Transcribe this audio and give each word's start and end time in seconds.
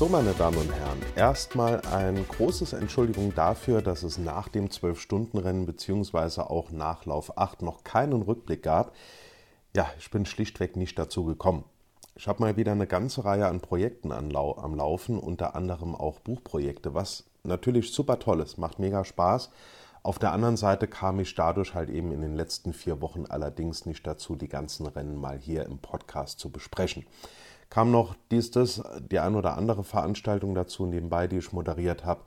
So, 0.00 0.08
meine 0.08 0.32
Damen 0.32 0.56
und 0.56 0.72
Herren, 0.72 0.98
erstmal 1.14 1.82
ein 1.92 2.26
großes 2.26 2.72
Entschuldigung 2.72 3.34
dafür, 3.34 3.82
dass 3.82 4.02
es 4.02 4.16
nach 4.16 4.48
dem 4.48 4.68
12-Stunden-Rennen 4.68 5.66
bzw. 5.66 6.40
auch 6.40 6.70
nach 6.70 7.04
Lauf 7.04 7.36
8 7.36 7.60
noch 7.60 7.84
keinen 7.84 8.22
Rückblick 8.22 8.62
gab. 8.62 8.94
Ja, 9.76 9.90
ich 9.98 10.10
bin 10.10 10.24
schlichtweg 10.24 10.74
nicht 10.74 10.98
dazu 10.98 11.26
gekommen. 11.26 11.64
Ich 12.14 12.28
habe 12.28 12.42
mal 12.42 12.56
wieder 12.56 12.72
eine 12.72 12.86
ganze 12.86 13.26
Reihe 13.26 13.46
an 13.46 13.60
Projekten 13.60 14.10
am 14.10 14.30
Laufen, 14.30 15.18
unter 15.18 15.54
anderem 15.54 15.94
auch 15.94 16.20
Buchprojekte, 16.20 16.94
was 16.94 17.24
natürlich 17.42 17.92
super 17.92 18.18
toll 18.18 18.40
ist, 18.40 18.56
macht 18.56 18.78
mega 18.78 19.04
Spaß. 19.04 19.50
Auf 20.02 20.18
der 20.18 20.32
anderen 20.32 20.56
Seite 20.56 20.88
kam 20.88 21.20
ich 21.20 21.34
dadurch 21.34 21.74
halt 21.74 21.90
eben 21.90 22.10
in 22.10 22.22
den 22.22 22.36
letzten 22.36 22.72
vier 22.72 23.02
Wochen 23.02 23.26
allerdings 23.26 23.84
nicht 23.84 24.06
dazu, 24.06 24.34
die 24.34 24.48
ganzen 24.48 24.86
Rennen 24.86 25.20
mal 25.20 25.38
hier 25.38 25.66
im 25.66 25.76
Podcast 25.76 26.40
zu 26.40 26.48
besprechen. 26.48 27.04
Kam 27.70 27.92
noch 27.92 28.16
dies, 28.32 28.50
das, 28.50 28.82
die 29.10 29.20
ein 29.20 29.36
oder 29.36 29.56
andere 29.56 29.84
Veranstaltung 29.84 30.54
dazu 30.54 30.86
nebenbei, 30.86 31.28
die 31.28 31.38
ich 31.38 31.52
moderiert 31.52 32.04
habe. 32.04 32.22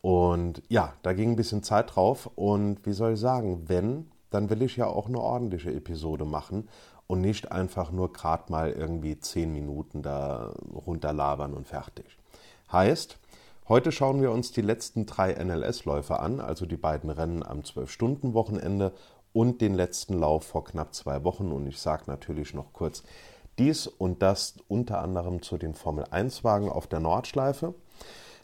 Und 0.00 0.62
ja, 0.68 0.94
da 1.02 1.12
ging 1.12 1.32
ein 1.32 1.36
bisschen 1.36 1.64
Zeit 1.64 1.96
drauf. 1.96 2.30
Und 2.36 2.86
wie 2.86 2.92
soll 2.92 3.14
ich 3.14 3.20
sagen, 3.20 3.64
wenn, 3.68 4.10
dann 4.30 4.50
will 4.50 4.62
ich 4.62 4.76
ja 4.76 4.86
auch 4.86 5.08
eine 5.08 5.20
ordentliche 5.20 5.72
Episode 5.72 6.24
machen 6.24 6.68
und 7.06 7.20
nicht 7.20 7.50
einfach 7.50 7.90
nur 7.90 8.12
gerade 8.12 8.50
mal 8.52 8.70
irgendwie 8.70 9.18
zehn 9.18 9.52
Minuten 9.52 10.02
da 10.02 10.54
runterlabern 10.72 11.54
und 11.54 11.66
fertig. 11.66 12.16
Heißt, 12.70 13.18
heute 13.68 13.92
schauen 13.92 14.22
wir 14.22 14.30
uns 14.30 14.52
die 14.52 14.62
letzten 14.62 15.06
drei 15.06 15.32
NLS-Läufe 15.32 16.20
an, 16.20 16.40
also 16.40 16.66
die 16.66 16.76
beiden 16.76 17.10
Rennen 17.10 17.42
am 17.42 17.60
12-Stunden-Wochenende 17.60 18.92
und 19.32 19.60
den 19.60 19.74
letzten 19.74 20.18
Lauf 20.18 20.44
vor 20.44 20.64
knapp 20.64 20.94
zwei 20.94 21.24
Wochen. 21.24 21.50
Und 21.50 21.66
ich 21.66 21.80
sage 21.80 22.04
natürlich 22.06 22.54
noch 22.54 22.72
kurz 22.72 23.02
dies 23.58 23.86
und 23.86 24.22
das 24.22 24.54
unter 24.68 25.00
anderem 25.00 25.42
zu 25.42 25.58
den 25.58 25.74
Formel-1-Wagen 25.74 26.68
auf 26.68 26.86
der 26.86 27.00
Nordschleife. 27.00 27.74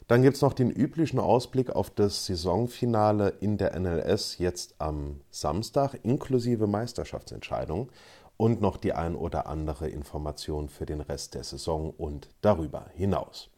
Dann 0.07 0.23
gibt 0.23 0.35
es 0.35 0.41
noch 0.41 0.53
den 0.53 0.69
üblichen 0.69 1.19
Ausblick 1.19 1.69
auf 1.69 1.89
das 1.89 2.25
Saisonfinale 2.25 3.29
in 3.39 3.57
der 3.57 3.79
NLS 3.79 4.39
jetzt 4.39 4.75
am 4.79 5.21
Samstag 5.29 5.99
inklusive 6.03 6.67
Meisterschaftsentscheidung 6.67 7.89
und 8.35 8.59
noch 8.59 8.77
die 8.77 8.93
ein 8.93 9.15
oder 9.15 9.47
andere 9.47 9.87
Information 9.87 10.67
für 10.67 10.85
den 10.85 10.99
Rest 10.99 11.35
der 11.35 11.43
Saison 11.43 11.91
und 11.91 12.29
darüber 12.41 12.87
hinaus. 12.95 13.49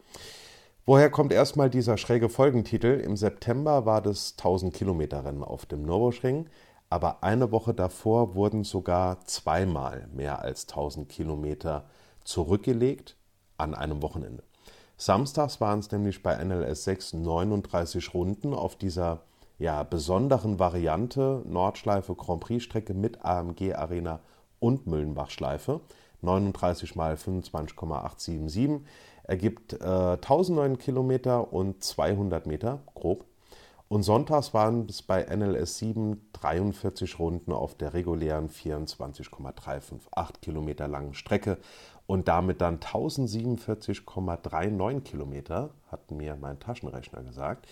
Woher 0.86 1.09
kommt 1.09 1.31
erstmal 1.31 1.70
dieser 1.70 1.98
schräge 1.98 2.28
Folgentitel? 2.28 3.00
Im 3.00 3.16
September 3.16 3.86
war 3.86 4.02
das 4.02 4.36
1000 4.38 4.74
Kilometer 4.74 5.24
Rennen 5.24 5.44
auf 5.44 5.66
dem 5.66 5.84
Nürburgring, 5.84 6.50
aber 6.94 7.24
eine 7.24 7.52
Woche 7.52 7.74
davor 7.74 8.36
wurden 8.36 8.64
sogar 8.64 9.26
zweimal 9.26 10.08
mehr 10.14 10.44
als 10.44 10.68
1000 10.68 11.10
Kilometer 11.10 11.86
zurückgelegt 12.24 13.18
an 13.58 13.74
einem 13.74 14.04
Wochenende. 14.04 14.44
Samstags 14.96 15.60
waren 15.60 15.80
es 15.80 15.92
nämlich 15.92 16.22
bei 16.22 16.36
NLS 16.36 16.84
6 16.84 17.14
39 17.14 18.14
Runden 18.14 18.54
auf 18.54 18.76
dieser 18.76 19.22
ja, 19.58 19.82
besonderen 19.82 20.60
Variante 20.60 21.42
Nordschleife 21.48 22.14
Grand 22.14 22.42
Prix 22.42 22.64
Strecke 22.64 22.94
mit 22.94 23.26
AMG 23.26 23.74
Arena 23.74 24.20
und 24.60 24.86
Müllenbach-Schleife. 24.86 25.82
39 26.22 26.96
mal 26.96 27.18
25,877 27.18 28.88
ergibt 29.24 29.74
äh, 29.74 29.78
1009 29.84 30.78
Kilometer 30.78 31.52
und 31.53 31.84
200 31.84 32.46
Meter 32.46 32.82
grob. 32.94 33.26
Und 33.90 34.04
sonntags 34.04 34.54
waren 34.54 34.88
es 34.90 35.02
bei 35.02 35.24
NLS 35.24 35.78
7 35.78 36.30
43 36.34 37.20
Runden 37.20 37.52
auf 37.52 37.76
der 37.76 37.94
regulären 37.94 38.50
24,358 38.50 40.42
Kilometer 40.42 40.88
langen 40.88 41.14
Strecke 41.14 41.58
und 42.06 42.28
damit 42.28 42.62
dann 42.62 42.80
1047,39 42.80 45.02
Kilometer, 45.02 45.72
hat 45.88 46.12
mir 46.12 46.36
mein 46.36 46.60
Taschenrechner 46.60 47.24
gesagt, 47.24 47.68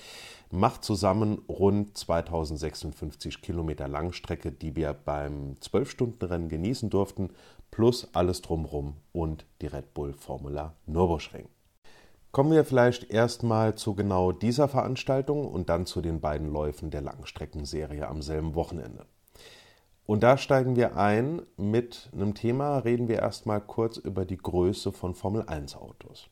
macht 0.49 0.83
zusammen 0.83 1.43
rund 1.49 1.95
2056 1.97 3.41
Kilometer 3.41 3.87
Langstrecke, 3.87 4.51
die 4.51 4.75
wir 4.75 4.93
beim 4.93 5.57
12-Stunden-Rennen 5.61 6.49
genießen 6.49 6.89
durften, 6.89 7.29
plus 7.71 8.07
alles 8.13 8.41
drumherum 8.41 8.95
und 9.11 9.45
die 9.61 9.67
Red 9.67 9.93
Bull 9.93 10.13
Formula 10.13 10.73
Nürburgring. 10.85 11.47
Kommen 12.31 12.51
wir 12.51 12.63
vielleicht 12.63 13.11
erstmal 13.11 13.75
zu 13.75 13.93
genau 13.93 14.31
dieser 14.31 14.69
Veranstaltung 14.69 15.49
und 15.49 15.67
dann 15.67 15.85
zu 15.85 15.99
den 16.01 16.21
beiden 16.21 16.49
Läufen 16.49 16.89
der 16.89 17.01
Langstreckenserie 17.01 18.07
am 18.07 18.21
selben 18.21 18.55
Wochenende. 18.55 19.05
Und 20.05 20.23
da 20.23 20.37
steigen 20.37 20.77
wir 20.77 20.95
ein 20.95 21.41
mit 21.57 22.09
einem 22.13 22.33
Thema, 22.33 22.77
reden 22.77 23.09
wir 23.09 23.19
erstmal 23.19 23.59
kurz 23.59 23.97
über 23.97 24.23
die 24.23 24.37
Größe 24.37 24.93
von 24.93 25.13
Formel 25.13 25.43
1 25.45 25.75
Autos. 25.75 26.29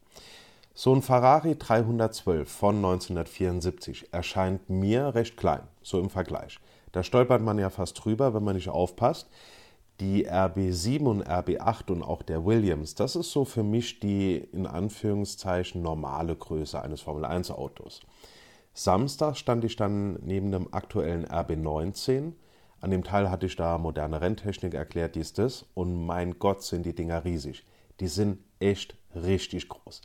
So 0.73 0.95
ein 0.95 1.01
Ferrari 1.01 1.57
312 1.57 2.49
von 2.49 2.77
1974 2.77 4.13
erscheint 4.13 4.69
mir 4.69 5.13
recht 5.15 5.35
klein, 5.35 5.63
so 5.81 5.99
im 5.99 6.09
Vergleich. 6.09 6.61
Da 6.93 7.03
stolpert 7.03 7.41
man 7.41 7.59
ja 7.59 7.69
fast 7.69 8.05
drüber, 8.05 8.33
wenn 8.33 8.45
man 8.45 8.55
nicht 8.55 8.69
aufpasst. 8.69 9.29
Die 9.99 10.29
RB7 10.29 11.05
und 11.05 11.27
RB8 11.27 11.91
und 11.91 12.03
auch 12.03 12.21
der 12.21 12.45
Williams, 12.45 12.95
das 12.95 13.15
ist 13.15 13.31
so 13.31 13.43
für 13.43 13.63
mich 13.63 13.99
die 13.99 14.37
in 14.37 14.65
Anführungszeichen 14.65 15.81
normale 15.81 16.35
Größe 16.35 16.81
eines 16.81 17.01
Formel 17.01 17.25
1 17.25 17.51
Autos. 17.51 18.01
Samstag 18.73 19.35
stand 19.35 19.65
ich 19.65 19.75
dann 19.75 20.13
neben 20.21 20.51
dem 20.51 20.73
aktuellen 20.73 21.25
RB19 21.25 22.33
an 22.81 22.91
dem 22.91 23.03
Teil 23.03 23.29
hatte 23.29 23.45
ich 23.45 23.55
da 23.55 23.77
moderne 23.77 24.21
Renntechnik 24.21 24.73
erklärt, 24.73 25.15
dies, 25.15 25.33
das. 25.33 25.65
Und 25.73 26.05
mein 26.05 26.39
Gott, 26.39 26.63
sind 26.63 26.85
die 26.85 26.95
Dinger 26.95 27.25
riesig. 27.25 27.65
Die 27.99 28.07
sind 28.07 28.39
echt 28.59 28.95
richtig 29.13 29.67
groß. 29.67 30.01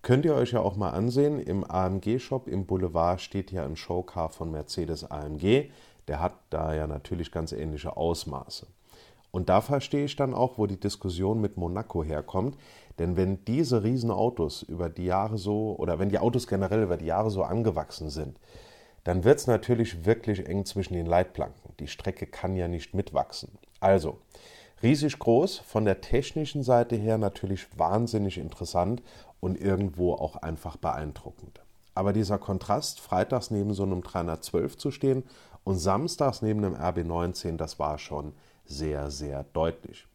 Könnt 0.00 0.24
ihr 0.24 0.34
euch 0.34 0.52
ja 0.52 0.60
auch 0.60 0.76
mal 0.76 0.90
ansehen. 0.90 1.38
Im 1.38 1.64
AMG-Shop 1.64 2.48
im 2.48 2.66
Boulevard 2.66 3.20
steht 3.20 3.52
ja 3.52 3.64
ein 3.64 3.76
Showcar 3.76 4.30
von 4.30 4.50
Mercedes 4.50 5.04
AMG. 5.10 5.70
Der 6.08 6.20
hat 6.20 6.34
da 6.50 6.74
ja 6.74 6.86
natürlich 6.86 7.30
ganz 7.30 7.52
ähnliche 7.52 7.96
Ausmaße. 7.96 8.66
Und 9.34 9.48
da 9.48 9.60
verstehe 9.60 10.04
ich 10.04 10.14
dann 10.14 10.32
auch, 10.32 10.58
wo 10.58 10.68
die 10.68 10.78
Diskussion 10.78 11.40
mit 11.40 11.56
Monaco 11.56 12.04
herkommt. 12.04 12.56
Denn 13.00 13.16
wenn 13.16 13.44
diese 13.46 13.82
Riesenautos 13.82 14.62
über 14.62 14.88
die 14.88 15.06
Jahre 15.06 15.38
so, 15.38 15.74
oder 15.76 15.98
wenn 15.98 16.08
die 16.08 16.20
Autos 16.20 16.46
generell 16.46 16.84
über 16.84 16.96
die 16.96 17.06
Jahre 17.06 17.32
so 17.32 17.42
angewachsen 17.42 18.10
sind, 18.10 18.38
dann 19.02 19.24
wird 19.24 19.40
es 19.40 19.48
natürlich 19.48 20.06
wirklich 20.06 20.46
eng 20.48 20.64
zwischen 20.64 20.94
den 20.94 21.06
Leitplanken. 21.06 21.72
Die 21.80 21.88
Strecke 21.88 22.28
kann 22.28 22.54
ja 22.54 22.68
nicht 22.68 22.94
mitwachsen. 22.94 23.58
Also, 23.80 24.18
riesig 24.84 25.18
groß, 25.18 25.58
von 25.58 25.84
der 25.84 26.00
technischen 26.00 26.62
Seite 26.62 26.94
her 26.94 27.18
natürlich 27.18 27.66
wahnsinnig 27.76 28.38
interessant 28.38 29.02
und 29.40 29.60
irgendwo 29.60 30.12
auch 30.12 30.36
einfach 30.36 30.76
beeindruckend. 30.76 31.60
Aber 31.96 32.12
dieser 32.12 32.38
Kontrast, 32.38 33.00
freitags 33.00 33.50
neben 33.50 33.74
so 33.74 33.82
einem 33.82 34.04
312 34.04 34.78
zu 34.78 34.92
stehen 34.92 35.24
und 35.64 35.78
samstags 35.78 36.40
neben 36.40 36.64
einem 36.64 36.76
RB19, 36.76 37.56
das 37.56 37.80
war 37.80 37.98
schon 37.98 38.32
sehr, 38.64 39.10
sehr 39.10 39.44
deutlich. 39.52 40.06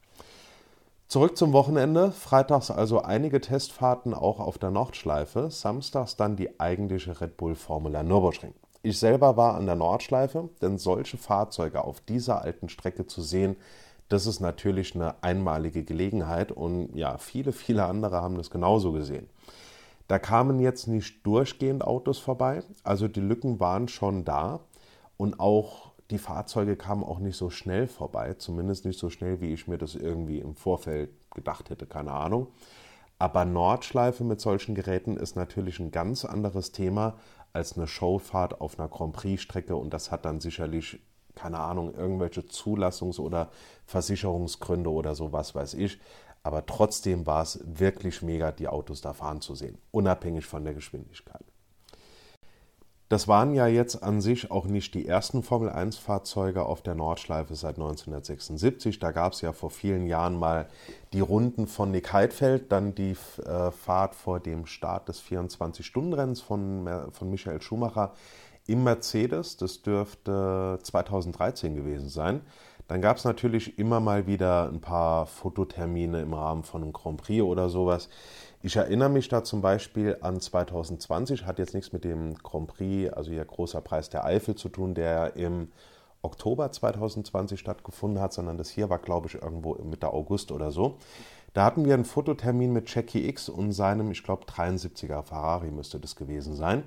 Zurück 1.08 1.38
zum 1.38 1.54
Wochenende. 1.54 2.12
Freitags 2.12 2.70
also 2.70 3.02
einige 3.02 3.42
Testfahrten 3.42 4.14
auch 4.14 4.40
auf 4.40 4.60
der 4.60 4.70
Nordschleife. 4.70 5.50
Samstags 5.50 6.16
dann 6.16 6.36
die 6.36 6.60
eigentliche 6.60 7.20
Red 7.20 7.36
Bull 7.36 7.56
Formula 7.56 8.04
Nürburgring. 8.04 8.54
Ich 8.82 9.00
selber 9.00 9.36
war 9.36 9.56
an 9.56 9.66
der 9.66 9.76
Nordschleife, 9.76 10.50
denn 10.62 10.78
solche 10.78 11.18
Fahrzeuge 11.18 11.84
auf 11.84 12.00
dieser 12.00 12.42
alten 12.44 12.70
Strecke 12.70 13.08
zu 13.08 13.22
sehen, 13.22 13.58
das 14.08 14.26
ist 14.26 14.40
natürlich 14.40 14.96
eine 14.96 15.22
einmalige 15.22 15.84
Gelegenheit 15.84 16.52
und 16.52 16.96
ja, 16.96 17.18
viele, 17.18 17.52
viele 17.52 17.86
andere 17.86 18.22
haben 18.22 18.38
das 18.38 18.50
genauso 18.50 18.92
gesehen. 18.92 19.30
Da 20.08 20.18
kamen 20.18 20.60
jetzt 20.60 20.88
nicht 20.88 21.26
durchgehend 21.26 21.84
Autos 21.84 22.20
vorbei, 22.20 22.64
also 22.84 23.08
die 23.08 23.20
Lücken 23.20 23.60
waren 23.60 23.88
schon 23.88 24.26
da 24.26 24.62
und 25.18 25.40
auch 25.40 25.89
die 26.10 26.18
Fahrzeuge 26.18 26.76
kamen 26.76 27.04
auch 27.04 27.20
nicht 27.20 27.38
so 27.38 27.50
schnell 27.50 27.88
vorbei, 27.88 28.34
zumindest 28.34 28.86
nicht 28.86 29.00
so 29.00 29.10
schnell, 29.10 29.42
wie 29.42 29.54
ich 29.54 29.68
mir 29.68 29.78
das 29.78 29.96
irgendwie 29.96 30.40
im 30.40 30.56
Vorfeld 30.56 31.12
gedacht 31.32 31.70
hätte, 31.70 31.86
keine 31.86 32.12
Ahnung. 32.12 32.48
Aber 33.20 33.46
Nordschleife 33.46 34.24
mit 34.24 34.42
solchen 34.42 34.76
Geräten 34.76 35.18
ist 35.18 35.36
natürlich 35.36 35.80
ein 35.80 35.92
ganz 35.92 36.26
anderes 36.26 36.72
Thema 36.72 37.18
als 37.54 37.78
eine 37.78 37.88
Showfahrt 37.88 38.62
auf 38.62 38.80
einer 38.80 38.88
Grand 38.88 39.14
Prix-Strecke 39.14 39.76
und 39.76 39.94
das 39.94 40.10
hat 40.10 40.26
dann 40.26 40.40
sicherlich, 40.40 41.00
keine 41.36 41.60
Ahnung, 41.60 41.94
irgendwelche 41.94 42.42
Zulassungs- 42.42 43.20
oder 43.20 43.50
Versicherungsgründe 43.86 44.90
oder 44.90 45.16
sowas 45.16 45.54
weiß 45.54 45.76
ich. 45.76 46.00
Aber 46.42 46.66
trotzdem 46.66 47.26
war 47.26 47.44
es 47.44 47.60
wirklich 47.66 48.22
mega, 48.22 48.52
die 48.52 48.70
Autos 48.70 49.02
da 49.02 49.14
fahren 49.14 49.42
zu 49.42 49.56
sehen, 49.56 49.78
unabhängig 49.92 50.46
von 50.46 50.64
der 50.64 50.74
Geschwindigkeit. 50.74 51.44
Das 53.10 53.28
waren 53.28 53.56
ja 53.56 53.66
jetzt 53.66 54.04
an 54.04 54.22
sich 54.22 54.52
auch 54.52 54.66
nicht 54.66 54.94
die 54.94 55.08
ersten 55.08 55.42
Formel-1-Fahrzeuge 55.42 56.64
auf 56.64 56.84
der 56.84 56.94
Nordschleife 56.94 57.56
seit 57.56 57.78
1976. 57.78 59.00
Da 59.00 59.10
gab 59.10 59.34
es 59.34 59.42
ja 59.42 59.52
vor 59.52 59.72
vielen 59.72 60.06
Jahren 60.06 60.38
mal 60.38 60.68
die 61.12 61.20
Runden 61.20 61.66
von 61.66 61.90
Nick 61.90 62.14
Heidfeld, 62.14 62.72
dann 62.72 62.94
die 62.94 63.18
äh, 63.44 63.72
Fahrt 63.72 64.14
vor 64.14 64.40
dem 64.40 64.68
Start 64.68 65.10
des 65.10 65.24
24-Stunden-Rennens 65.24 66.42
von, 66.42 66.88
von 67.12 67.32
Michael 67.32 67.64
Schumacher 67.64 68.14
im 68.68 68.84
Mercedes. 68.84 69.58
Das 69.58 69.82
dürfte 69.82 70.78
2013 70.84 71.74
gewesen 71.74 72.10
sein. 72.10 72.42
Dann 72.88 73.02
gab 73.02 73.18
es 73.18 73.24
natürlich 73.24 73.78
immer 73.80 74.00
mal 74.00 74.28
wieder 74.28 74.68
ein 74.68 74.82
paar 74.82 75.26
Fototermine 75.26 76.22
im 76.22 76.34
Rahmen 76.34 76.64
von 76.64 76.84
einem 76.84 76.94
Grand 76.94 77.22
Prix 77.22 77.42
oder 77.42 77.70
sowas. 77.70 78.10
Ich 78.62 78.76
erinnere 78.76 79.10
mich 79.10 79.30
da 79.30 79.46
zum 79.46 79.62
Beispiel 79.62 80.18
an 80.20 80.42
2020, 80.42 81.46
hat 81.46 81.60
jetzt 81.60 81.74
nichts 81.74 81.94
mit 81.94 82.04
dem 82.04 82.36
Grand 82.36 82.68
Prix, 82.68 83.14
also 83.14 83.32
hier 83.32 83.46
großer 83.46 83.80
Preis 83.80 84.10
der 84.10 84.26
Eifel 84.26 84.56
zu 84.56 84.68
tun, 84.68 84.94
der 84.96 85.38
im 85.38 85.70
Oktober 86.22 86.70
2020 86.70 87.58
stattgefunden 87.58 88.22
hat, 88.22 88.34
sondern 88.34 88.58
das 88.58 88.70
hier 88.70 88.90
war, 88.90 89.00
glaube 89.00 89.28
ich, 89.28 89.36
irgendwo 89.36 89.76
Mitte 89.76 90.12
August 90.12 90.52
oder 90.52 90.72
so. 90.72 90.98
Da 91.54 91.64
hatten 91.64 91.86
wir 91.86 91.94
einen 91.94 92.04
Fototermin 92.04 92.74
mit 92.74 92.94
Jackie 92.94 93.30
X 93.30 93.48
und 93.48 93.72
seinem, 93.72 94.12
ich 94.12 94.24
glaube, 94.24 94.44
73er 94.46 95.24
Ferrari 95.24 95.72
müsste 95.72 95.98
das 95.98 96.18
gewesen 96.18 96.54
sein. 96.54 96.84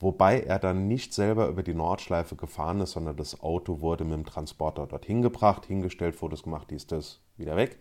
Wobei 0.00 0.40
er 0.40 0.58
dann 0.58 0.88
nicht 0.88 1.12
selber 1.12 1.46
über 1.46 1.62
die 1.62 1.74
Nordschleife 1.74 2.36
gefahren 2.36 2.80
ist, 2.80 2.92
sondern 2.92 3.16
das 3.16 3.42
Auto 3.42 3.82
wurde 3.82 4.04
mit 4.04 4.14
dem 4.14 4.24
Transporter 4.24 4.86
dorthin 4.86 5.20
gebracht, 5.20 5.66
hingestellt, 5.66 6.16
Fotos 6.16 6.42
gemacht, 6.42 6.68
dies, 6.70 6.86
das, 6.86 7.20
wieder 7.36 7.54
weg. 7.54 7.78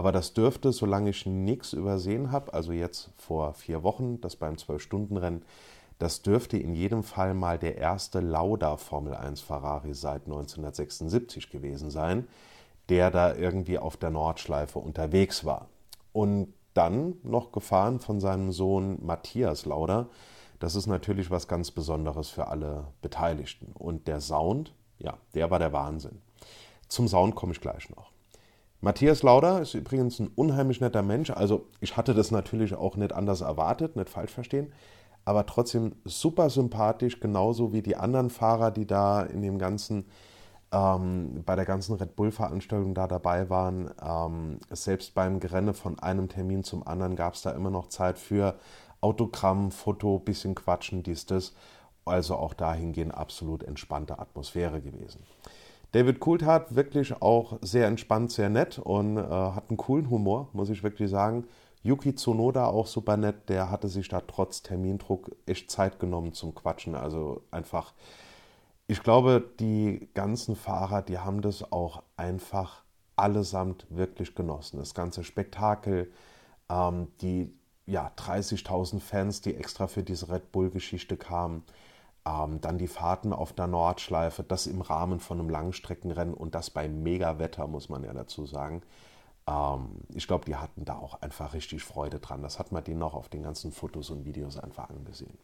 Aber 0.00 0.12
das 0.12 0.32
dürfte, 0.32 0.72
solange 0.72 1.10
ich 1.10 1.26
nichts 1.26 1.74
übersehen 1.74 2.32
habe, 2.32 2.54
also 2.54 2.72
jetzt 2.72 3.10
vor 3.18 3.52
vier 3.52 3.82
Wochen, 3.82 4.18
das 4.22 4.34
beim 4.34 4.54
12-Stunden-Rennen, 4.54 5.42
das 5.98 6.22
dürfte 6.22 6.56
in 6.56 6.74
jedem 6.74 7.02
Fall 7.02 7.34
mal 7.34 7.58
der 7.58 7.76
erste 7.76 8.20
Lauda 8.20 8.78
Formel 8.78 9.12
1 9.12 9.42
Ferrari 9.42 9.92
seit 9.92 10.24
1976 10.24 11.50
gewesen 11.50 11.90
sein, 11.90 12.26
der 12.88 13.10
da 13.10 13.34
irgendwie 13.34 13.78
auf 13.78 13.98
der 13.98 14.08
Nordschleife 14.08 14.78
unterwegs 14.78 15.44
war. 15.44 15.68
Und 16.14 16.54
dann 16.72 17.16
noch 17.22 17.52
gefahren 17.52 18.00
von 18.00 18.20
seinem 18.20 18.52
Sohn 18.52 19.04
Matthias 19.04 19.66
Lauda. 19.66 20.08
Das 20.60 20.76
ist 20.76 20.86
natürlich 20.86 21.30
was 21.30 21.46
ganz 21.46 21.70
Besonderes 21.70 22.30
für 22.30 22.46
alle 22.46 22.86
Beteiligten. 23.02 23.72
Und 23.74 24.08
der 24.08 24.22
Sound, 24.22 24.72
ja, 24.98 25.18
der 25.34 25.50
war 25.50 25.58
der 25.58 25.74
Wahnsinn. 25.74 26.22
Zum 26.88 27.06
Sound 27.06 27.34
komme 27.34 27.52
ich 27.52 27.60
gleich 27.60 27.90
noch. 27.90 28.09
Matthias 28.82 29.22
Lauder 29.22 29.60
ist 29.60 29.74
übrigens 29.74 30.18
ein 30.20 30.28
unheimlich 30.28 30.80
netter 30.80 31.02
Mensch. 31.02 31.30
Also 31.30 31.66
ich 31.80 31.96
hatte 31.96 32.14
das 32.14 32.30
natürlich 32.30 32.74
auch 32.74 32.96
nicht 32.96 33.12
anders 33.12 33.42
erwartet, 33.42 33.96
nicht 33.96 34.08
falsch 34.08 34.32
verstehen, 34.32 34.72
aber 35.26 35.44
trotzdem 35.44 35.96
super 36.04 36.48
sympathisch, 36.48 37.20
genauso 37.20 37.74
wie 37.74 37.82
die 37.82 37.96
anderen 37.96 38.30
Fahrer, 38.30 38.70
die 38.70 38.86
da 38.86 39.22
in 39.22 39.42
dem 39.42 39.58
ganzen, 39.58 40.06
ähm, 40.72 41.42
bei 41.44 41.56
der 41.56 41.66
ganzen 41.66 41.96
Red 41.96 42.16
Bull-Veranstaltung 42.16 42.94
da 42.94 43.06
dabei 43.06 43.50
waren. 43.50 43.90
Ähm, 44.02 44.60
selbst 44.70 45.14
beim 45.14 45.40
Gerenne 45.40 45.74
von 45.74 45.98
einem 45.98 46.30
Termin 46.30 46.64
zum 46.64 46.86
anderen 46.86 47.16
gab 47.16 47.34
es 47.34 47.42
da 47.42 47.50
immer 47.50 47.70
noch 47.70 47.88
Zeit 47.88 48.18
für 48.18 48.58
Autogramm, 49.02 49.72
Foto, 49.72 50.18
bisschen 50.18 50.54
quatschen, 50.54 51.02
dies, 51.02 51.26
das. 51.26 51.52
Also 52.06 52.36
auch 52.36 52.54
dahingehend 52.54 53.14
absolut 53.14 53.62
entspannte 53.62 54.18
Atmosphäre 54.18 54.80
gewesen. 54.80 55.22
David 55.92 56.20
Coulthard 56.20 56.74
wirklich 56.76 57.20
auch 57.20 57.58
sehr 57.62 57.86
entspannt, 57.86 58.30
sehr 58.30 58.48
nett 58.48 58.78
und 58.78 59.16
äh, 59.16 59.22
hat 59.22 59.70
einen 59.70 59.76
coolen 59.76 60.08
Humor, 60.08 60.48
muss 60.52 60.70
ich 60.70 60.82
wirklich 60.82 61.10
sagen. 61.10 61.46
Yuki 61.82 62.14
Tsunoda 62.14 62.66
auch 62.66 62.86
super 62.86 63.16
nett, 63.16 63.48
der 63.48 63.70
hatte 63.70 63.88
sich 63.88 64.08
da 64.08 64.20
trotz 64.20 64.62
Termindruck 64.62 65.34
echt 65.46 65.70
Zeit 65.70 65.98
genommen 65.98 66.32
zum 66.32 66.54
Quatschen. 66.54 66.94
Also 66.94 67.42
einfach, 67.50 67.94
ich 68.86 69.02
glaube, 69.02 69.42
die 69.58 70.08
ganzen 70.14 70.56
Fahrer, 70.56 71.02
die 71.02 71.18
haben 71.18 71.40
das 71.40 71.72
auch 71.72 72.02
einfach 72.16 72.82
allesamt 73.16 73.86
wirklich 73.88 74.34
genossen. 74.34 74.78
Das 74.78 74.94
ganze 74.94 75.24
Spektakel, 75.24 76.12
ähm, 76.68 77.08
die 77.20 77.52
ja, 77.86 78.12
30.000 78.16 79.00
Fans, 79.00 79.40
die 79.40 79.56
extra 79.56 79.86
für 79.86 80.02
diese 80.02 80.28
Red 80.30 80.52
Bull-Geschichte 80.52 81.16
kamen. 81.16 81.64
Ähm, 82.26 82.60
dann 82.60 82.78
die 82.78 82.88
Fahrten 82.88 83.32
auf 83.32 83.52
der 83.52 83.66
Nordschleife, 83.66 84.42
das 84.42 84.66
im 84.66 84.82
Rahmen 84.82 85.20
von 85.20 85.40
einem 85.40 85.48
Langstreckenrennen 85.48 86.34
und 86.34 86.54
das 86.54 86.70
bei 86.70 86.88
Mega-Wetter, 86.88 87.66
muss 87.66 87.88
man 87.88 88.04
ja 88.04 88.12
dazu 88.12 88.46
sagen. 88.46 88.82
Ähm, 89.46 90.02
ich 90.14 90.26
glaube, 90.26 90.44
die 90.44 90.56
hatten 90.56 90.84
da 90.84 90.96
auch 90.96 91.22
einfach 91.22 91.54
richtig 91.54 91.82
Freude 91.82 92.18
dran. 92.20 92.42
Das 92.42 92.58
hat 92.58 92.72
man 92.72 92.84
denen 92.84 93.02
auch 93.02 93.14
auf 93.14 93.28
den 93.28 93.42
ganzen 93.42 93.72
Fotos 93.72 94.10
und 94.10 94.24
Videos 94.24 94.58
einfach 94.58 94.90
angesehen. 94.90 95.38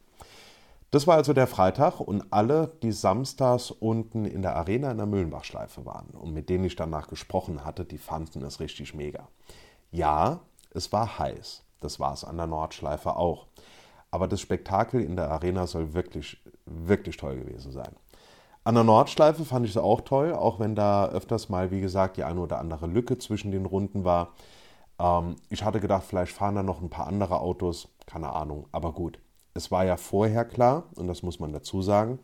Das 0.90 1.06
war 1.06 1.16
also 1.16 1.32
der 1.32 1.48
Freitag 1.48 2.00
und 2.00 2.32
alle, 2.32 2.72
die 2.82 2.92
samstags 2.92 3.70
unten 3.72 4.24
in 4.24 4.42
der 4.42 4.54
Arena 4.54 4.92
in 4.92 4.98
der 4.98 5.06
Mühlenbachschleife 5.06 5.84
waren 5.84 6.10
und 6.10 6.32
mit 6.32 6.48
denen 6.48 6.64
ich 6.64 6.76
danach 6.76 7.08
gesprochen 7.08 7.64
hatte, 7.64 7.84
die 7.84 7.98
fanden 7.98 8.42
es 8.44 8.60
richtig 8.60 8.94
mega. 8.94 9.28
Ja, 9.90 10.40
es 10.72 10.92
war 10.92 11.18
heiß. 11.18 11.64
Das 11.80 11.98
war 11.98 12.12
es 12.14 12.24
an 12.24 12.36
der 12.36 12.46
Nordschleife 12.46 13.16
auch. 13.16 13.46
Aber 14.16 14.28
das 14.28 14.40
Spektakel 14.40 15.02
in 15.02 15.14
der 15.14 15.30
Arena 15.30 15.66
soll 15.66 15.92
wirklich, 15.92 16.38
wirklich 16.64 17.18
toll 17.18 17.36
gewesen 17.36 17.70
sein. 17.70 17.94
An 18.64 18.74
der 18.74 18.82
Nordschleife 18.82 19.44
fand 19.44 19.66
ich 19.66 19.72
es 19.72 19.76
auch 19.76 20.00
toll, 20.00 20.32
auch 20.32 20.58
wenn 20.58 20.74
da 20.74 21.10
öfters 21.10 21.50
mal, 21.50 21.70
wie 21.70 21.82
gesagt, 21.82 22.16
die 22.16 22.24
eine 22.24 22.40
oder 22.40 22.58
andere 22.58 22.86
Lücke 22.86 23.18
zwischen 23.18 23.50
den 23.50 23.66
Runden 23.66 24.06
war. 24.06 24.32
Ähm, 24.98 25.36
ich 25.50 25.64
hatte 25.64 25.80
gedacht, 25.80 26.04
vielleicht 26.08 26.32
fahren 26.32 26.54
da 26.54 26.62
noch 26.62 26.80
ein 26.80 26.88
paar 26.88 27.08
andere 27.08 27.40
Autos, 27.40 27.90
keine 28.06 28.32
Ahnung, 28.32 28.68
aber 28.72 28.94
gut. 28.94 29.18
Es 29.52 29.70
war 29.70 29.84
ja 29.84 29.98
vorher 29.98 30.46
klar, 30.46 30.84
und 30.94 31.08
das 31.08 31.22
muss 31.22 31.38
man 31.38 31.52
dazu 31.52 31.82
sagen, 31.82 32.18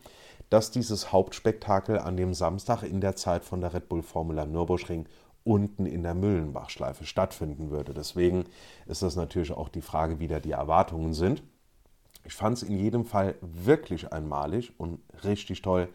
dass 0.49 0.71
dieses 0.71 1.13
Hauptspektakel 1.13 1.99
an 1.99 2.17
dem 2.17 2.33
Samstag 2.33 2.85
in 2.85 3.03
der 3.03 3.17
Zeit 3.17 3.45
von 3.45 3.61
der 3.61 3.75
Red 3.75 3.91
Bull 3.91 4.03
Formula 4.03 4.47
Nürburgring 4.47 5.07
unten 5.45 5.85
in 5.85 6.05
der 6.05 6.15
Müllenbachschleife 6.15 7.05
stattfinden 7.05 7.69
würde. 7.69 7.93
Deswegen 7.93 8.47
ist 8.87 9.03
das 9.03 9.15
natürlich 9.15 9.53
auch 9.53 9.69
die 9.69 9.83
Frage, 9.83 10.21
wie 10.21 10.29
da 10.29 10.41
die 10.41 10.53
Erwartungen 10.53 11.13
sind. 11.13 11.43
Ich 12.25 12.35
fand 12.35 12.57
es 12.57 12.63
in 12.63 12.77
jedem 12.77 13.05
Fall 13.05 13.35
wirklich 13.41 14.13
einmalig 14.13 14.73
und 14.79 15.01
richtig 15.25 15.63
toll, 15.63 15.89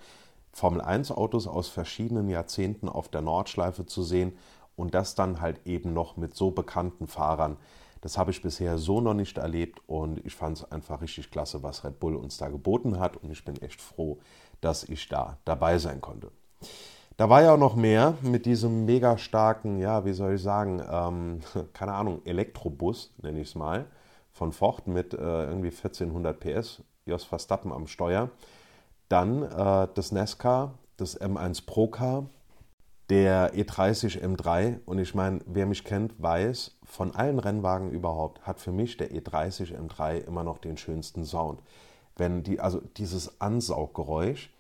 Formel 0.52 0.82
1 0.82 1.12
Autos 1.12 1.48
aus 1.48 1.70
verschiedenen 1.70 2.30
Jahrzehnten 2.30 2.90
auf 2.90 3.10
der 3.10 3.22
Nordschleife 3.22 3.86
zu 3.86 4.04
sehen 4.04 4.34
und 4.76 4.94
das 4.94 5.16
dann 5.16 5.40
halt 5.40 5.62
eben 5.66 5.94
noch 5.94 6.18
mit 6.18 6.36
so 6.36 6.52
bekannten 6.52 7.08
Fahrern. 7.08 7.58
Das 8.02 8.18
habe 8.18 8.32
ich 8.32 8.42
bisher 8.42 8.78
so 8.78 9.00
noch 9.02 9.14
nicht 9.14 9.38
erlebt 9.38 9.82
und 9.88 10.24
ich 10.26 10.36
fand 10.36 10.58
es 10.58 10.72
einfach 10.72 11.02
richtig 11.02 11.32
klasse, 11.32 11.64
was 11.64 11.84
Red 11.84 12.00
Bull 12.00 12.16
uns 12.16 12.38
da 12.38 12.50
geboten 12.50 13.00
hat 13.00 13.18
und 13.18 13.32
ich 13.32 13.46
bin 13.46 13.62
echt 13.62 13.82
froh, 13.82 14.20
dass 14.62 14.84
ich 14.84 15.08
da 15.10 15.38
dabei 15.46 15.78
sein 15.78 16.02
konnte. 16.02 16.32
Da 17.18 17.30
war 17.30 17.42
ja 17.42 17.54
auch 17.54 17.60
noch 17.60 17.76
mehr 17.76 18.16
mit 18.22 18.46
diesem 18.46 18.86
mega 18.86 19.18
starken, 19.18 19.80
ja, 19.80 20.06
wie 20.06 20.14
soll 20.14 20.36
ich 20.36 20.42
sagen, 20.42 20.82
ähm, 20.90 21.40
keine 21.74 21.94
Ahnung, 21.94 22.22
Elektrobus, 22.26 23.14
nenne 23.22 23.42
ich 23.42 23.50
es 23.50 23.56
mal 23.56 23.86
von 24.38 24.54
Ford 24.54 24.88
mit 24.88 25.14
äh, 25.14 25.18
irgendwie 25.18 25.70
1400 25.70 26.40
PS, 26.40 26.84
Jos 27.06 27.24
Verstappen 27.24 27.74
am 27.74 27.88
Steuer. 27.88 28.30
Dann 29.10 29.44
äh, 29.44 29.88
das 29.94 30.12
NASCAR, 30.12 30.76
das 30.96 31.20
M1 31.20 31.66
Pro 31.66 31.88
Car, 31.88 32.28
der 33.10 33.54
E30 33.56 34.22
M3. 34.22 34.80
Und 34.86 35.00
ich 35.00 35.16
meine, 35.16 35.40
wer 35.46 35.66
mich 35.66 35.84
kennt, 35.84 36.22
weiß, 36.22 36.78
von 36.84 37.16
allen 37.16 37.40
Rennwagen 37.40 37.92
überhaupt 37.92 38.46
hat 38.46 38.60
für 38.60 38.72
mich 38.72 38.98
der 38.98 39.12
E30 39.12 39.76
M3 39.76 40.20
immer 40.20 40.44
noch 40.44 40.60
den 40.60 40.78
schönsten 40.78 41.26
Sound. 41.26 41.62
Wenn 42.16 42.44
die, 42.44 42.60
also 42.60 42.82
dieses 42.98 43.42
Ansauggeräusch, 43.42 44.52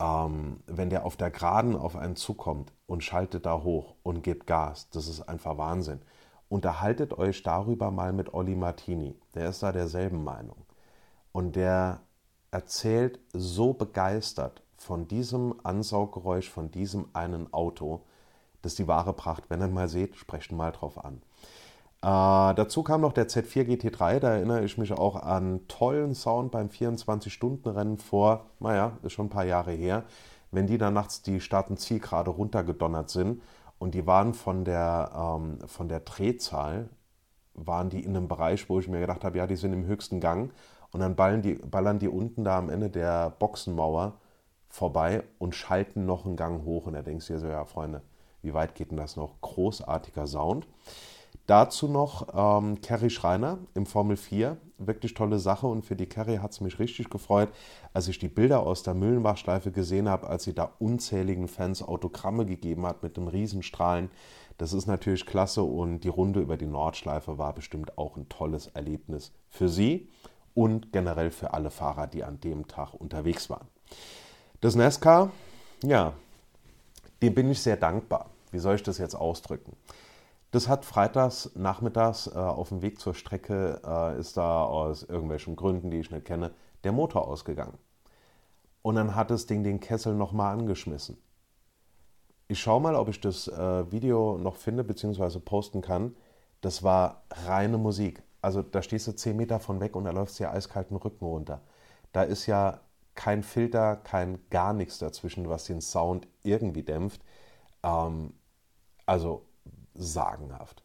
ähm, 0.00 0.60
wenn 0.66 0.90
der 0.90 1.06
auf 1.06 1.16
der 1.16 1.30
Geraden 1.30 1.76
auf 1.76 1.96
einen 1.96 2.16
zukommt 2.16 2.72
und 2.86 3.04
schaltet 3.04 3.46
da 3.46 3.62
hoch 3.62 3.94
und 4.02 4.22
gibt 4.22 4.46
Gas, 4.46 4.90
das 4.90 5.06
ist 5.08 5.22
einfach 5.22 5.58
Wahnsinn 5.58 6.00
unterhaltet 6.48 7.16
euch 7.18 7.42
darüber 7.42 7.90
mal 7.90 8.12
mit 8.12 8.34
Olli 8.34 8.54
Martini. 8.54 9.16
Der 9.34 9.48
ist 9.48 9.62
da 9.62 9.72
derselben 9.72 10.22
Meinung. 10.24 10.64
Und 11.32 11.56
der 11.56 12.00
erzählt 12.50 13.18
so 13.32 13.72
begeistert 13.72 14.62
von 14.76 15.08
diesem 15.08 15.54
Ansauggeräusch, 15.64 16.48
von 16.48 16.70
diesem 16.70 17.06
einen 17.12 17.52
Auto, 17.52 18.02
das 18.62 18.74
die 18.74 18.88
wahre 18.88 19.12
Pracht. 19.12 19.44
Wenn 19.48 19.60
ihr 19.60 19.68
mal 19.68 19.88
seht, 19.88 20.16
sprecht 20.16 20.52
mal 20.52 20.72
drauf 20.72 21.04
an. 21.04 21.22
Äh, 22.02 22.54
dazu 22.54 22.82
kam 22.82 23.00
noch 23.00 23.12
der 23.12 23.28
Z4 23.28 23.64
GT3, 23.64 24.20
da 24.20 24.34
erinnere 24.34 24.64
ich 24.64 24.78
mich 24.78 24.92
auch 24.92 25.16
an 25.16 25.66
tollen 25.66 26.14
Sound 26.14 26.52
beim 26.52 26.68
24-Stunden-Rennen 26.68 27.98
vor, 27.98 28.46
naja, 28.60 28.92
ist 29.02 29.12
schon 29.12 29.26
ein 29.26 29.30
paar 29.30 29.46
Jahre 29.46 29.72
her, 29.72 30.04
wenn 30.50 30.66
die 30.66 30.78
dann 30.78 30.94
nachts 30.94 31.22
die 31.22 31.40
und 31.68 31.80
Zielgerade 31.80 32.30
runtergedonnert 32.30 33.10
sind 33.10 33.42
und 33.78 33.94
die 33.94 34.06
waren 34.06 34.34
von 34.34 34.64
der, 34.64 35.10
ähm, 35.14 35.58
von 35.66 35.88
der 35.88 36.00
Drehzahl, 36.00 36.88
waren 37.54 37.90
die 37.90 38.04
in 38.04 38.16
einem 38.16 38.28
Bereich, 38.28 38.68
wo 38.68 38.78
ich 38.78 38.88
mir 38.88 39.00
gedacht 39.00 39.24
habe, 39.24 39.38
ja, 39.38 39.46
die 39.46 39.56
sind 39.56 39.72
im 39.72 39.86
höchsten 39.86 40.20
Gang. 40.20 40.52
Und 40.92 41.00
dann 41.00 41.16
ballern 41.16 41.42
die, 41.42 41.54
ballern 41.54 41.98
die 41.98 42.08
unten 42.08 42.44
da 42.44 42.58
am 42.58 42.70
Ende 42.70 42.90
der 42.90 43.30
Boxenmauer 43.30 44.14
vorbei 44.68 45.24
und 45.38 45.54
schalten 45.54 46.06
noch 46.06 46.24
einen 46.24 46.36
Gang 46.36 46.64
hoch. 46.64 46.86
Und 46.86 46.94
da 46.94 47.02
denkst 47.02 47.26
du 47.26 47.34
dir 47.34 47.38
so, 47.38 47.46
ja, 47.48 47.64
Freunde, 47.64 48.02
wie 48.42 48.54
weit 48.54 48.74
geht 48.74 48.90
denn 48.90 48.96
das 48.96 49.16
noch? 49.16 49.40
Großartiger 49.40 50.26
Sound. 50.26 50.66
Dazu 51.46 51.88
noch 51.88 52.28
ähm, 52.34 52.80
Kerry 52.80 53.10
Schreiner 53.10 53.58
im 53.74 53.86
Formel 53.86 54.16
4 54.16 54.56
wirklich 54.78 55.14
tolle 55.14 55.38
Sache 55.38 55.66
und 55.66 55.84
für 55.84 55.96
die 55.96 56.06
Carrie 56.06 56.38
hat 56.38 56.52
es 56.52 56.60
mich 56.60 56.78
richtig 56.78 57.10
gefreut, 57.10 57.48
als 57.92 58.08
ich 58.08 58.18
die 58.18 58.28
Bilder 58.28 58.60
aus 58.60 58.82
der 58.82 58.94
Müllenbachschleife 58.94 59.72
gesehen 59.72 60.08
habe, 60.08 60.28
als 60.28 60.44
sie 60.44 60.54
da 60.54 60.72
unzähligen 60.78 61.48
Fans 61.48 61.82
Autogramme 61.82 62.46
gegeben 62.46 62.86
hat 62.86 63.02
mit 63.02 63.16
dem 63.16 63.28
Riesenstrahlen. 63.28 64.10
Das 64.58 64.72
ist 64.72 64.86
natürlich 64.86 65.26
klasse 65.26 65.62
und 65.62 66.00
die 66.00 66.08
Runde 66.08 66.40
über 66.40 66.56
die 66.56 66.66
Nordschleife 66.66 67.38
war 67.38 67.54
bestimmt 67.54 67.98
auch 67.98 68.16
ein 68.16 68.28
tolles 68.28 68.68
Erlebnis 68.68 69.32
für 69.48 69.68
sie 69.68 70.08
und 70.54 70.92
generell 70.92 71.30
für 71.30 71.52
alle 71.52 71.70
Fahrer, 71.70 72.06
die 72.06 72.24
an 72.24 72.40
dem 72.40 72.66
Tag 72.66 72.94
unterwegs 72.94 73.50
waren. 73.50 73.68
Das 74.60 74.74
NASCAR, 74.74 75.30
ja, 75.82 76.14
dem 77.22 77.34
bin 77.34 77.50
ich 77.50 77.60
sehr 77.60 77.76
dankbar. 77.76 78.30
Wie 78.50 78.58
soll 78.58 78.76
ich 78.76 78.82
das 78.82 78.98
jetzt 78.98 79.14
ausdrücken? 79.14 79.76
Das 80.56 80.68
hat 80.68 80.86
freitags 80.86 81.50
nachmittags 81.54 82.28
äh, 82.28 82.30
auf 82.30 82.70
dem 82.70 82.80
Weg 82.80 82.98
zur 82.98 83.12
Strecke, 83.12 83.78
äh, 83.84 84.18
ist 84.18 84.38
da 84.38 84.64
aus 84.64 85.02
irgendwelchen 85.02 85.54
Gründen, 85.54 85.90
die 85.90 85.98
ich 85.98 86.10
nicht 86.10 86.24
kenne, 86.24 86.50
der 86.82 86.92
Motor 86.92 87.28
ausgegangen. 87.28 87.76
Und 88.80 88.94
dann 88.94 89.14
hat 89.14 89.30
das 89.30 89.44
Ding 89.44 89.64
den 89.64 89.80
Kessel 89.80 90.14
nochmal 90.14 90.54
angeschmissen. 90.54 91.18
Ich 92.48 92.58
schaue 92.58 92.80
mal, 92.80 92.94
ob 92.94 93.10
ich 93.10 93.20
das 93.20 93.48
äh, 93.48 93.92
Video 93.92 94.38
noch 94.38 94.56
finde 94.56 94.82
bzw. 94.82 95.40
posten 95.40 95.82
kann. 95.82 96.16
Das 96.62 96.82
war 96.82 97.24
reine 97.44 97.76
Musik. 97.76 98.22
Also 98.40 98.62
da 98.62 98.80
stehst 98.80 99.08
du 99.08 99.12
10 99.12 99.36
Meter 99.36 99.60
von 99.60 99.78
weg 99.80 99.94
und 99.94 100.04
da 100.04 100.10
läuft 100.10 100.32
es 100.32 100.38
ja 100.38 100.52
eiskalten 100.52 100.96
Rücken 100.96 101.26
runter. 101.26 101.60
Da 102.12 102.22
ist 102.22 102.46
ja 102.46 102.80
kein 103.14 103.42
Filter, 103.42 103.96
kein 103.96 104.38
gar 104.48 104.72
nichts 104.72 105.00
dazwischen, 105.00 105.50
was 105.50 105.64
den 105.64 105.82
Sound 105.82 106.26
irgendwie 106.44 106.82
dämpft. 106.82 107.20
Ähm, 107.82 108.32
also 109.04 109.45
sagenhaft. 109.98 110.82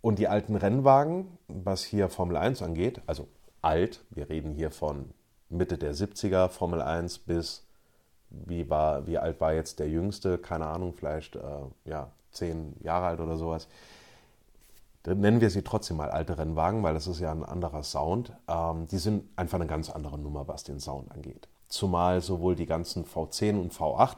Und 0.00 0.18
die 0.18 0.28
alten 0.28 0.56
Rennwagen, 0.56 1.38
was 1.48 1.84
hier 1.84 2.08
Formel 2.08 2.36
1 2.36 2.62
angeht, 2.62 3.02
also 3.06 3.28
alt, 3.60 4.02
wir 4.10 4.30
reden 4.30 4.52
hier 4.52 4.70
von 4.70 5.10
Mitte 5.50 5.76
der 5.76 5.94
70er 5.94 6.48
Formel 6.48 6.80
1 6.80 7.18
bis, 7.18 7.66
wie, 8.30 8.70
war, 8.70 9.06
wie 9.06 9.18
alt 9.18 9.40
war 9.40 9.52
jetzt 9.52 9.78
der 9.78 9.88
jüngste, 9.88 10.38
keine 10.38 10.66
Ahnung, 10.66 10.94
vielleicht 10.94 11.36
äh, 11.36 11.40
ja, 11.84 12.10
zehn 12.30 12.76
Jahre 12.80 13.06
alt 13.06 13.20
oder 13.20 13.36
sowas. 13.36 13.68
Dann 15.02 15.20
nennen 15.20 15.40
wir 15.40 15.50
sie 15.50 15.62
trotzdem 15.62 15.96
mal 15.96 16.10
alte 16.10 16.38
Rennwagen, 16.38 16.82
weil 16.82 16.94
das 16.94 17.06
ist 17.06 17.20
ja 17.20 17.32
ein 17.32 17.44
anderer 17.44 17.82
Sound. 17.82 18.32
Ähm, 18.48 18.86
die 18.86 18.98
sind 18.98 19.24
einfach 19.36 19.58
eine 19.58 19.66
ganz 19.66 19.90
andere 19.90 20.18
Nummer, 20.18 20.46
was 20.46 20.62
den 20.62 20.78
Sound 20.78 21.10
angeht. 21.10 21.48
Zumal 21.68 22.20
sowohl 22.20 22.54
die 22.54 22.66
ganzen 22.66 23.04
V10 23.04 23.58
und 23.58 23.72
V8 23.72 24.16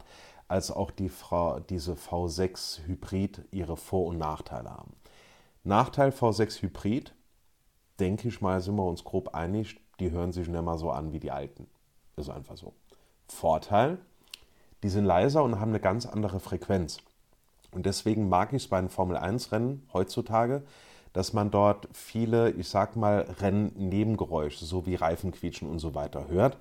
als 0.49 0.71
auch 0.71 0.91
die, 0.91 1.11
diese 1.71 1.95
V6 1.95 2.87
Hybrid 2.87 3.43
ihre 3.51 3.77
Vor- 3.77 4.07
und 4.07 4.19
Nachteile 4.19 4.71
haben. 4.71 4.95
Nachteil 5.65 6.11
V6 6.11 6.63
Hybrid, 6.63 7.15
denke 8.01 8.29
ich 8.29 8.41
mal, 8.41 8.61
sind 8.61 8.77
wir 8.77 8.85
uns 8.85 9.05
grob 9.05 9.35
einig, 9.35 9.81
die 10.01 10.11
hören 10.11 10.33
sich 10.33 10.49
nicht 10.49 10.63
mal 10.63 10.79
so 10.79 10.91
an 10.91 11.13
wie 11.13 11.21
die 11.21 11.31
alten. 11.31 11.69
Ist 12.17 12.31
einfach 12.31 12.57
so. 12.57 12.75
Vorteil, 13.29 13.99
die 14.83 14.89
sind 14.89 15.05
leiser 15.05 15.43
und 15.45 15.61
haben 15.61 15.71
eine 15.71 15.81
ganz 15.81 16.07
andere 16.07 16.41
Frequenz. 16.41 16.99
Und 17.71 17.87
deswegen 17.87 18.29
mag 18.29 18.53
ich 18.53 18.65
es 18.65 18.69
bei 18.69 18.81
den 18.81 18.91
Formel-1-Rennen 18.91 19.89
heutzutage, 19.93 20.63
dass 21.13 21.33
man 21.33 21.51
dort 21.51 21.89
viele, 21.93 22.51
ich 22.51 22.69
sag 22.69 22.97
mal, 22.97 23.21
Rennnebengeräusche, 23.41 24.65
so 24.65 24.87
wie 24.87 24.95
Reifenquietschen 24.95 25.69
und 25.69 25.79
so 25.79 25.95
weiter 25.95 26.29
hört, 26.29 26.59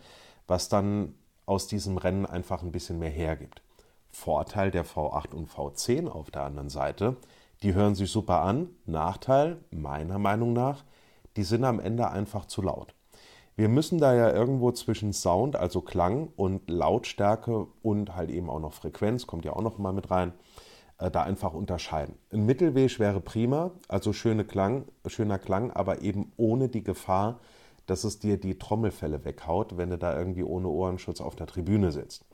was 0.47 0.69
dann 0.69 1.15
aus 1.45 1.67
diesem 1.67 1.97
Rennen 1.97 2.25
einfach 2.25 2.61
ein 2.61 2.71
bisschen 2.71 2.99
mehr 2.99 3.09
hergibt. 3.09 3.61
Vorteil 4.11 4.71
der 4.71 4.85
V8 4.85 5.33
und 5.33 5.49
V10 5.49 6.07
auf 6.07 6.31
der 6.31 6.43
anderen 6.43 6.69
Seite, 6.69 7.17
die 7.63 7.73
hören 7.73 7.95
sich 7.95 8.11
super 8.11 8.41
an. 8.41 8.69
Nachteil, 8.85 9.57
meiner 9.71 10.19
Meinung 10.19 10.53
nach, 10.53 10.83
die 11.37 11.43
sind 11.43 11.63
am 11.63 11.79
Ende 11.79 12.09
einfach 12.09 12.45
zu 12.45 12.61
laut. 12.61 12.93
Wir 13.55 13.69
müssen 13.69 13.99
da 13.99 14.15
ja 14.15 14.31
irgendwo 14.31 14.71
zwischen 14.71 15.13
Sound, 15.13 15.55
also 15.55 15.81
Klang 15.81 16.29
und 16.35 16.69
Lautstärke 16.69 17.67
und 17.81 18.15
halt 18.15 18.29
eben 18.29 18.49
auch 18.49 18.59
noch 18.59 18.73
Frequenz, 18.73 19.27
kommt 19.27 19.45
ja 19.45 19.53
auch 19.53 19.61
noch 19.61 19.77
mal 19.77 19.93
mit 19.93 20.09
rein, 20.09 20.33
äh, 20.97 21.11
da 21.11 21.23
einfach 21.23 21.53
unterscheiden. 21.53 22.15
Ein 22.31 22.45
Mittelweg 22.45 22.97
wäre 22.97 23.19
prima, 23.19 23.71
also 23.87 24.13
schöne 24.13 24.45
Klang, 24.45 24.85
schöner 25.05 25.37
Klang, 25.37 25.71
aber 25.71 26.01
eben 26.01 26.31
ohne 26.37 26.69
die 26.69 26.83
Gefahr, 26.83 27.39
dass 27.85 28.03
es 28.03 28.19
dir 28.19 28.39
die 28.39 28.57
Trommelfälle 28.57 29.25
weghaut, 29.25 29.77
wenn 29.77 29.89
du 29.89 29.97
da 29.97 30.17
irgendwie 30.17 30.43
ohne 30.43 30.69
Ohrenschutz 30.69 31.19
auf 31.19 31.35
der 31.35 31.47
Tribüne 31.47 31.91
sitzt. 31.91 32.25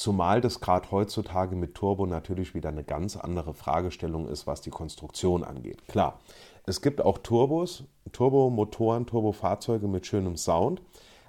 Zumal 0.00 0.40
das 0.40 0.60
gerade 0.60 0.90
heutzutage 0.92 1.54
mit 1.54 1.74
Turbo 1.74 2.06
natürlich 2.06 2.54
wieder 2.54 2.70
eine 2.70 2.84
ganz 2.84 3.18
andere 3.18 3.52
Fragestellung 3.52 4.28
ist, 4.28 4.46
was 4.46 4.62
die 4.62 4.70
Konstruktion 4.70 5.44
angeht. 5.44 5.86
Klar, 5.88 6.20
es 6.64 6.80
gibt 6.80 7.02
auch 7.02 7.18
Turbos, 7.18 7.84
Turbomotoren, 8.10 9.04
Turbofahrzeuge 9.04 9.88
mit 9.88 10.06
schönem 10.06 10.38
Sound. 10.38 10.80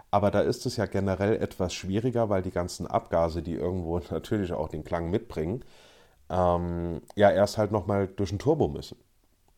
Aber 0.10 0.32
da 0.32 0.40
ist 0.40 0.66
es 0.66 0.78
ja 0.78 0.86
generell 0.86 1.36
etwas 1.36 1.74
schwieriger, 1.74 2.30
weil 2.30 2.44
die 2.44 2.52
ganzen 2.52 2.88
Abgase, 2.88 3.42
die 3.42 3.56
irgendwo 3.56 4.00
natürlich 4.10 4.54
auch 4.54 4.70
den 4.70 4.86
Klang 4.86 5.10
mitbringen, 5.10 5.66
ähm, 6.30 7.02
ja 7.18 7.30
erst 7.30 7.58
halt 7.58 7.74
nochmal 7.74 8.08
durch 8.08 8.30
den 8.30 8.40
Turbo 8.40 8.70
müssen. 8.70 8.98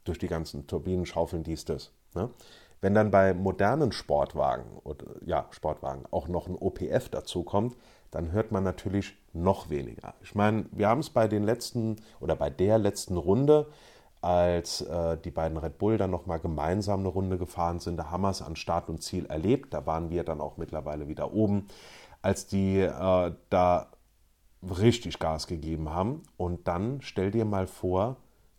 Durch 0.06 0.18
die 0.18 0.28
ganzen 0.28 0.66
Turbinen, 0.66 1.06
Schaufeln, 1.06 1.44
dies, 1.44 1.66
das. 1.66 1.92
Ne? 2.16 2.32
Wenn 2.82 2.96
dann 2.96 3.12
bei 3.12 3.36
modernen 3.36 3.92
Sportwagen 3.92 4.80
oder 4.84 5.06
ja, 5.24 5.46
Sportwagen 5.52 6.08
auch 6.10 6.28
noch 6.28 6.48
ein 6.48 6.56
OPF 6.56 7.10
dazu 7.10 7.44
kommt, 7.44 7.76
dann 8.14 8.32
hört 8.32 8.52
man 8.52 8.64
natürlich 8.64 9.16
noch 9.34 9.70
weniger. 9.70 10.14
Ich 10.22 10.36
meine, 10.36 10.66
wir 10.72 10.88
haben 10.88 11.00
es 11.00 11.10
bei 11.10 11.28
den 11.28 11.44
letzten 11.44 11.98
oder 12.20 12.36
bei 12.36 12.50
der 12.50 12.78
letzten 12.78 13.18
Runde, 13.18 13.68
als 14.22 14.82
äh, 14.82 15.18
die 15.18 15.32
beiden 15.32 15.58
Red 15.58 15.78
Bull 15.78 15.98
dann 15.98 16.12
nochmal 16.12 16.40
gemeinsam 16.40 17.02
eine 17.02 17.10
Runde 17.10 17.38
gefahren 17.38 17.80
sind, 17.80 17.98
da 17.98 18.10
haben 18.10 18.22
wir 18.22 18.30
es 18.30 18.42
an 18.42 18.56
Start 18.56 18.88
und 18.88 19.04
Ziel 19.04 19.26
erlebt. 19.26 19.74
Da 19.74 19.86
waren 19.86 20.10
wir 20.10 20.24
dann 20.24 20.40
auch 20.40 20.56
mittlerweile 20.56 21.10
wieder 21.10 21.34
oben, 21.34 21.68
als 22.22 22.48
die 22.48 22.80
äh, 22.80 23.32
da 23.50 23.88
richtig 24.62 25.20
Gas 25.20 25.48
gegeben 25.48 25.90
haben. 25.90 26.24
Und 26.38 26.68
dann 26.70 27.02
stell 27.02 27.32
dir 27.32 27.44
mal 27.44 27.68
vor, 27.68 28.16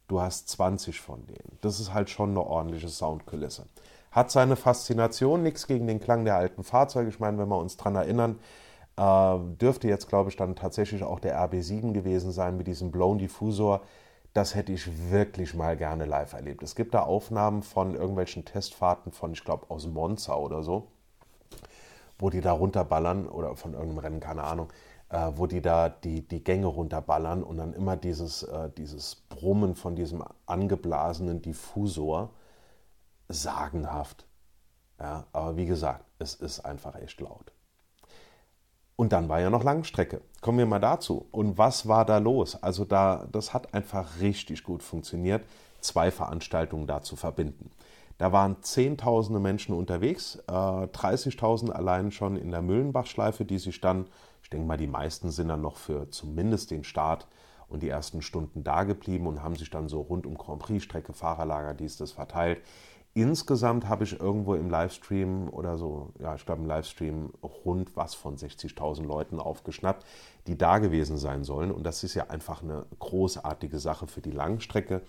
du 0.09 0.21
hast 0.21 0.51
20 0.51 1.01
von 1.01 1.27
denen. 1.27 1.59
Das 1.63 1.81
ist 1.81 1.95
halt 1.95 2.11
schon 2.11 2.31
eine 2.31 2.43
ordentliche 2.43 2.89
Soundkulisse. 2.89 3.67
Hat 4.11 4.31
seine 4.31 4.57
Faszination, 4.57 5.43
nichts 5.43 5.67
gegen 5.67 5.87
den 5.87 6.01
Klang 6.01 6.25
der 6.25 6.37
alten 6.37 6.63
Fahrzeuge. 6.63 7.09
Ich 7.09 7.21
meine, 7.21 7.39
wenn 7.39 7.49
wir 7.49 7.59
uns 7.59 7.79
daran 7.79 7.97
erinnern, 7.97 8.39
dürfte 8.97 9.89
jetzt, 9.89 10.09
glaube 10.09 10.31
ich, 10.31 10.37
dann 10.37 10.55
tatsächlich 10.55 11.03
auch 11.03 11.19
der 11.19 11.37
RB7 11.39 11.93
gewesen 11.93 12.31
sein 12.31 12.57
mit 12.57 12.69
diesem 12.69 12.93
Blown 12.93 13.19
Diffusor. 13.19 13.83
Das 14.35 14.55
hätte 14.55 14.73
ich 14.73 15.11
wirklich 15.11 15.55
mal 15.55 15.77
gerne 15.77 16.05
live 16.05 16.33
erlebt. 16.33 16.63
Es 16.63 16.75
gibt 16.75 16.95
da 16.95 17.03
Aufnahmen 17.03 17.63
von 17.63 17.95
irgendwelchen 17.95 18.45
Testfahrten 18.45 19.13
von, 19.13 19.33
ich 19.33 19.45
glaube, 19.45 19.71
aus 19.71 19.87
Monza 19.87 20.37
oder 20.37 20.63
so, 20.63 20.89
wo 22.19 22.31
die 22.31 22.41
da 22.41 22.53
runterballern 22.53 23.29
oder 23.29 23.57
von 23.57 23.75
irgendeinem 23.75 23.99
Rennen, 23.99 24.21
keine 24.21 24.45
Ahnung, 24.45 24.73
äh, 25.09 25.31
wo 25.37 25.47
die 25.47 25.61
da 25.61 25.89
die, 25.89 26.27
die 26.27 26.43
Gänge 26.43 26.67
runterballern 26.67 27.43
und 27.43 27.57
dann 27.59 27.73
immer 27.75 27.97
dieses, 27.97 28.43
äh, 28.43 28.71
dieses 28.71 29.15
Brummen 29.29 29.75
von 29.75 29.97
diesem 29.97 30.25
angeblasenen 30.47 31.43
Diffusor 31.43 32.31
sagenhaft. 33.29 34.27
Ja, 34.99 35.27
aber 35.33 35.57
wie 35.57 35.67
gesagt, 35.67 36.05
es 36.19 36.35
ist 36.35 36.61
einfach 36.61 36.97
echt 36.97 37.21
laut. 37.21 37.53
Und 38.97 39.13
dann 39.13 39.29
war 39.29 39.41
ja 39.41 39.51
noch 39.51 39.65
Langstrecke. 39.65 40.21
Kommen 40.41 40.59
wir 40.59 40.67
mal 40.67 40.79
dazu. 40.79 41.27
Und 41.33 41.59
was 41.59 41.89
war 41.89 42.05
da 42.05 42.19
los? 42.19 42.63
Also 42.63 42.85
da, 42.85 43.27
das 43.33 43.53
hat 43.53 43.75
einfach 43.75 44.21
richtig 44.21 44.63
gut 44.63 44.83
funktioniert, 44.83 45.45
zwei 45.81 46.11
Veranstaltungen 46.11 46.87
da 46.87 47.03
zu 47.03 47.17
verbinden. 47.17 47.71
Da 48.19 48.31
waren 48.31 48.63
Zehntausende 48.63 49.41
Menschen 49.41 49.75
unterwegs, 49.75 50.37
äh, 50.47 50.53
30.000 50.53 51.71
allein 51.71 52.13
schon 52.13 52.37
in 52.37 52.53
der 52.53 52.63
Müllenbachschleife, 52.63 53.45
die 53.45 53.59
sich 53.59 53.81
dann, 53.81 54.07
ich 54.43 54.51
denke 54.51 54.67
mal, 54.67 54.77
die 54.77 54.87
meisten 54.87 55.31
sind 55.31 55.49
dann 55.49 55.63
noch 55.63 55.77
für 55.77 56.09
zumindest 56.11 56.71
den 56.71 56.85
Start 56.85 57.27
und 57.69 57.83
die 57.83 57.89
ersten 57.89 58.23
Stunden 58.23 58.63
da 58.63 58.85
geblieben 58.85 59.27
und 59.27 59.43
haben 59.43 59.57
sich 59.57 59.71
dann 59.71 59.89
so 59.89 60.01
rund 60.03 60.27
um 60.27 60.39
Grand 60.39 60.63
Prix-Strecke, 60.63 61.13
Fahrerlager, 61.13 61.75
dies, 61.75 61.97
das 61.97 62.13
verteilt. 62.13 62.61
Insgesamt 63.17 63.89
habe 63.89 64.03
ich 64.03 64.19
irgendwo 64.19 64.57
im 64.57 64.69
Livestream 64.69 65.49
oder 65.49 65.79
so, 65.79 66.13
ja, 66.19 66.35
ich 66.35 66.45
glaube 66.45 66.63
im 66.63 66.67
Livestream 66.67 67.33
rund 67.65 67.97
was 67.97 68.17
von 68.17 68.37
60.000 68.37 69.05
Leuten 69.05 69.39
aufgeschnappt, 69.39 70.05
die 70.49 70.59
da 70.59 70.79
gewesen 70.79 71.17
sein 71.17 71.45
sollen. 71.45 71.71
Und 71.71 71.85
das 71.85 72.03
ist 72.03 72.15
ja 72.15 72.27
einfach 72.27 72.65
eine 72.65 72.87
großartige 72.99 73.79
Sache 73.79 74.09
für 74.09 74.21
die 74.21 74.33
Langstrecke 74.33 75.01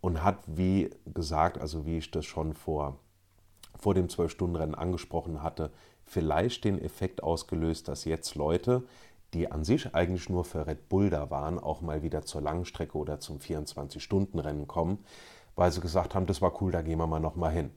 und 0.00 0.22
hat, 0.22 0.38
wie 0.46 0.90
gesagt, 1.12 1.58
also 1.58 1.84
wie 1.84 1.98
ich 1.98 2.12
das 2.12 2.24
schon 2.26 2.54
vor, 2.54 3.00
vor 3.76 3.92
dem 3.92 4.06
12-Stunden-Rennen 4.06 4.76
angesprochen 4.76 5.42
hatte, 5.42 5.72
vielleicht 6.04 6.62
den 6.62 6.80
Effekt 6.80 7.24
ausgelöst, 7.24 7.88
dass 7.88 8.04
jetzt 8.04 8.36
Leute, 8.36 8.84
die 9.34 9.50
an 9.50 9.64
sich 9.64 9.96
eigentlich 9.96 10.28
nur 10.28 10.44
für 10.44 10.64
Red 10.64 10.88
Bull 10.88 11.10
da 11.10 11.28
waren, 11.30 11.58
auch 11.58 11.80
mal 11.80 12.04
wieder 12.04 12.22
zur 12.22 12.40
Langstrecke 12.40 12.96
oder 12.96 13.18
zum 13.18 13.38
24-Stunden-Rennen 13.38 14.68
kommen 14.68 15.04
weil 15.58 15.72
sie 15.72 15.80
gesagt 15.80 16.14
haben, 16.14 16.26
das 16.26 16.40
war 16.40 16.62
cool, 16.62 16.70
da 16.70 16.82
gehen 16.82 16.98
wir 16.98 17.06
mal 17.08 17.18
nochmal 17.18 17.52
hin. 17.52 17.70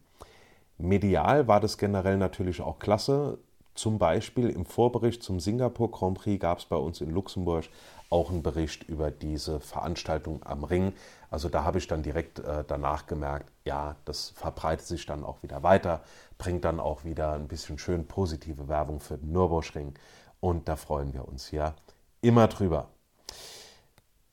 Medial 0.77 1.47
war 1.47 1.59
das 1.59 1.79
generell 1.79 2.17
natürlich 2.17 2.61
auch 2.61 2.77
klasse. 2.77 3.39
Zum 3.73 3.97
Beispiel 3.97 4.49
im 4.49 4.65
Vorbericht 4.65 5.23
zum 5.23 5.39
Singapur 5.39 5.89
Grand 5.89 6.19
Prix 6.19 6.39
gab 6.39 6.59
es 6.59 6.65
bei 6.65 6.75
uns 6.75 7.01
in 7.01 7.09
Luxemburg 7.09 7.65
auch 8.11 8.29
einen 8.29 8.43
Bericht 8.43 8.83
über 8.83 9.09
diese 9.09 9.59
Veranstaltung 9.59 10.41
am 10.45 10.63
Ring. 10.63 10.93
Also 11.31 11.49
da 11.49 11.63
habe 11.63 11.79
ich 11.79 11.87
dann 11.87 12.03
direkt 12.03 12.39
äh, 12.39 12.63
danach 12.67 13.07
gemerkt, 13.07 13.49
ja, 13.65 13.95
das 14.05 14.29
verbreitet 14.29 14.85
sich 14.85 15.07
dann 15.07 15.23
auch 15.23 15.41
wieder 15.41 15.63
weiter, 15.63 16.01
bringt 16.37 16.65
dann 16.65 16.79
auch 16.79 17.03
wieder 17.03 17.33
ein 17.33 17.47
bisschen 17.47 17.79
schön 17.79 18.05
positive 18.05 18.67
Werbung 18.67 18.99
für 18.99 19.17
den 19.17 19.31
Nürburgring 19.31 19.93
und 20.39 20.67
da 20.67 20.75
freuen 20.75 21.13
wir 21.13 21.27
uns 21.27 21.49
ja 21.49 21.73
immer 22.21 22.47
drüber. 22.47 22.89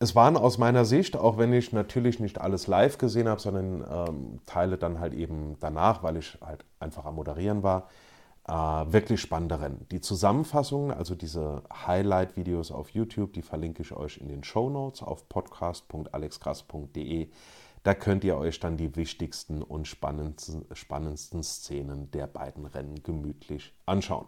Es 0.01 0.15
waren 0.15 0.37
aus 0.37 0.59
meiner 0.59 0.85
Sicht, 0.85 1.17
auch 1.17 1.39
wenn 1.39 1.53
ich 1.53 1.73
natürlich 1.73 2.21
nicht 2.21 2.41
alles 2.41 2.69
live 2.69 2.99
gesehen 2.99 3.29
habe, 3.29 3.41
sondern 3.41 3.85
ähm, 3.91 4.39
Teile 4.47 4.79
dann 4.79 5.01
halt 5.01 5.13
eben 5.13 5.57
danach, 5.59 6.05
weil 6.05 6.17
ich 6.17 6.39
halt 6.41 6.65
einfach 6.79 7.05
am 7.05 7.17
Moderieren 7.17 7.65
war, 7.65 7.89
äh, 8.47 8.53
wirklich 8.53 9.21
spannende 9.21 9.61
Rennen. 9.61 9.87
Die 9.91 10.01
Zusammenfassungen, 10.01 10.93
also 10.93 11.17
diese 11.17 11.65
Highlight-Videos 11.73 12.71
auf 12.71 12.91
YouTube, 12.91 13.33
die 13.33 13.43
verlinke 13.43 13.83
ich 13.83 13.93
euch 13.93 14.19
in 14.19 14.29
den 14.29 14.45
Show 14.45 14.71
Notes 14.71 15.03
auf 15.03 15.29
podcast.alexkrass.de. 15.29 17.31
Da 17.83 17.95
könnt 17.95 18.23
ihr 18.23 18.37
euch 18.37 18.61
dann 18.61 18.77
die 18.77 18.95
wichtigsten 18.95 19.63
und 19.63 19.89
spannendsten, 19.89 20.65
spannendsten 20.75 21.43
Szenen 21.43 22.13
der 22.13 22.29
beiden 22.29 22.67
Rennen 22.67 23.03
gemütlich 23.03 23.75
anschauen. 23.85 24.27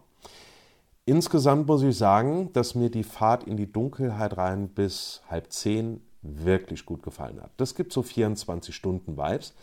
Insgesamt 1.05 1.67
muss 1.67 1.81
ich 1.81 1.97
sagen, 1.97 2.53
dass 2.53 2.75
mir 2.75 2.91
die 2.91 3.03
Fahrt 3.03 3.43
in 3.45 3.57
die 3.57 3.71
Dunkelheit 3.71 4.37
rein 4.37 4.69
bis 4.69 5.21
halb 5.27 5.51
zehn 5.51 6.01
wirklich 6.21 6.85
gut 6.85 7.01
gefallen 7.01 7.41
hat. 7.41 7.49
Das 7.57 7.73
gibt 7.73 7.91
so 7.91 8.03
24 8.03 8.75
Stunden 8.75 9.17
Vibes. 9.17 9.55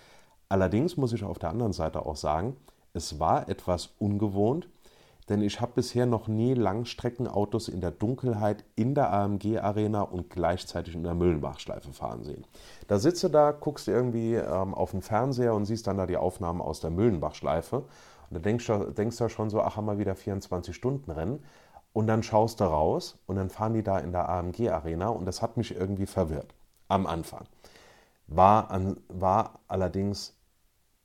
Allerdings 0.49 0.97
muss 0.97 1.12
ich 1.12 1.23
auf 1.23 1.38
der 1.38 1.50
anderen 1.50 1.73
Seite 1.73 2.04
auch 2.04 2.16
sagen, 2.16 2.57
es 2.92 3.21
war 3.21 3.49
etwas 3.49 3.90
ungewohnt, 4.00 4.68
denn 5.28 5.40
ich 5.40 5.61
habe 5.61 5.73
bisher 5.76 6.07
noch 6.07 6.26
nie 6.26 6.54
Langstreckenautos 6.54 7.68
in 7.68 7.80
der 7.80 7.92
Dunkelheit 7.92 8.64
in 8.75 8.97
der 8.97 9.12
AMG-Arena 9.12 10.02
und 10.02 10.30
gleichzeitig 10.30 10.95
in 10.95 11.04
der 11.04 11.14
Müllenbachschleife 11.14 11.92
fahren 11.92 12.25
sehen. 12.25 12.47
Da 12.88 12.99
sitzt 12.99 13.23
du 13.23 13.28
da, 13.28 13.52
guckst 13.52 13.87
irgendwie 13.87 14.35
ähm, 14.35 14.75
auf 14.75 14.90
den 14.90 15.02
Fernseher 15.02 15.54
und 15.54 15.66
siehst 15.66 15.87
dann 15.87 15.99
da 15.99 16.07
die 16.07 16.16
Aufnahmen 16.16 16.61
aus 16.61 16.80
der 16.80 16.90
Müllenbachschleife. 16.90 17.85
Und 18.31 18.35
da 18.37 18.41
denkst 18.41 18.67
du 18.67 18.93
denkst 18.93 19.17
du 19.17 19.29
schon 19.29 19.51
so, 19.51 19.63
ach, 19.63 19.77
haben 19.77 19.87
wir 19.87 19.99
wieder 19.99 20.15
24-Stunden-Rennen. 20.15 21.45
Und 21.93 22.07
dann 22.07 22.23
schaust 22.23 22.61
du 22.61 22.65
raus 22.65 23.19
und 23.27 23.37
dann 23.37 23.51
fahren 23.51 23.75
die 23.75 23.83
da 23.83 23.99
in 23.99 24.13
der 24.13 24.29
AMG-Arena 24.29 25.09
und 25.09 25.25
das 25.25 25.43
hat 25.43 25.57
mich 25.57 25.75
irgendwie 25.75 26.07
verwirrt 26.07 26.55
am 26.89 27.07
Anfang. 27.07 27.45
War, 28.27 28.71
an, 28.71 29.01
war 29.09 29.61
allerdings 29.69 30.35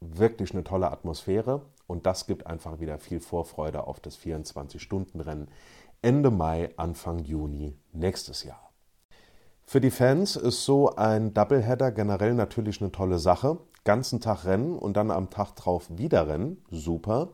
wirklich 0.01 0.53
eine 0.53 0.63
tolle 0.63 0.91
Atmosphäre 0.91 1.61
und 1.87 2.05
das 2.05 2.27
gibt 2.27 2.47
einfach 2.47 2.79
wieder 2.79 2.99
viel 2.99 3.19
Vorfreude 3.19 3.87
auf 3.87 3.99
das 4.01 4.17
24-Stunden-Rennen 4.19 5.47
Ende 6.01 6.31
Mai, 6.31 6.69
Anfang 6.75 7.19
Juni 7.19 7.77
nächstes 7.93 8.43
Jahr. 8.43 8.71
Für 9.65 9.79
die 9.79 9.91
Fans 9.91 10.35
ist 10.35 10.65
so 10.65 10.95
ein 10.95 11.33
Doubleheader 11.33 11.91
generell 11.91 12.33
natürlich 12.33 12.81
eine 12.81 12.91
tolle 12.91 13.19
Sache. 13.19 13.57
Ganzen 13.83 14.21
Tag 14.21 14.45
rennen 14.45 14.77
und 14.77 14.95
dann 14.95 15.11
am 15.11 15.29
Tag 15.29 15.55
drauf 15.55 15.87
wieder 15.89 16.27
rennen, 16.27 16.63
super. 16.69 17.29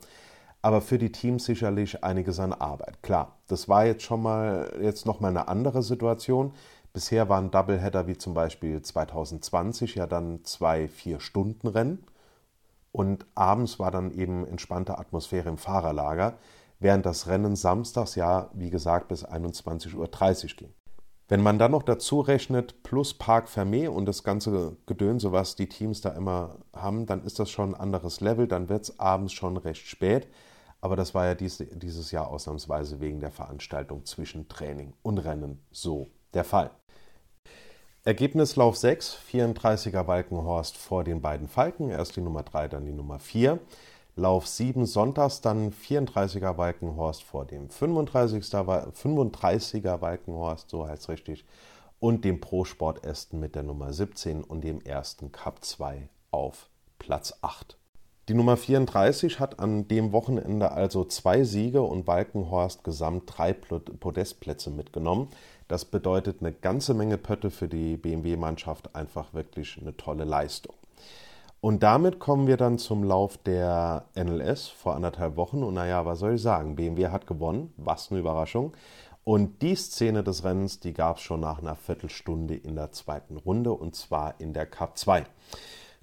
Aber 0.61 0.81
für 0.81 0.97
die 0.97 1.11
Teams 1.11 1.45
sicherlich 1.45 2.03
einiges 2.03 2.39
an 2.39 2.53
Arbeit. 2.53 3.01
Klar, 3.01 3.37
das 3.47 3.69
war 3.69 3.85
jetzt 3.85 4.03
schon 4.03 4.21
mal 4.21 4.73
jetzt 4.81 5.05
noch 5.05 5.19
mal 5.19 5.29
eine 5.29 5.47
andere 5.47 5.83
Situation. 5.83 6.53
Bisher 6.91 7.29
waren 7.29 7.51
Doubleheader 7.51 8.07
wie 8.07 8.17
zum 8.17 8.33
Beispiel 8.33 8.81
2020 8.81 9.95
ja 9.95 10.07
dann 10.07 10.43
zwei 10.43 10.87
Vier-Stunden-Rennen. 10.87 12.03
Und 12.91 13.25
abends 13.35 13.79
war 13.79 13.91
dann 13.91 14.11
eben 14.11 14.45
entspannte 14.47 14.97
Atmosphäre 14.97 15.49
im 15.49 15.57
Fahrerlager, 15.57 16.37
während 16.79 17.05
das 17.05 17.27
Rennen 17.27 17.55
samstags 17.55 18.15
ja, 18.15 18.49
wie 18.53 18.71
gesagt, 18.71 19.07
bis 19.09 19.25
21.30 19.25 19.95
Uhr 19.95 20.57
ging. 20.57 20.73
Wenn 21.29 21.43
man 21.43 21.59
dann 21.59 21.71
noch 21.71 21.83
dazu 21.83 22.21
rechnet, 22.21 22.81
plus 22.81 23.13
Park 23.13 23.49
Fermé 23.49 23.87
und 23.87 24.07
das 24.07 24.23
ganze 24.23 24.77
Gedönse, 24.87 25.31
was 25.31 25.55
die 25.55 25.69
Teams 25.69 26.01
da 26.01 26.09
immer 26.09 26.57
haben, 26.73 27.05
dann 27.05 27.23
ist 27.23 27.37
das 27.37 27.51
schon 27.51 27.75
ein 27.75 27.79
anderes 27.79 28.19
Level, 28.19 28.47
dann 28.47 28.67
wird 28.67 28.85
es 28.85 28.99
abends 28.99 29.33
schon 29.33 29.55
recht 29.55 29.85
spät. 29.85 30.27
Aber 30.81 30.95
das 30.95 31.13
war 31.13 31.27
ja 31.27 31.35
dies, 31.35 31.63
dieses 31.71 32.09
Jahr 32.09 32.29
ausnahmsweise 32.29 32.99
wegen 32.99 33.19
der 33.19 33.29
Veranstaltung 33.29 34.05
zwischen 34.05 34.47
Training 34.47 34.93
und 35.03 35.19
Rennen 35.19 35.61
so 35.69 36.07
der 36.33 36.43
Fall. 36.43 36.71
Ergebnislauf 38.05 38.77
6, 38.77 39.19
34er 39.31 40.07
Walkenhorst 40.07 40.77
vor 40.77 41.03
den 41.03 41.21
beiden 41.21 41.47
Falken, 41.47 41.91
erst 41.91 42.15
die 42.15 42.21
Nummer 42.21 42.41
3, 42.41 42.69
dann 42.69 42.85
die 42.85 42.91
Nummer 42.91 43.19
4. 43.19 43.59
Lauf 44.19 44.47
7 44.47 44.85
sonntags, 44.85 45.41
dann 45.41 45.71
34er 45.71 46.57
Walkenhorst 46.57 47.23
vor 47.23 47.45
dem 47.45 47.69
35er, 47.69 48.91
35er 48.93 50.01
Walkenhorst, 50.01 50.69
so 50.69 50.87
heißt 50.87 51.03
es 51.03 51.09
richtig, 51.09 51.45
und 51.99 52.25
dem 52.25 52.41
Pro 52.41 52.65
Sport 52.65 53.05
Esten 53.05 53.39
mit 53.39 53.55
der 53.55 53.63
Nummer 53.63 53.93
17 53.93 54.43
und 54.43 54.61
dem 54.61 54.81
ersten 54.81 55.31
Cup 55.31 55.63
2 55.63 56.09
auf 56.31 56.69
Platz 56.99 57.33
8. 57.41 57.77
Die 58.27 58.35
Nummer 58.35 58.57
34 58.57 59.39
hat 59.39 59.59
an 59.59 59.87
dem 59.87 60.11
Wochenende 60.11 60.71
also 60.71 61.03
zwei 61.03 61.43
Siege 61.43 61.81
und 61.81 62.05
Walkenhorst 62.05 62.83
gesamt 62.83 63.23
drei 63.25 63.53
Podestplätze 63.53 64.69
mitgenommen. 64.69 65.29
Das 65.67 65.85
bedeutet 65.85 66.41
eine 66.41 66.51
ganze 66.51 66.93
Menge 66.93 67.17
Pötte 67.17 67.49
für 67.49 67.67
die 67.67 67.97
BMW-Mannschaft, 67.97 68.95
einfach 68.95 69.33
wirklich 69.33 69.79
eine 69.81 69.97
tolle 69.97 70.25
Leistung. 70.25 70.75
Und 71.61 71.83
damit 71.83 72.19
kommen 72.19 72.47
wir 72.47 72.55
dann 72.55 72.77
zum 72.77 73.03
Lauf 73.03 73.37
der 73.37 74.05
NLS 74.15 74.69
vor 74.69 74.95
anderthalb 74.95 75.35
Wochen. 75.35 75.63
Und 75.63 75.73
naja, 75.73 76.05
was 76.05 76.19
soll 76.19 76.35
ich 76.35 76.41
sagen? 76.41 76.75
BMW 76.75 77.09
hat 77.09 77.27
gewonnen. 77.27 77.73
Was 77.75 78.11
eine 78.11 78.19
Überraschung. 78.19 78.73
Und 79.25 79.61
die 79.61 79.75
Szene 79.75 80.23
des 80.23 80.43
Rennens, 80.43 80.79
die 80.79 80.93
gab 80.93 81.17
es 81.17 81.23
schon 81.23 81.41
nach 81.41 81.59
einer 81.59 81.75
Viertelstunde 81.75 82.55
in 82.55 82.75
der 82.75 82.91
zweiten 82.93 83.37
Runde 83.37 83.73
und 83.73 83.95
zwar 83.95 84.39
in 84.39 84.53
der 84.53 84.65
Cup 84.65 84.97
2. 84.97 85.25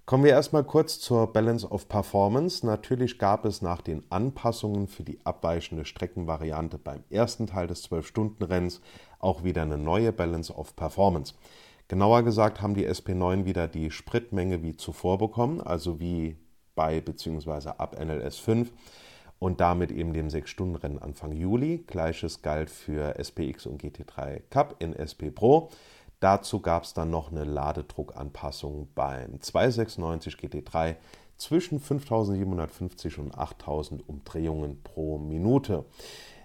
Kommen 0.05 0.23
wir 0.23 0.31
erstmal 0.31 0.62
kurz 0.62 1.01
zur 1.01 1.33
Balance 1.33 1.69
of 1.69 1.88
Performance. 1.88 2.64
Natürlich 2.64 3.19
gab 3.19 3.45
es 3.45 3.62
nach 3.62 3.81
den 3.81 4.05
Anpassungen 4.11 4.87
für 4.87 5.03
die 5.03 5.19
abweichende 5.25 5.85
Streckenvariante 5.85 6.79
beim 6.79 7.03
ersten 7.11 7.49
Teil 7.49 7.66
des 7.66 7.90
12-Stunden-Renns 7.90 8.81
auch 9.19 9.42
wieder 9.42 9.62
eine 9.62 9.79
neue 9.79 10.12
Balance 10.12 10.55
of 10.55 10.77
Performance. 10.77 11.35
Genauer 11.88 12.25
gesagt 12.25 12.62
haben 12.62 12.75
die 12.75 12.88
SP9 12.88 13.44
wieder 13.44 13.68
die 13.68 13.92
Spritmenge 13.92 14.62
wie 14.62 14.77
zuvor 14.77 15.18
bekommen, 15.18 15.61
also 15.61 16.01
wie 16.01 16.37
bei 16.75 17.01
bzw. 17.01 17.70
ab 17.79 17.96
NLS 17.99 18.38
5 18.38 18.72
und 19.38 19.61
damit 19.61 19.92
eben 19.92 20.12
dem 20.12 20.27
6-Stunden-Rennen 20.27 20.99
Anfang 20.99 21.31
Juli. 21.31 21.85
Gleiches 21.87 22.42
galt 22.42 22.70
für 22.70 23.14
SPX 23.22 23.66
und 23.66 23.81
GT3 23.81 24.42
Cup 24.51 24.77
in 24.81 24.94
SP 24.99 25.31
Pro. 25.31 25.70
Dazu 26.18 26.61
gab 26.61 26.83
es 26.83 26.92
dann 26.92 27.11
noch 27.11 27.31
eine 27.31 27.44
Ladedruckanpassung 27.44 28.88
beim 28.96 29.40
296 29.40 30.35
GT3 30.35 30.96
zwischen 31.37 31.79
5750 31.79 33.18
und 33.18 33.38
8000 33.38 34.09
Umdrehungen 34.09 34.83
pro 34.83 35.18
Minute. 35.18 35.85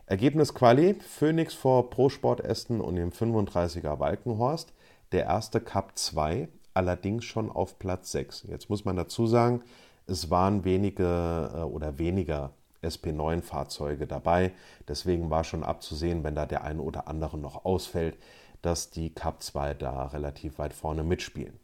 Ergebnis 0.06 0.54
Quali: 0.54 0.96
Phoenix 0.96 1.56
vor 1.56 1.90
Pro 1.90 2.10
Sport 2.10 2.42
Esten 2.42 2.82
und 2.82 2.98
dem 2.98 3.12
35er 3.12 4.00
Walkenhorst. 4.00 4.74
Der 5.12 5.26
erste 5.26 5.60
Cup 5.60 5.98
2, 5.98 6.48
allerdings 6.74 7.26
schon 7.26 7.52
auf 7.52 7.78
Platz 7.80 8.14
6. 8.14 8.44
Jetzt 8.50 8.70
muss 8.70 8.86
man 8.86 8.96
dazu 8.96 9.28
sagen, 9.28 9.62
es 10.08 10.30
waren 10.30 10.64
wenige 10.64 11.52
äh, 11.54 11.58
oder 11.64 11.98
weniger 11.98 12.54
SP9-Fahrzeuge 12.82 14.08
dabei. 14.08 14.54
Deswegen 14.88 15.30
war 15.30 15.44
schon 15.44 15.64
abzusehen, 15.64 16.24
wenn 16.24 16.36
da 16.36 16.46
der 16.46 16.64
eine 16.64 16.82
oder 16.82 17.08
andere 17.10 17.38
noch 17.38 17.66
ausfällt, 17.66 18.18
dass 18.62 18.90
die 18.90 19.14
Cup 19.14 19.44
2 19.44 19.74
da 19.74 20.06
relativ 20.08 20.60
weit 20.60 20.74
vorne 20.74 21.04
mitspielen. 21.04 21.60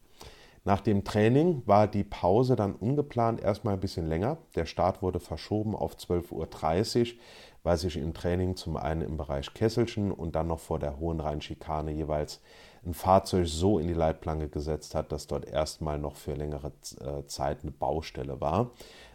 Nach 0.66 0.82
dem 0.82 1.06
Training 1.06 1.64
war 1.66 1.88
die 1.88 2.04
Pause 2.04 2.58
dann 2.58 2.76
ungeplant 2.76 3.40
erstmal 3.40 3.76
ein 3.76 3.80
bisschen 3.80 4.08
länger. 4.08 4.38
Der 4.56 4.66
Start 4.66 5.02
wurde 5.02 5.22
verschoben 5.22 5.74
auf 5.74 5.96
12.30 5.96 7.14
Uhr, 7.14 7.20
weil 7.64 7.78
sich 7.78 7.96
im 7.96 8.14
Training 8.14 8.58
zum 8.58 8.76
einen 8.76 9.02
im 9.02 9.16
Bereich 9.16 9.54
Kesselchen 9.54 10.12
und 10.12 10.36
dann 10.36 10.48
noch 10.48 10.60
vor 10.60 10.80
der 10.80 11.00
Hohenrhein-Schikane 11.00 11.92
jeweils 11.92 12.42
ein 12.88 12.94
Fahrzeug 12.94 13.48
so 13.48 13.80
in 13.80 13.88
die 13.88 13.94
Leitplanke 13.94 14.48
gesetzt 14.48 14.96
hat, 14.96 15.12
dass 15.12 15.28
dort 15.28 15.46
erstmal 15.46 16.00
noch 16.00 16.16
für 16.16 16.34
längere 16.34 16.72
äh, 17.02 17.26
Zeit 17.26 17.60
eine 17.62 17.72
Baustelle 17.72 18.40
war. 18.42 18.72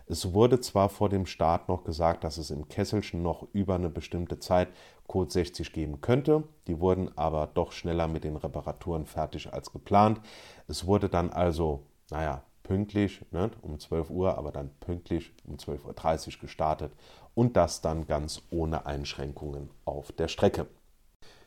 Es 0.07 0.35
wurde 0.35 0.61
zwar 0.61 0.89
vor 0.89 1.09
dem 1.09 1.27
Start 1.27 1.69
noch 1.69 1.85
gesagt, 1.85 2.23
dass 2.25 2.37
es 2.37 2.51
im 2.51 2.69
Kesselchen 2.69 3.23
noch 3.23 3.47
über 3.53 3.77
eine 3.77 3.89
bestimmte 3.89 4.39
Zeit 4.39 4.69
Code 5.07 5.31
60 5.31 5.73
geben 5.73 6.01
könnte. 6.01 6.45
Die 6.67 6.81
wurden 6.81 7.17
aber 7.17 7.49
doch 7.53 7.73
schneller 7.73 8.09
mit 8.09 8.25
den 8.25 8.37
Reparaturen 8.37 9.07
fertig 9.07 9.53
als 9.53 9.73
geplant. 9.73 10.21
Es 10.69 10.87
wurde 10.87 11.09
dann 11.09 11.31
also, 11.31 11.81
naja, 12.11 12.43
pünktlich 12.63 13.25
ne, 13.31 13.51
um 13.63 13.79
12 13.79 14.11
Uhr, 14.11 14.37
aber 14.37 14.53
dann 14.53 14.71
pünktlich 14.81 15.33
um 15.47 15.57
12.30 15.57 16.35
Uhr 16.35 16.41
gestartet 16.43 16.93
und 17.35 17.57
das 17.57 17.81
dann 17.81 18.07
ganz 18.07 18.43
ohne 18.51 18.87
Einschränkungen 18.87 19.71
auf 19.85 20.13
der 20.13 20.29
Strecke. 20.29 20.67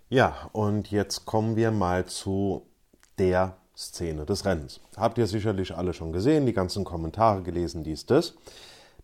Ja, 0.09 0.49
und 0.51 0.91
jetzt 0.91 1.25
kommen 1.25 1.55
wir 1.55 1.71
mal 1.71 2.05
zu 2.05 2.67
der 3.17 3.57
Szene 3.75 4.25
des 4.25 4.45
Rennens. 4.45 4.79
Habt 4.95 5.17
ihr 5.17 5.25
sicherlich 5.25 5.75
alle 5.75 5.93
schon 5.93 6.13
gesehen, 6.13 6.45
die 6.45 6.53
ganzen 6.53 6.83
Kommentare 6.83 7.41
gelesen, 7.41 7.83
dies, 7.83 8.05
das. 8.05 8.35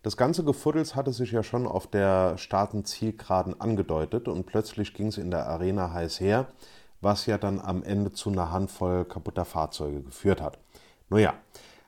Das 0.03 0.15
ganze 0.15 0.43
Gefuddels 0.43 0.95
hatte 0.95 1.11
sich 1.11 1.31
ja 1.31 1.41
schon 1.41 1.65
auf 1.65 1.87
der 1.87 2.37
Staatenzielgeraden 2.37 3.59
angedeutet 3.59 4.27
und 4.27 4.45
plötzlich 4.45 4.93
ging 4.93 5.07
es 5.07 5.17
in 5.17 5.31
der 5.31 5.47
Arena 5.47 5.91
heiß 5.91 6.19
her, 6.19 6.47
was 7.01 7.25
ja 7.25 7.39
dann 7.39 7.59
am 7.59 7.81
Ende 7.81 8.11
zu 8.11 8.29
einer 8.29 8.51
Handvoll 8.51 9.03
kaputter 9.05 9.45
Fahrzeuge 9.45 10.03
geführt 10.03 10.39
hat. 10.39 10.59
Naja, 11.09 11.33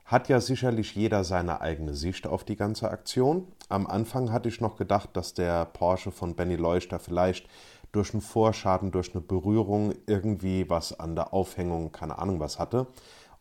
hat 0.06 0.28
ja 0.28 0.42
sicherlich 0.42 0.96
jeder 0.96 1.24
seine 1.24 1.62
eigene 1.62 1.94
Sicht 1.94 2.26
auf 2.26 2.44
die 2.44 2.56
ganze 2.56 2.90
Aktion. 2.90 3.48
Am 3.70 3.86
Anfang 3.86 4.32
hatte 4.32 4.50
ich 4.50 4.60
noch 4.60 4.76
gedacht, 4.76 5.12
dass 5.14 5.36
der 5.36 5.66
Porsche 5.66 6.12
von 6.12 6.36
Benny 6.36 6.56
Leuchter 6.56 7.00
vielleicht 7.00 7.48
durch 7.94 8.14
einen 8.14 8.22
Vorschaden, 8.22 8.92
durch 8.92 9.14
eine 9.14 9.22
Berührung 9.22 9.94
irgendwie 10.06 10.70
was 10.70 11.00
an 11.00 11.16
der 11.16 11.34
Aufhängung, 11.34 11.94
keine 11.94 12.18
Ahnung 12.20 12.42
was 12.42 12.60
hatte 12.60 12.88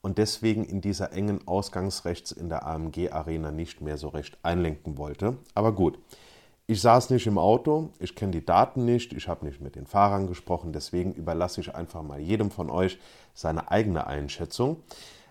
und 0.03 0.19
deswegen 0.19 0.65
in 0.65 0.81
dieser 0.81 1.13
engen 1.13 1.47
Ausgangsrechts 1.49 2.33
in 2.33 2.49
der 2.49 2.67
AMG-Arena 2.67 3.51
nicht 3.51 3.81
mehr 3.81 3.97
so 3.97 4.09
recht 4.09 4.37
einlenken 4.43 4.99
wollte. 4.99 5.39
Aber 5.55 5.73
gut, 5.73 5.99
ich 6.67 6.81
saß 6.81 7.11
nicht 7.11 7.27
im 7.27 7.39
Auto, 7.39 7.91
ich 7.99 8.15
kenne 8.15 8.33
die 8.33 8.45
Daten 8.45 8.85
nicht, 8.85 9.13
ich 9.13 9.29
habe 9.29 9.47
nicht 9.47 9.61
mit 9.61 9.77
den 9.77 9.87
Fahrern 9.87 10.27
gesprochen, 10.27 10.73
deswegen 10.73 11.13
überlasse 11.13 11.61
ich 11.61 11.75
einfach 11.75 12.03
mal 12.03 12.21
jedem 12.21 12.51
von 12.51 12.69
euch 12.69 12.99
seine 13.35 13.71
eigene 13.71 14.07
Einschätzung. 14.07 14.83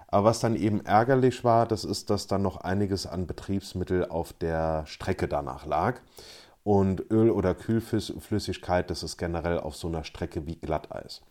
Aber 0.07 0.25
was 0.25 0.39
dann 0.39 0.55
eben 0.55 0.85
ärgerlich 0.85 1.43
war, 1.43 1.65
das 1.65 1.85
ist, 1.85 2.09
dass 2.09 2.27
dann 2.27 2.41
noch 2.41 2.57
einiges 2.57 3.07
an 3.07 3.27
Betriebsmittel 3.27 4.07
auf 4.09 4.33
der 4.33 4.85
Strecke 4.85 5.27
danach 5.27 5.65
lag. 5.65 6.01
Und 6.63 7.09
Öl 7.09 7.31
oder 7.31 7.55
Kühlflüssigkeit, 7.55 8.89
das 8.89 9.03
ist 9.03 9.17
generell 9.17 9.59
auf 9.59 9.75
so 9.75 9.87
einer 9.87 10.03
Strecke 10.03 10.45
wie 10.45 10.55
Glatteis. 10.55 11.21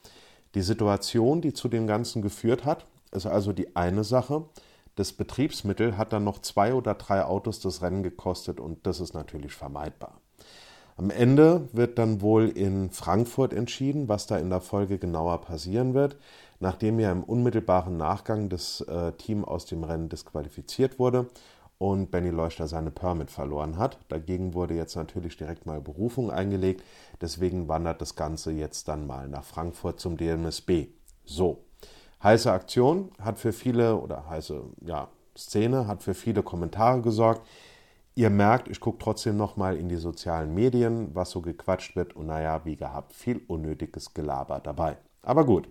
Die 0.54 0.62
Situation, 0.62 1.40
die 1.40 1.52
zu 1.52 1.68
dem 1.68 1.86
Ganzen 1.86 2.22
geführt 2.22 2.64
hat, 2.64 2.86
ist 3.12 3.26
also 3.26 3.52
die 3.52 3.76
eine 3.76 4.02
Sache. 4.02 4.44
Das 4.96 5.12
Betriebsmittel 5.12 5.96
hat 5.96 6.12
dann 6.12 6.24
noch 6.24 6.40
zwei 6.40 6.74
oder 6.74 6.94
drei 6.94 7.24
Autos 7.24 7.60
das 7.60 7.80
Rennen 7.80 8.02
gekostet 8.02 8.58
und 8.58 8.86
das 8.86 9.00
ist 9.00 9.14
natürlich 9.14 9.54
vermeidbar. 9.54 10.20
Am 10.96 11.10
Ende 11.10 11.68
wird 11.72 11.98
dann 11.98 12.20
wohl 12.20 12.48
in 12.48 12.90
Frankfurt 12.90 13.54
entschieden, 13.54 14.08
was 14.08 14.26
da 14.26 14.36
in 14.36 14.50
der 14.50 14.60
Folge 14.60 14.98
genauer 14.98 15.40
passieren 15.40 15.94
wird, 15.94 16.16
nachdem 16.58 17.00
ja 17.00 17.10
im 17.10 17.22
unmittelbaren 17.22 17.96
Nachgang 17.96 18.48
das 18.50 18.82
äh, 18.82 19.12
Team 19.12 19.44
aus 19.44 19.64
dem 19.64 19.84
Rennen 19.84 20.08
disqualifiziert 20.08 20.98
wurde 20.98 21.28
und 21.80 22.10
Benny 22.10 22.30
Leuchter 22.30 22.68
seine 22.68 22.92
Permit 22.92 23.30
verloren 23.30 23.78
hat. 23.78 23.98
Dagegen 24.08 24.54
wurde 24.54 24.74
jetzt 24.74 24.94
natürlich 24.94 25.36
direkt 25.36 25.66
mal 25.66 25.80
Berufung 25.80 26.30
eingelegt, 26.30 26.84
deswegen 27.20 27.66
wandert 27.66 28.00
das 28.00 28.14
Ganze 28.14 28.52
jetzt 28.52 28.86
dann 28.86 29.06
mal 29.06 29.28
nach 29.28 29.44
Frankfurt 29.44 29.98
zum 29.98 30.16
DMSB. 30.16 30.88
So, 31.24 31.64
Heiße 32.22 32.52
Aktion 32.52 33.10
hat 33.18 33.38
für 33.38 33.52
viele, 33.52 33.96
oder 33.96 34.28
heiße 34.28 34.62
ja, 34.82 35.08
Szene 35.36 35.86
hat 35.86 36.02
für 36.02 36.12
viele 36.12 36.42
Kommentare 36.42 37.00
gesorgt. 37.00 37.46
Ihr 38.14 38.28
merkt, 38.28 38.68
ich 38.68 38.80
gucke 38.80 38.98
trotzdem 38.98 39.38
nochmal 39.38 39.76
in 39.78 39.88
die 39.88 39.96
sozialen 39.96 40.54
Medien, 40.54 41.14
was 41.14 41.30
so 41.30 41.40
gequatscht 41.40 41.96
wird. 41.96 42.14
Und 42.14 42.26
naja, 42.26 42.60
wie 42.64 42.76
gehabt, 42.76 43.14
viel 43.14 43.40
unnötiges 43.46 44.12
Gelaber 44.12 44.60
dabei. 44.60 44.98
Aber 45.22 45.46
gut, 45.46 45.68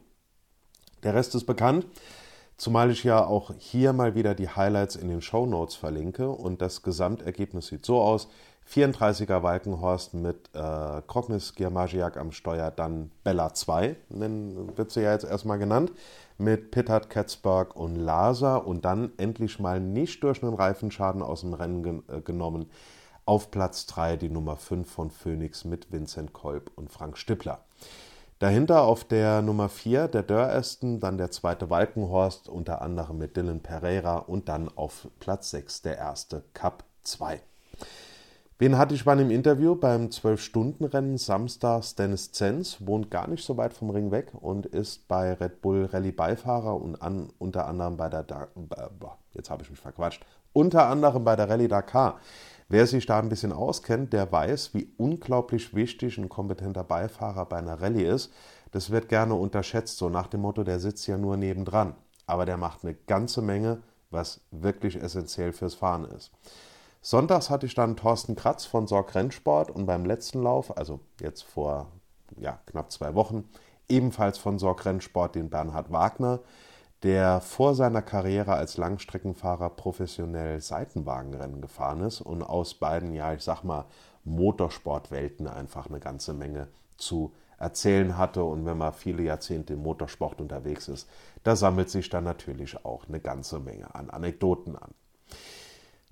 der 1.03 1.13
Rest 1.13 1.35
ist 1.35 1.45
bekannt. 1.45 1.85
Zumal 2.59 2.91
ich 2.91 3.05
ja 3.05 3.25
auch 3.25 3.53
hier 3.57 3.93
mal 3.93 4.15
wieder 4.15 4.35
die 4.35 4.49
Highlights 4.49 4.97
in 4.97 5.07
den 5.07 5.21
Show 5.21 5.45
Notes 5.45 5.75
verlinke. 5.75 6.29
Und 6.29 6.61
das 6.61 6.83
Gesamtergebnis 6.83 7.67
sieht 7.67 7.85
so 7.85 8.01
aus. 8.01 8.27
34er 8.69 9.43
Walkenhorst 9.43 10.13
mit 10.13 10.49
äh, 10.53 11.01
Krognis 11.07 11.55
Girmagiak 11.55 12.17
am 12.17 12.33
Steuer, 12.33 12.69
dann 12.69 13.11
Bella 13.23 13.53
2, 13.53 13.95
wird 14.09 14.91
sie 14.91 15.01
ja 15.01 15.13
jetzt 15.13 15.23
erstmal 15.23 15.57
genannt, 15.57 15.93
mit 16.37 16.69
Pittard, 16.71 17.09
Katzberg 17.09 17.77
und 17.77 17.95
Laser 17.95 18.67
und 18.67 18.83
dann 18.83 19.13
endlich 19.15 19.59
mal 19.59 19.79
nicht 19.79 20.21
durch 20.23 20.43
einen 20.43 20.53
Reifenschaden 20.53 21.21
aus 21.21 21.41
dem 21.41 21.53
Rennen 21.53 21.81
gen 21.81 22.03
äh, 22.09 22.19
genommen. 22.19 22.69
Auf 23.23 23.51
Platz 23.51 23.85
3 23.85 24.17
die 24.17 24.29
Nummer 24.29 24.57
5 24.57 24.91
von 24.91 25.11
Phoenix 25.11 25.63
mit 25.63 25.93
Vincent 25.93 26.33
Kolb 26.33 26.71
und 26.75 26.91
Frank 26.91 27.17
Stippler. 27.17 27.63
Dahinter 28.39 28.83
auf 28.83 29.03
der 29.03 29.41
Nummer 29.41 29.67
4 29.67 30.07
der 30.07 30.23
Dörresten, 30.23 31.01
dann 31.01 31.17
der 31.17 31.29
zweite 31.29 31.69
Walkenhorst, 31.69 32.47
unter 32.47 32.81
anderem 32.81 33.17
mit 33.17 33.35
Dylan 33.35 33.59
Pereira 33.59 34.19
und 34.19 34.47
dann 34.47 34.69
auf 34.69 35.09
Platz 35.19 35.51
6 35.51 35.81
der 35.81 35.97
erste 35.97 36.43
Cup 36.53 36.85
2. 37.03 37.41
Wen 38.57 38.77
hatte 38.77 38.95
ich 38.95 39.03
bei 39.03 39.11
einem 39.11 39.29
Interview 39.29 39.75
beim 39.75 40.07
12-Stunden-Rennen 40.07 41.17
samstags? 41.17 41.95
Dennis 41.95 42.31
Zenz 42.31 42.77
wohnt 42.79 43.11
gar 43.11 43.27
nicht 43.27 43.43
so 43.43 43.57
weit 43.57 43.73
vom 43.73 43.89
Ring 43.89 44.09
weg 44.11 44.31
und 44.39 44.65
ist 44.65 45.09
bei 45.09 45.33
Red 45.33 45.61
Bull 45.61 45.89
Rallye 45.91 46.13
Beifahrer 46.13 46.81
und 46.81 47.01
an, 47.01 47.29
unter 47.39 47.67
anderem 47.67 47.97
bei 47.97 48.07
der, 48.07 48.23
da 48.23 48.47
jetzt 49.33 49.49
habe 49.49 49.63
ich 49.63 49.69
mich 49.69 49.79
verquatscht, 49.79 50.25
unter 50.53 50.87
anderem 50.87 51.25
bei 51.25 51.35
der 51.35 51.49
Rallye 51.49 51.67
Dakar. 51.67 52.21
Wer 52.71 52.85
sich 52.85 53.07
da 53.07 53.17
ein 53.17 53.29
bisschen 53.29 53.51
auskennt, 53.51 54.13
der 54.13 54.31
weiß, 54.31 54.75
wie 54.75 54.93
unglaublich 54.97 55.73
wichtig 55.73 56.19
ein 56.19 56.29
kompetenter 56.29 56.83
Beifahrer 56.83 57.47
bei 57.47 57.57
einer 57.57 57.81
Rallye 57.81 58.03
ist. 58.03 58.31
Das 58.71 58.91
wird 58.91 59.09
gerne 59.09 59.33
unterschätzt, 59.33 59.97
so 59.97 60.07
nach 60.09 60.27
dem 60.27 60.41
Motto, 60.41 60.63
der 60.63 60.79
sitzt 60.79 61.07
ja 61.07 61.17
nur 61.17 61.35
nebendran. 61.35 61.95
Aber 62.27 62.45
der 62.45 62.57
macht 62.57 62.83
eine 62.83 62.93
ganze 62.93 63.41
Menge, 63.41 63.81
was 64.11 64.41
wirklich 64.51 65.01
essentiell 65.01 65.51
fürs 65.51 65.73
Fahren 65.73 66.05
ist. 66.05 66.31
Sonntags 67.01 67.49
hatte 67.49 67.65
ich 67.65 67.73
dann 67.73 67.95
Thorsten 67.95 68.35
Kratz 68.35 68.65
von 68.65 68.85
Sorg 68.85 69.15
Rennsport 69.15 69.71
und 69.71 69.87
beim 69.87 70.05
letzten 70.05 70.43
Lauf, 70.43 70.77
also 70.77 70.99
jetzt 71.19 71.41
vor 71.41 71.87
ja, 72.37 72.59
knapp 72.67 72.91
zwei 72.91 73.15
Wochen, 73.15 73.49
ebenfalls 73.87 74.37
von 74.37 74.59
Sorg 74.59 74.85
Rennsport 74.85 75.33
den 75.33 75.49
Bernhard 75.49 75.91
Wagner, 75.91 76.41
der 77.03 77.39
vor 77.39 77.75
seiner 77.75 78.01
Karriere 78.01 78.53
als 78.53 78.77
Langstreckenfahrer 78.77 79.69
professionell 79.69 80.59
Seitenwagenrennen 80.59 81.61
gefahren 81.61 82.01
ist 82.01 82.21
und 82.21 82.43
aus 82.43 82.73
beiden, 82.73 83.13
ja, 83.13 83.33
ich 83.33 83.41
sag 83.41 83.63
mal, 83.63 83.85
Motorsportwelten 84.25 85.47
einfach 85.47 85.87
eine 85.87 85.99
ganze 85.99 86.33
Menge 86.33 86.67
zu 86.97 87.33
erzählen 87.57 88.17
hatte. 88.17 88.43
Und 88.43 88.65
wenn 88.65 88.77
man 88.77 88.93
viele 88.93 89.23
Jahrzehnte 89.23 89.73
im 89.73 89.83
Motorsport 89.83 90.41
unterwegs 90.41 90.87
ist, 90.87 91.07
da 91.43 91.55
sammelt 91.55 91.89
sich 91.89 92.09
dann 92.09 92.25
natürlich 92.25 92.83
auch 92.85 93.07
eine 93.07 93.19
ganze 93.19 93.59
Menge 93.59 93.93
an 93.95 94.09
Anekdoten 94.09 94.75
an. 94.75 94.91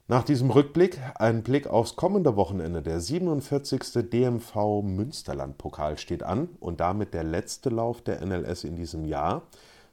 Nach 0.09 0.23
diesem 0.23 0.51
Rückblick 0.51 1.01
ein 1.15 1.43
Blick 1.43 1.67
aufs 1.67 1.97
kommende 1.97 2.37
Wochenende. 2.37 2.81
Der 2.81 3.01
47. 3.01 4.09
DMV 4.09 4.81
Münsterland-Pokal 4.81 5.97
steht 5.97 6.23
an 6.23 6.47
und 6.61 6.79
damit 6.79 7.13
der 7.13 7.25
letzte 7.25 7.69
Lauf 7.69 8.01
der 8.01 8.25
NLS 8.25 8.63
in 8.63 8.77
diesem 8.77 9.03
Jahr. 9.03 9.41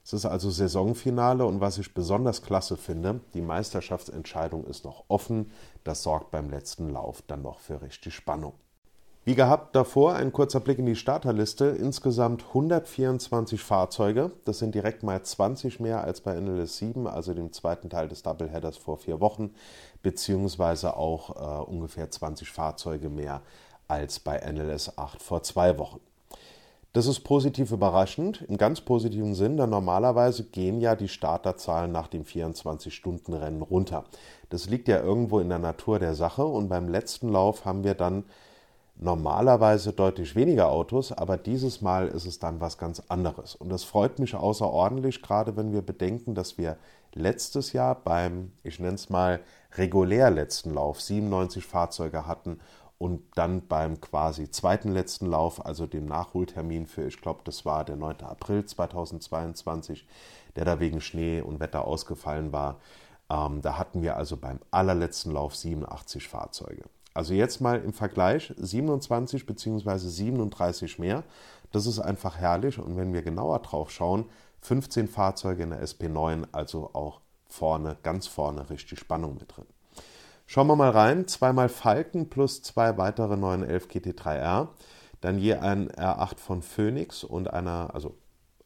Es 0.05 0.13
ist 0.13 0.27
also 0.27 0.51
Saisonfinale 0.51 1.47
und 1.47 1.63
was 1.63 1.79
ich 1.79 1.95
besonders 1.95 2.43
klasse 2.43 2.77
finde, 2.77 3.21
die 3.33 3.41
Meisterschaftsentscheidung 3.41 4.67
ist 4.67 4.85
noch 4.85 5.05
offen. 5.09 5.51
Das 5.83 6.03
sorgt 6.03 6.31
beim 6.31 6.51
letzten 6.51 6.91
Lauf 6.91 7.23
dann 7.27 7.41
noch 7.41 7.59
für 7.59 7.81
richtig 7.81 8.15
Spannung. 8.15 8.53
Wie 9.27 9.35
gehabt 9.35 9.75
davor 9.75 10.17
ein 10.17 10.33
kurzer 10.33 10.61
Blick 10.61 10.79
in 10.79 10.85
die 10.85 10.97
Starterliste. 10.97 11.65
Insgesamt 11.65 12.45
124 12.49 13.63
Fahrzeuge. 13.63 14.33
Das 14.45 14.59
sind 14.59 14.75
direkt 14.75 15.03
mal 15.03 15.23
20 15.23 15.81
mehr 15.81 16.05
als 16.05 16.21
bei 16.21 16.39
NLS 16.39 16.77
7, 16.77 17.07
also 17.07 17.33
dem 17.33 17.51
zweiten 17.51 17.89
Teil 17.89 18.09
des 18.09 18.23
Doubleheaders 18.23 18.77
vor 18.77 18.99
vier 18.99 19.21
Wochen, 19.21 19.55
beziehungsweise 20.03 20.99
auch 20.99 21.31
äh, 21.31 21.65
ungefähr 21.65 22.11
20 22.11 22.51
Fahrzeuge 22.51 23.09
mehr 23.09 23.41
als 23.89 24.21
bei 24.21 24.37
NLS 24.37 24.99
8 24.99 25.23
vor 25.23 25.43
zwei 25.43 25.79
Wochen. 25.79 26.01
Das 26.95 27.09
ist 27.09 27.25
positiv 27.25 27.73
überraschend, 27.73 28.43
im 28.47 28.57
ganz 28.57 28.81
positiven 28.81 29.35
Sinn, 29.35 29.57
denn 29.57 29.69
normalerweise 29.69 30.45
gehen 30.45 30.81
ja 30.81 30.95
die 30.95 31.09
Starterzahlen 31.09 31.91
nach 31.91 32.07
dem 32.07 32.23
24-Stunden-Rennen 32.23 33.63
runter. 33.63 34.05
Das 34.49 34.71
liegt 34.71 34.87
ja 34.87 35.03
irgendwo 35.03 35.41
in 35.41 35.49
der 35.49 35.59
Natur 35.59 35.99
der 35.99 36.15
Sache 36.15 36.45
und 36.45 36.69
beim 36.69 36.89
letzten 36.89 37.31
Lauf 37.31 37.65
haben 37.65 37.83
wir 37.83 37.95
dann 37.95 38.23
normalerweise 38.95 39.93
deutlich 39.93 40.37
weniger 40.37 40.71
Autos, 40.71 41.11
aber 41.11 41.37
dieses 41.37 41.81
Mal 41.81 42.07
ist 42.07 42.27
es 42.27 42.39
dann 42.39 42.61
was 42.61 42.79
ganz 42.79 43.03
anderes. 43.09 43.57
Und 43.57 43.71
das 43.71 43.83
freut 43.83 44.21
mich 44.21 44.37
außerordentlich, 44.37 45.21
gerade 45.21 45.57
wenn 45.57 45.73
wir 45.73 45.83
bedenken, 45.83 46.37
dass 46.37 46.59
wir 46.59 46.77
letztes 47.13 47.73
Jahr 47.73 47.97
beim, 47.97 48.53
ich 48.63 48.79
nenne 48.79 48.95
es 48.95 49.11
mal, 49.11 49.41
regulär 49.77 50.31
letzten 50.31 50.75
Lauf 50.75 51.01
97 51.01 51.67
Fahrzeuge 51.67 52.29
hatten 52.29 52.61
und 53.05 53.21
dann 53.35 53.67
beim 53.67 54.01
quasi 54.01 54.51
zweiten 54.51 54.91
letzten 54.91 55.27
Lauf, 55.27 55.67
also 55.67 55.87
dem 55.87 56.07
Nachholtermin 56.07 56.87
für, 56.87 57.07
ich 57.07 57.21
glaube, 57.21 57.43
das 57.45 57.67
war 57.67 57.85
der 57.85 57.97
9. 57.97 58.23
April 58.23 58.65
2022, 58.65 60.07
der 60.57 60.65
da 60.65 60.81
wegen 60.81 61.03
Schnee 61.03 61.43
und 61.43 61.61
Wetter 61.61 61.85
ausgefallen 61.85 62.51
war, 62.51 62.81
ähm, 63.29 63.61
da 63.61 63.77
hatten 63.77 64.01
wir 64.01 64.17
also 64.17 64.39
beim 64.39 64.59
allerletzten 64.71 65.33
Lauf 65.33 65.55
87 65.55 66.27
Fahrzeuge. 66.29 66.85
Also 67.13 67.35
jetzt 67.35 67.61
mal 67.61 67.79
im 67.79 67.93
Vergleich 67.93 68.55
27 68.57 69.45
bzw. 69.45 69.99
37 69.99 70.99
mehr. 70.99 71.25
Das 71.73 71.85
ist 71.85 71.99
einfach 71.99 72.39
herrlich. 72.39 72.79
Und 72.79 72.97
wenn 72.97 73.13
wir 73.13 73.21
genauer 73.21 73.59
drauf 73.59 73.91
schauen, 73.91 74.31
15 74.63 75.09
Fahrzeuge 75.09 75.65
in 75.65 75.71
der 75.71 75.85
SP9, 75.85 76.47
also 76.53 76.89
auch 76.95 77.21
vorne, 77.49 77.99
ganz 78.03 78.29
vorne 78.29 78.71
richtig 78.71 78.99
Spannung 78.99 79.35
mit 79.35 79.55
drin. 79.55 79.67
Schauen 80.47 80.67
wir 80.67 80.77
mal 80.77 80.91
rein. 80.91 81.27
Zweimal 81.27 81.69
Falken 81.69 82.29
plus 82.29 82.63
zwei 82.63 82.97
weitere 82.99 83.37
911 83.37 83.87
GT3R. 83.87 84.69
Dann 85.21 85.39
je 85.39 85.55
ein 85.55 85.91
R8 85.91 86.39
von 86.39 86.63
Phoenix 86.63 87.25
und 87.25 87.53
einer, 87.53 87.95
also 87.95 88.17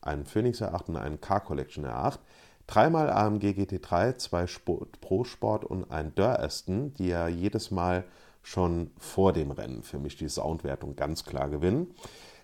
einen 0.01 0.27
Phoenix 0.27 0.61
R8 0.61 0.88
und 0.88 0.97
einen 0.97 1.21
Car 1.21 1.41
Collection 1.41 1.87
R8. 1.87 2.19
Dreimal 2.67 3.09
AMG 3.09 3.53
GT3, 3.53 4.17
zwei 4.17 4.47
Sport, 4.47 5.01
Pro 5.01 5.25
Sport 5.25 5.64
und 5.64 5.91
ein 5.91 6.14
Dörr 6.14 6.41
Aston, 6.41 6.93
die 6.95 7.09
ja 7.09 7.27
jedes 7.27 7.71
Mal 7.71 8.05
schon 8.43 8.91
vor 8.99 9.33
dem 9.33 9.51
Rennen 9.51 9.83
für 9.83 9.99
mich 9.99 10.17
die 10.17 10.29
Soundwertung 10.29 10.97
ganz 10.97 11.25
klar 11.25 11.49
gewinnen. 11.49 11.95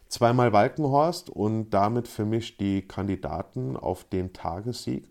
Zweimal 0.09 0.53
Walkenhorst 0.53 1.29
und 1.29 1.71
damit 1.71 2.09
für 2.09 2.25
mich 2.25 2.57
die 2.57 2.87
Kandidaten 2.87 3.77
auf 3.77 4.05
den 4.05 4.33
Tagessieg. 4.33 5.09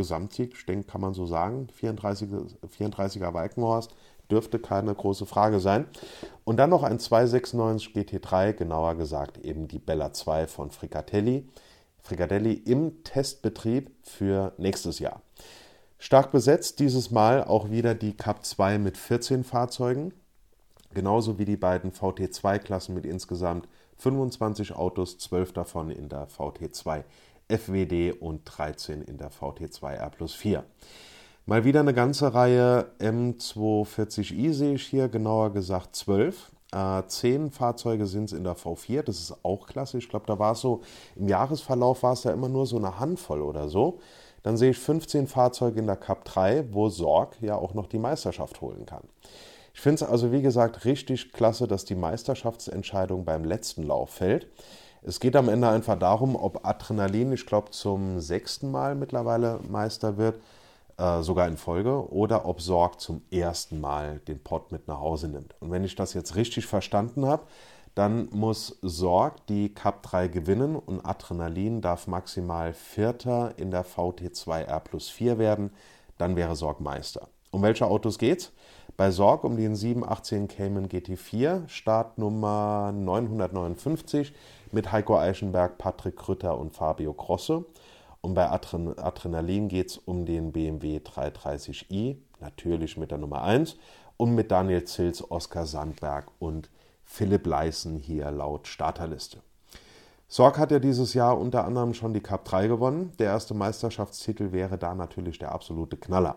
Gesamtsieg, 0.00 0.54
ich 0.56 0.64
denke, 0.64 0.86
kann 0.86 1.02
man 1.02 1.12
so 1.12 1.26
sagen. 1.26 1.68
34er, 1.78 2.46
34er 2.78 3.34
Walkenhorst 3.34 3.94
dürfte 4.30 4.58
keine 4.58 4.94
große 4.94 5.26
Frage 5.26 5.60
sein. 5.60 5.86
Und 6.44 6.56
dann 6.56 6.70
noch 6.70 6.82
ein 6.82 6.98
296 6.98 7.92
GT3, 7.94 8.54
genauer 8.54 8.94
gesagt 8.94 9.38
eben 9.38 9.68
die 9.68 9.78
Bella 9.78 10.12
2 10.12 10.46
von 10.46 10.70
Fricatelli. 10.70 11.46
Fricatelli 12.02 12.54
im 12.54 13.04
Testbetrieb 13.04 13.90
für 14.02 14.52
nächstes 14.56 15.00
Jahr. 15.00 15.20
Stark 15.98 16.32
besetzt 16.32 16.78
dieses 16.78 17.10
Mal 17.10 17.44
auch 17.44 17.70
wieder 17.70 17.94
die 17.94 18.16
Cup 18.16 18.46
2 18.46 18.78
mit 18.78 18.96
14 18.96 19.44
Fahrzeugen, 19.44 20.14
genauso 20.94 21.38
wie 21.38 21.44
die 21.44 21.58
beiden 21.58 21.92
VT2-Klassen 21.92 22.94
mit 22.94 23.04
insgesamt 23.04 23.68
25 23.98 24.72
Autos, 24.72 25.18
12 25.18 25.52
davon 25.52 25.90
in 25.90 26.08
der 26.08 26.26
VT2 26.28 27.04
FWD 27.50 28.20
und 28.20 28.42
13 28.44 29.02
in 29.02 29.18
der 29.18 29.30
VT2 29.30 29.92
R 29.92 30.10
plus 30.10 30.34
4. 30.34 30.64
Mal 31.46 31.64
wieder 31.64 31.80
eine 31.80 31.94
ganze 31.94 32.32
Reihe 32.32 32.92
M240i 33.00 34.52
sehe 34.52 34.74
ich 34.74 34.86
hier, 34.86 35.08
genauer 35.08 35.52
gesagt 35.52 35.96
12. 35.96 36.52
Äh, 36.72 37.02
zehn 37.08 37.50
Fahrzeuge 37.50 38.06
sind 38.06 38.26
es 38.26 38.32
in 38.32 38.44
der 38.44 38.56
V4, 38.56 39.02
das 39.02 39.18
ist 39.18 39.44
auch 39.44 39.66
klasse. 39.66 39.98
Ich 39.98 40.08
glaube, 40.08 40.26
da 40.26 40.38
war 40.38 40.52
es 40.52 40.60
so, 40.60 40.82
im 41.16 41.28
Jahresverlauf 41.28 42.04
war 42.04 42.12
es 42.12 42.22
da 42.22 42.30
immer 42.30 42.48
nur 42.48 42.66
so 42.66 42.76
eine 42.76 43.00
Handvoll 43.00 43.42
oder 43.42 43.68
so. 43.68 43.98
Dann 44.42 44.56
sehe 44.56 44.70
ich 44.70 44.78
15 44.78 45.26
Fahrzeuge 45.26 45.80
in 45.80 45.86
der 45.86 45.96
Cup 45.96 46.24
3, 46.24 46.72
wo 46.72 46.88
Sorg 46.88 47.36
ja 47.40 47.56
auch 47.56 47.74
noch 47.74 47.86
die 47.86 47.98
Meisterschaft 47.98 48.60
holen 48.60 48.86
kann. 48.86 49.02
Ich 49.74 49.80
finde 49.80 50.04
es 50.04 50.08
also, 50.10 50.32
wie 50.32 50.42
gesagt, 50.42 50.84
richtig 50.84 51.32
klasse, 51.32 51.66
dass 51.66 51.84
die 51.84 51.94
Meisterschaftsentscheidung 51.94 53.24
beim 53.24 53.44
letzten 53.44 53.82
Lauf 53.82 54.10
fällt. 54.10 54.46
Es 55.02 55.18
geht 55.18 55.34
am 55.34 55.48
Ende 55.48 55.68
einfach 55.68 55.98
darum, 55.98 56.36
ob 56.36 56.66
Adrenalin, 56.66 57.32
ich 57.32 57.46
glaube, 57.46 57.70
zum 57.70 58.20
sechsten 58.20 58.70
Mal 58.70 58.94
mittlerweile 58.94 59.60
Meister 59.66 60.18
wird, 60.18 60.40
äh, 60.98 61.22
sogar 61.22 61.48
in 61.48 61.56
Folge, 61.56 62.12
oder 62.12 62.44
ob 62.44 62.60
Sorg 62.60 63.00
zum 63.00 63.22
ersten 63.30 63.80
Mal 63.80 64.18
den 64.28 64.42
Pott 64.42 64.72
mit 64.72 64.88
nach 64.88 65.00
Hause 65.00 65.28
nimmt. 65.28 65.54
Und 65.60 65.70
wenn 65.70 65.84
ich 65.84 65.94
das 65.94 66.12
jetzt 66.12 66.36
richtig 66.36 66.66
verstanden 66.66 67.24
habe, 67.24 67.44
dann 67.94 68.28
muss 68.30 68.78
Sorg 68.82 69.46
die 69.46 69.74
Cup 69.74 70.02
3 70.02 70.28
gewinnen 70.28 70.76
und 70.76 71.04
Adrenalin 71.04 71.80
darf 71.80 72.06
maximal 72.06 72.74
Vierter 72.74 73.54
in 73.56 73.70
der 73.70 73.84
VT2 73.86 74.64
R 74.64 74.80
plus 74.80 75.08
4 75.08 75.38
werden. 75.38 75.70
Dann 76.18 76.36
wäre 76.36 76.54
Sorg 76.54 76.80
Meister. 76.80 77.28
Um 77.50 77.62
welche 77.62 77.86
Autos 77.86 78.18
geht's? 78.18 78.52
Bei 78.96 79.10
Sorg 79.10 79.44
um 79.44 79.56
den 79.56 79.74
718 79.74 80.46
Cayman 80.46 80.88
GT4, 80.88 81.66
Startnummer 81.68 82.92
959 82.92 84.34
mit 84.72 84.92
Heiko 84.92 85.18
Eichenberg, 85.18 85.78
Patrick 85.78 86.16
Krütter 86.16 86.58
und 86.58 86.74
Fabio 86.74 87.12
Grosse. 87.12 87.64
Und 88.20 88.34
bei 88.34 88.50
Adren 88.50 88.98
Adrenalin 88.98 89.68
geht 89.68 89.90
es 89.90 89.98
um 89.98 90.26
den 90.26 90.52
BMW 90.52 90.98
330i, 90.98 92.16
natürlich 92.40 92.96
mit 92.96 93.10
der 93.10 93.18
Nummer 93.18 93.42
1, 93.42 93.76
und 94.16 94.34
mit 94.34 94.50
Daniel 94.50 94.84
Zils, 94.84 95.30
Oskar 95.30 95.66
Sandberg 95.66 96.30
und 96.38 96.70
Philipp 97.04 97.46
Leisen 97.46 97.98
hier 97.98 98.30
laut 98.30 98.68
Starterliste. 98.68 99.38
Sorg 100.28 100.58
hat 100.58 100.70
ja 100.70 100.78
dieses 100.78 101.12
Jahr 101.14 101.38
unter 101.40 101.64
anderem 101.64 101.92
schon 101.92 102.14
die 102.14 102.20
Cup 102.20 102.44
3 102.44 102.68
gewonnen. 102.68 103.12
Der 103.18 103.26
erste 103.26 103.52
Meisterschaftstitel 103.52 104.52
wäre 104.52 104.78
da 104.78 104.94
natürlich 104.94 105.40
der 105.40 105.50
absolute 105.50 105.96
Knaller. 105.96 106.36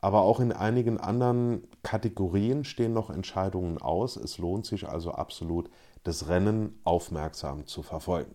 Aber 0.00 0.22
auch 0.22 0.40
in 0.40 0.50
einigen 0.50 0.98
anderen 0.98 1.62
Kategorien 1.84 2.64
stehen 2.64 2.92
noch 2.92 3.08
Entscheidungen 3.08 3.78
aus. 3.78 4.16
Es 4.16 4.38
lohnt 4.38 4.66
sich 4.66 4.88
also 4.88 5.12
absolut, 5.12 5.70
das 6.04 6.28
Rennen 6.28 6.78
aufmerksam 6.84 7.66
zu 7.66 7.82
verfolgen. 7.82 8.34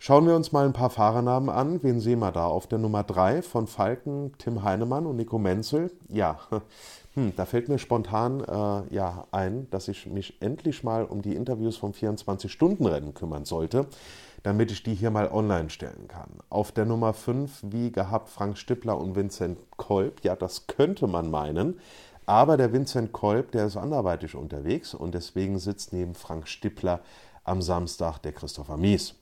Schauen 0.00 0.26
wir 0.26 0.36
uns 0.36 0.52
mal 0.52 0.64
ein 0.64 0.72
paar 0.72 0.90
Fahrernamen 0.90 1.48
an. 1.48 1.82
Wen 1.82 1.98
sehen 1.98 2.20
wir 2.20 2.30
da? 2.30 2.46
Auf 2.46 2.68
der 2.68 2.78
Nummer 2.78 3.02
3 3.02 3.42
von 3.42 3.66
Falken, 3.66 4.32
Tim 4.38 4.62
Heinemann 4.62 5.06
und 5.06 5.16
Nico 5.16 5.38
Menzel. 5.38 5.90
Ja, 6.08 6.38
hm, 7.14 7.32
da 7.34 7.44
fällt 7.46 7.68
mir 7.68 7.78
spontan 7.78 8.40
äh, 8.44 8.94
ja, 8.94 9.26
ein, 9.32 9.68
dass 9.70 9.88
ich 9.88 10.06
mich 10.06 10.40
endlich 10.40 10.84
mal 10.84 11.04
um 11.04 11.20
die 11.20 11.34
Interviews 11.34 11.76
vom 11.76 11.90
24-Stunden-Rennen 11.90 13.14
kümmern 13.14 13.44
sollte 13.44 13.86
damit 14.42 14.70
ich 14.70 14.82
die 14.82 14.94
hier 14.94 15.10
mal 15.10 15.30
online 15.30 15.70
stellen 15.70 16.08
kann. 16.08 16.30
Auf 16.48 16.72
der 16.72 16.84
Nummer 16.84 17.12
5, 17.12 17.64
wie 17.64 17.90
gehabt, 17.90 18.28
Frank 18.28 18.56
Stippler 18.56 18.98
und 18.98 19.16
Vincent 19.16 19.58
Kolb. 19.76 20.24
Ja, 20.24 20.36
das 20.36 20.66
könnte 20.66 21.06
man 21.06 21.30
meinen. 21.30 21.80
Aber 22.28 22.58
der 22.58 22.74
Vincent 22.74 23.10
Kolb, 23.12 23.52
der 23.52 23.64
ist 23.64 23.78
anderweitig 23.78 24.34
unterwegs 24.34 24.92
und 24.92 25.14
deswegen 25.14 25.58
sitzt 25.58 25.94
neben 25.94 26.14
Frank 26.14 26.46
Stippler 26.46 27.00
am 27.42 27.62
Samstag 27.62 28.18
der 28.18 28.32
Christopher 28.32 28.76
Mies. 28.76 29.14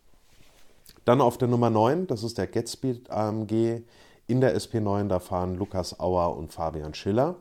Dann 1.04 1.20
auf 1.20 1.38
der 1.38 1.46
Nummer 1.46 1.70
9, 1.70 2.08
das 2.08 2.24
ist 2.24 2.36
der 2.36 2.48
Getspeed 2.48 3.08
AMG. 3.08 3.82
In 4.26 4.40
der 4.40 4.56
SP9, 4.58 5.06
da 5.06 5.20
fahren 5.20 5.54
Lukas 5.54 6.00
Auer 6.00 6.36
und 6.36 6.52
Fabian 6.52 6.94
Schiller. 6.94 7.36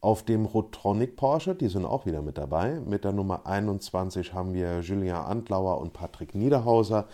Auf 0.00 0.22
dem 0.22 0.46
Rotronic 0.46 1.16
Porsche, 1.16 1.54
die 1.54 1.68
sind 1.68 1.84
auch 1.84 2.06
wieder 2.06 2.22
mit 2.22 2.38
dabei. 2.38 2.80
Mit 2.80 3.04
der 3.04 3.12
Nummer 3.12 3.44
21 3.44 4.32
haben 4.32 4.54
wir 4.54 4.80
Julien 4.80 5.16
Antlauer 5.16 5.82
und 5.82 5.92
Patrick 5.92 6.34
Niederhauser. 6.34 7.08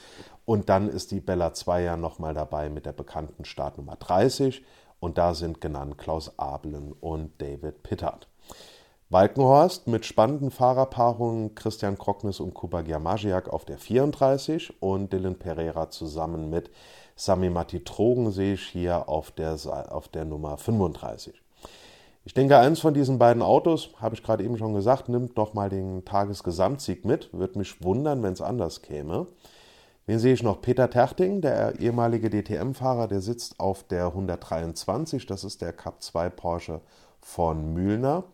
Und 0.45 0.69
dann 0.69 0.89
ist 0.89 1.11
die 1.11 1.21
Bella 1.21 1.55
2 1.55 1.83
ja 1.83 1.97
nochmal 1.97 2.35
dabei 2.35 2.69
mit 2.69 2.87
der 2.87 2.93
bekannten 2.93 3.45
Startnummer 3.45 3.97
30. 3.97 4.63
Und 5.01 5.19
da 5.19 5.35
sind 5.35 5.61
genannt 5.61 5.99
Klaus 5.99 6.39
Abelen 6.39 6.93
und 6.93 7.33
David 7.41 7.83
Pittard. 7.83 8.29
Walkenhorst 9.09 9.89
mit 9.89 10.07
spannenden 10.07 10.53
Fahrerpaarungen 10.53 11.57
Christian 11.57 11.99
Krocknes 11.99 12.39
und 12.39 12.55
Kuba 12.55 12.83
Giamagiak 12.83 13.49
auf 13.49 13.65
der 13.65 13.79
34 13.79 14.81
und 14.81 15.13
Dylan 15.13 15.37
Pereira 15.37 15.91
zusammen 15.91 16.49
mit 16.49 16.71
Sami 17.17 17.51
Matti 17.51 17.83
Trogen 17.83 18.31
sehe 18.31 18.55
ich 18.55 18.63
hier 18.63 19.09
auf 19.09 19.33
der, 19.33 19.57
auf 19.91 20.09
der 20.09 20.25
Nummer 20.25 20.57
35. 20.57 21.43
Ich 22.25 22.35
denke, 22.35 22.59
eins 22.59 22.81
von 22.81 22.95
diesen 22.95 23.19
beiden 23.19 23.43
Autos, 23.43 23.91
habe 23.97 24.15
ich 24.15 24.23
gerade 24.23 24.45
eben 24.45 24.59
schon 24.59 24.75
gesagt, 24.75 25.09
nimmt 25.09 25.37
doch 25.37 25.55
mal 25.55 25.69
den 25.69 26.05
Tagesgesamtsieg 26.05 27.05
mit. 27.05 27.33
Würde 27.33 27.59
mich 27.59 27.83
wundern, 27.83 28.23
wenn 28.23 28.35
es 28.35 28.41
anders 28.41 28.83
käme. 28.83 29.27
Wen 30.11 30.19
sehe 30.19 30.35
ich 30.35 30.43
noch? 30.43 30.61
Peter 30.61 30.91
Terting, 30.91 31.41
der 31.41 31.79
ehemalige 31.79 32.31
DTM-Fahrer, 32.31 33.07
der 33.07 33.21
sitzt 33.21 33.61
auf 33.61 33.85
der 33.85 34.07
123. 34.07 35.25
Das 35.25 35.45
ist 35.45 35.63
der 35.63 35.73
Cup 35.73 36.03
2 36.03 36.31
Porsche 36.31 36.81
von 37.21 37.73
Mühlner. 37.75 38.25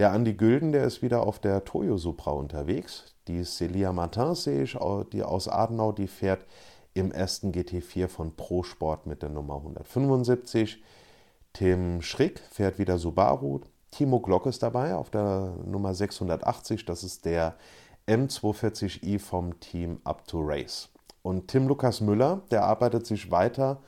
Der 0.00 0.10
Andi 0.10 0.32
Gülden, 0.32 0.72
der 0.72 0.82
ist 0.82 1.02
wieder 1.02 1.24
auf 1.24 1.38
der 1.38 1.64
Toyo 1.64 1.98
Supra 1.98 2.32
unterwegs. 2.32 3.14
Die 3.28 3.44
Celia 3.44 3.92
Martin 3.92 4.34
sehe 4.34 4.64
ich, 4.64 4.76
die 5.12 5.22
aus 5.22 5.46
Adenau, 5.46 5.92
die 5.92 6.08
fährt 6.08 6.46
im 6.94 7.12
ersten 7.12 7.52
GT4 7.52 8.08
von 8.08 8.34
Pro 8.34 8.64
Sport 8.64 9.06
mit 9.06 9.22
der 9.22 9.30
Nummer 9.30 9.58
175. 9.58 10.82
Tim 11.52 12.02
Schrick 12.02 12.40
fährt 12.50 12.80
wieder 12.80 12.98
Subaru. 12.98 13.60
Timo 13.92 14.18
Glock 14.18 14.46
ist 14.46 14.64
dabei 14.64 14.96
auf 14.96 15.10
der 15.10 15.54
Nummer 15.64 15.94
680. 15.94 16.84
Das 16.84 17.04
ist 17.04 17.24
der 17.24 17.54
M240i 18.08 19.20
vom 19.20 19.60
Team 19.60 20.00
Up 20.02 20.26
to 20.26 20.40
Race. 20.40 20.88
Und 21.24 21.48
Tim 21.48 21.66
Lukas 21.66 22.00
Müller, 22.00 22.42
der 22.50 22.64
arbeitet 22.64 23.06
sich 23.06 23.30
weiter 23.30 23.78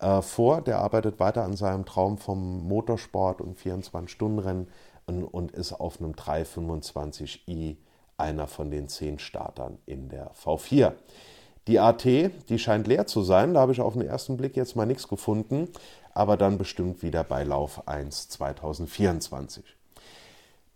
äh, 0.00 0.20
vor, 0.20 0.60
der 0.60 0.80
arbeitet 0.80 1.20
weiter 1.20 1.44
an 1.44 1.56
seinem 1.56 1.86
Traum 1.86 2.18
vom 2.18 2.66
Motorsport 2.68 3.40
und 3.40 3.58
24-Stunden-Rennen 3.58 4.68
und, 5.06 5.24
und, 5.24 5.52
ist 5.52 5.72
auf 5.72 6.00
einem 6.00 6.12
325i 6.12 7.76
einer 8.16 8.46
von 8.46 8.70
den 8.70 8.88
zehn 8.88 9.18
Startern 9.18 9.78
in 9.86 10.08
der 10.08 10.32
V4. 10.32 10.92
Die 11.66 11.80
AT, 11.80 12.04
die 12.04 12.58
scheint 12.58 12.86
leer 12.86 13.06
zu 13.06 13.22
sein, 13.22 13.54
da 13.54 13.60
habe 13.60 13.72
ich 13.72 13.80
auf 13.80 13.94
den 13.94 14.02
ersten 14.02 14.36
Blick 14.36 14.54
jetzt 14.56 14.76
mal 14.76 14.84
nichts 14.84 15.08
gefunden 15.08 15.68
aber 16.14 16.36
dann 16.36 16.56
bestimmt 16.56 17.02
wieder 17.02 17.24
bei 17.24 17.42
Lauf 17.42 17.86
1 17.88 18.28
2024. 18.30 19.64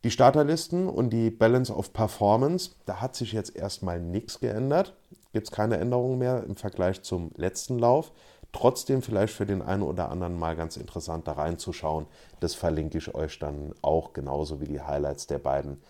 Die 0.04 0.10
Starterlisten 0.12 0.88
und 0.88 1.10
die 1.10 1.30
Balance 1.30 1.74
of 1.74 1.92
Performance, 1.92 2.70
da 2.86 3.00
hat 3.00 3.16
sich 3.16 3.32
jetzt 3.32 3.56
erstmal 3.56 4.00
nichts 4.00 4.38
geändert. 4.38 4.94
Gibt 5.32 5.48
es 5.48 5.52
keine 5.52 5.78
Änderungen 5.78 6.18
mehr 6.18 6.44
im 6.44 6.56
Vergleich 6.56 7.02
zum 7.02 7.32
letzten 7.36 7.78
Lauf. 7.78 8.12
Trotzdem 8.52 9.02
vielleicht 9.02 9.34
für 9.34 9.44
den 9.44 9.60
einen 9.60 9.82
oder 9.82 10.08
anderen 10.10 10.38
mal 10.38 10.56
ganz 10.56 10.76
interessant 10.76 11.26
da 11.26 11.32
reinzuschauen. 11.32 12.06
Das 12.40 12.54
verlinke 12.54 12.96
ich 12.96 13.14
euch 13.14 13.38
dann 13.38 13.74
auch 13.82 14.12
genauso 14.12 14.60
wie 14.60 14.66
die 14.66 14.80
Highlights 14.80 15.26
der 15.26 15.38
beiden, 15.38 15.82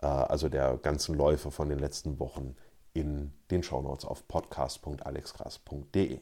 äh, 0.00 0.06
also 0.06 0.48
der 0.48 0.78
ganzen 0.78 1.14
Läufe 1.14 1.50
von 1.50 1.68
den 1.68 1.78
letzten 1.78 2.18
Wochen 2.18 2.56
in 2.94 3.32
den 3.50 3.62
Shownotes 3.62 4.06
auf 4.06 4.26
podcast.alexgras.de. 4.26 6.18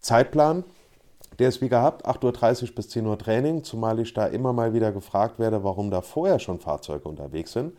Zeitplan 0.00 0.64
der 1.38 1.48
ist 1.48 1.60
wie 1.60 1.68
gehabt, 1.68 2.06
8.30 2.06 2.62
Uhr 2.62 2.74
bis 2.74 2.88
10 2.88 3.06
Uhr 3.06 3.18
Training, 3.18 3.64
zumal 3.64 3.98
ich 4.00 4.14
da 4.14 4.26
immer 4.26 4.52
mal 4.52 4.72
wieder 4.72 4.92
gefragt 4.92 5.38
werde, 5.38 5.64
warum 5.64 5.90
da 5.90 6.00
vorher 6.00 6.38
schon 6.38 6.60
Fahrzeuge 6.60 7.08
unterwegs 7.08 7.52
sind. 7.52 7.72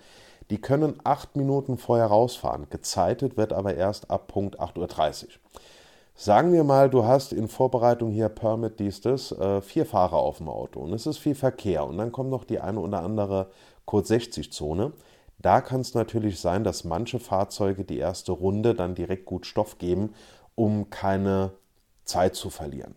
Die 0.49 0.61
können 0.61 0.99
acht 1.03 1.35
Minuten 1.35 1.77
vorher 1.77 2.07
rausfahren. 2.07 2.67
Gezeitet 2.69 3.35
wird 3.35 3.51
aber 3.51 3.75
erst 3.75 4.09
ab 4.09 4.27
Punkt 4.27 4.59
8.30 4.59 5.23
Uhr. 5.23 5.29
Sagen 6.19 6.51
wir 6.51 6.63
mal, 6.63 6.89
du 6.89 7.05
hast 7.05 7.31
in 7.31 7.47
Vorbereitung 7.47 8.09
hier 8.09 8.29
Permit, 8.29 8.79
dies, 8.79 9.01
das, 9.01 9.31
äh, 9.31 9.61
vier 9.61 9.85
Fahrer 9.85 10.15
auf 10.15 10.37
dem 10.37 10.49
Auto 10.49 10.79
und 10.79 10.91
es 10.93 11.05
ist 11.05 11.19
viel 11.19 11.35
Verkehr 11.35 11.85
und 11.85 11.99
dann 11.99 12.11
kommt 12.11 12.31
noch 12.31 12.43
die 12.43 12.59
eine 12.59 12.79
oder 12.79 13.03
andere 13.03 13.51
Code 13.85 14.07
60 14.07 14.51
Zone. 14.51 14.93
Da 15.37 15.61
kann 15.61 15.81
es 15.81 15.93
natürlich 15.93 16.39
sein, 16.39 16.63
dass 16.63 16.83
manche 16.83 17.19
Fahrzeuge 17.19 17.83
die 17.83 17.99
erste 17.99 18.31
Runde 18.31 18.73
dann 18.73 18.95
direkt 18.95 19.25
gut 19.25 19.45
Stoff 19.45 19.77
geben, 19.77 20.15
um 20.55 20.89
keine 20.89 21.51
Zeit 22.03 22.35
zu 22.35 22.49
verlieren. 22.49 22.95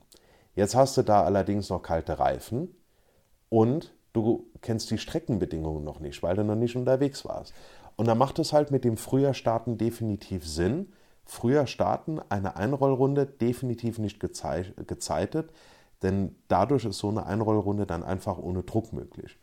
Jetzt 0.54 0.74
hast 0.74 0.96
du 0.96 1.02
da 1.02 1.22
allerdings 1.22 1.70
noch 1.70 1.82
kalte 1.82 2.18
Reifen 2.18 2.74
und 3.48 3.94
du 4.12 4.46
kennst 4.60 4.90
die 4.90 4.98
Streckenbedingungen 4.98 5.84
noch 5.84 6.00
nicht, 6.00 6.22
weil 6.22 6.36
du 6.36 6.44
noch 6.44 6.56
nicht 6.56 6.76
unterwegs 6.76 7.24
warst. 7.24 7.54
Und 7.96 8.06
da 8.06 8.14
macht 8.14 8.38
es 8.38 8.52
halt 8.52 8.70
mit 8.70 8.84
dem 8.84 8.96
früher 8.96 9.34
starten 9.34 9.78
definitiv 9.78 10.46
Sinn. 10.46 10.92
Früher 11.24 11.66
starten, 11.66 12.20
eine 12.28 12.56
Einrollrunde 12.56 13.26
definitiv 13.26 13.98
nicht 13.98 14.18
gezeitet, 14.18 15.52
denn 16.02 16.34
dadurch 16.48 16.84
ist 16.86 16.98
so 16.98 17.08
eine 17.08 17.26
Einrollrunde 17.26 17.86
dann 17.86 18.02
einfach 18.02 18.38
ohne 18.38 18.62
Druck 18.62 18.92
möglich. 18.92 19.38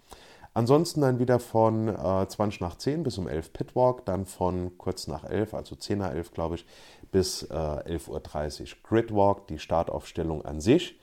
Ansonsten 0.57 1.01
dann 1.01 1.19
wieder 1.19 1.37
von 1.37 1.87
äh, 1.87 2.27
20 2.27 2.61
nach 2.61 2.75
10 2.79 3.03
bis 3.03 3.19
um 3.19 3.27
11 3.27 3.53
Pitwalk, 3.53 4.03
dann 4.05 4.25
von 4.25 4.75
kurz 4.79 5.05
nach 5.05 5.23
11, 5.23 5.53
also 5.53 5.75
10 5.75 5.99
nach 5.99 6.11
11 6.11 6.31
glaube 6.31 6.55
ich, 6.55 6.65
bis 7.11 7.43
äh, 7.43 7.53
11.30 7.53 8.61
Uhr 8.61 8.67
Gridwalk, 8.81 9.45
die 9.45 9.59
Startaufstellung 9.59 10.43
an 10.45 10.59
sich. 10.59 10.99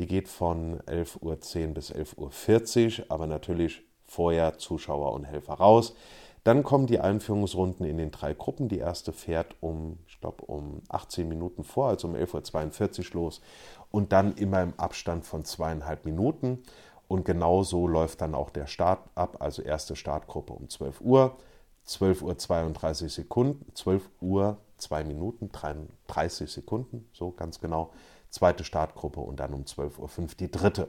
Die 0.00 0.08
geht 0.08 0.28
von 0.28 0.80
11.10 0.88 1.20
Uhr 1.68 1.74
bis 1.74 1.92
11.40 1.92 2.98
Uhr, 2.98 3.06
aber 3.08 3.28
natürlich 3.28 3.84
vorher 4.06 4.58
Zuschauer 4.58 5.12
und 5.12 5.22
Helfer 5.22 5.54
raus. 5.54 5.94
Dann 6.42 6.64
kommen 6.64 6.88
die 6.88 6.98
Einführungsrunden 6.98 7.86
in 7.86 7.98
den 7.98 8.10
drei 8.10 8.34
Gruppen. 8.34 8.68
Die 8.68 8.78
erste 8.78 9.12
fährt 9.12 9.54
um, 9.60 10.00
ich 10.08 10.20
glaube, 10.20 10.44
um 10.46 10.82
18 10.88 11.28
Minuten 11.28 11.62
vor, 11.62 11.90
also 11.90 12.08
um 12.08 12.16
11.42 12.16 13.14
Uhr 13.14 13.22
los 13.22 13.40
und 13.92 14.10
dann 14.10 14.34
immer 14.34 14.62
im 14.62 14.74
Abstand 14.78 15.24
von 15.24 15.44
zweieinhalb 15.44 16.04
Minuten. 16.04 16.64
Und 17.08 17.24
genauso 17.24 17.86
läuft 17.86 18.20
dann 18.20 18.34
auch 18.34 18.50
der 18.50 18.66
Start 18.66 19.00
ab, 19.14 19.36
also 19.40 19.62
erste 19.62 19.94
Startgruppe 19.94 20.52
um 20.52 20.68
12 20.68 21.00
Uhr, 21.00 21.36
12 21.84 22.22
Uhr 22.22 22.36
32 22.36 23.12
Sekunden, 23.12 23.72
12 23.74 24.10
Uhr 24.20 24.58
2 24.78 25.04
Minuten 25.04 25.50
30 26.08 26.50
Sekunden, 26.50 27.08
so 27.12 27.30
ganz 27.30 27.60
genau, 27.60 27.92
zweite 28.30 28.64
Startgruppe 28.64 29.20
und 29.20 29.40
dann 29.40 29.54
um 29.54 29.62
12.05 29.62 30.20
Uhr 30.20 30.28
die 30.38 30.50
dritte. 30.50 30.88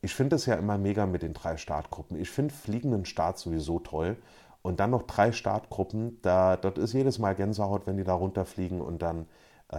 Ich 0.00 0.14
finde 0.14 0.36
es 0.36 0.46
ja 0.46 0.54
immer 0.54 0.78
mega 0.78 1.06
mit 1.06 1.22
den 1.22 1.32
drei 1.32 1.56
Startgruppen. 1.56 2.18
Ich 2.18 2.30
finde 2.30 2.52
fliegenden 2.52 3.04
Start 3.04 3.38
sowieso 3.38 3.78
toll. 3.78 4.16
Und 4.62 4.80
dann 4.80 4.90
noch 4.90 5.02
drei 5.02 5.32
Startgruppen, 5.32 6.20
da, 6.22 6.56
dort 6.56 6.78
ist 6.78 6.92
jedes 6.92 7.18
Mal 7.18 7.34
Gänsehaut, 7.34 7.86
wenn 7.86 7.96
die 7.96 8.04
da 8.04 8.14
runterfliegen 8.14 8.80
und 8.80 9.02
dann 9.02 9.26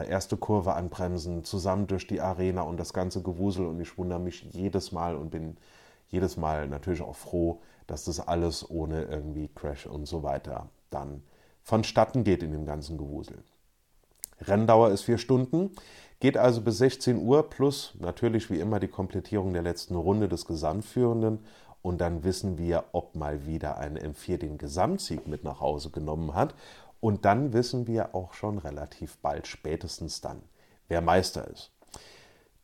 erste 0.02 0.38
Kurve 0.38 0.74
anbremsen, 0.74 1.44
zusammen 1.44 1.88
durch 1.88 2.08
die 2.08 2.22
Arena 2.22 2.62
und 2.62 2.78
das 2.78 2.94
ganze 2.94 3.22
Gewusel. 3.22 3.66
Und 3.66 3.80
ich 3.80 3.98
wundere 3.98 4.20
mich 4.20 4.44
jedes 4.52 4.92
Mal 4.92 5.16
und 5.16 5.30
bin 5.30 5.58
jedes 6.08 6.38
Mal 6.38 6.68
natürlich 6.68 7.02
auch 7.02 7.16
froh, 7.16 7.62
dass 7.88 8.06
das 8.06 8.20
alles 8.20 8.70
ohne 8.70 9.04
irgendwie 9.04 9.50
Crash 9.50 9.86
und 9.86 10.06
so 10.06 10.24
weiter 10.24 10.70
dann 10.90 11.24
vonstatten 11.64 12.24
geht 12.24 12.44
in 12.44 12.52
dem 12.52 12.66
ganzen 12.66 12.98
Gewusel. 12.98 13.44
Renndauer 14.42 14.90
ist 14.90 15.04
vier 15.04 15.18
Stunden, 15.18 15.72
geht 16.20 16.38
also 16.38 16.62
bis 16.62 16.78
16 16.78 17.18
Uhr 17.18 17.50
plus 17.50 17.96
natürlich 18.00 18.50
wie 18.50 18.60
immer 18.60 18.80
die 18.80 18.88
Komplettierung 18.88 19.54
der 19.54 19.62
letzten 19.62 19.96
Runde 19.96 20.28
des 20.28 20.46
Gesamtführenden 20.46 21.40
und 21.82 22.00
dann 22.00 22.24
wissen 22.24 22.58
wir, 22.58 22.86
ob 22.94 23.16
mal 23.16 23.46
wieder 23.46 23.78
ein 23.78 23.98
M4 23.98 24.38
den 24.38 24.58
Gesamtsieg 24.58 25.28
mit 25.28 25.44
nach 25.44 25.60
Hause 25.60 25.90
genommen 25.90 26.34
hat 26.34 26.56
und 27.04 27.26
dann 27.26 27.52
wissen 27.52 27.86
wir 27.86 28.16
auch 28.16 28.32
schon 28.34 28.60
relativ 28.60 29.18
bald, 29.18 29.46
spätestens 29.46 30.22
dann, 30.22 30.42
wer 30.88 31.02
Meister 31.02 31.46
ist. 31.50 31.70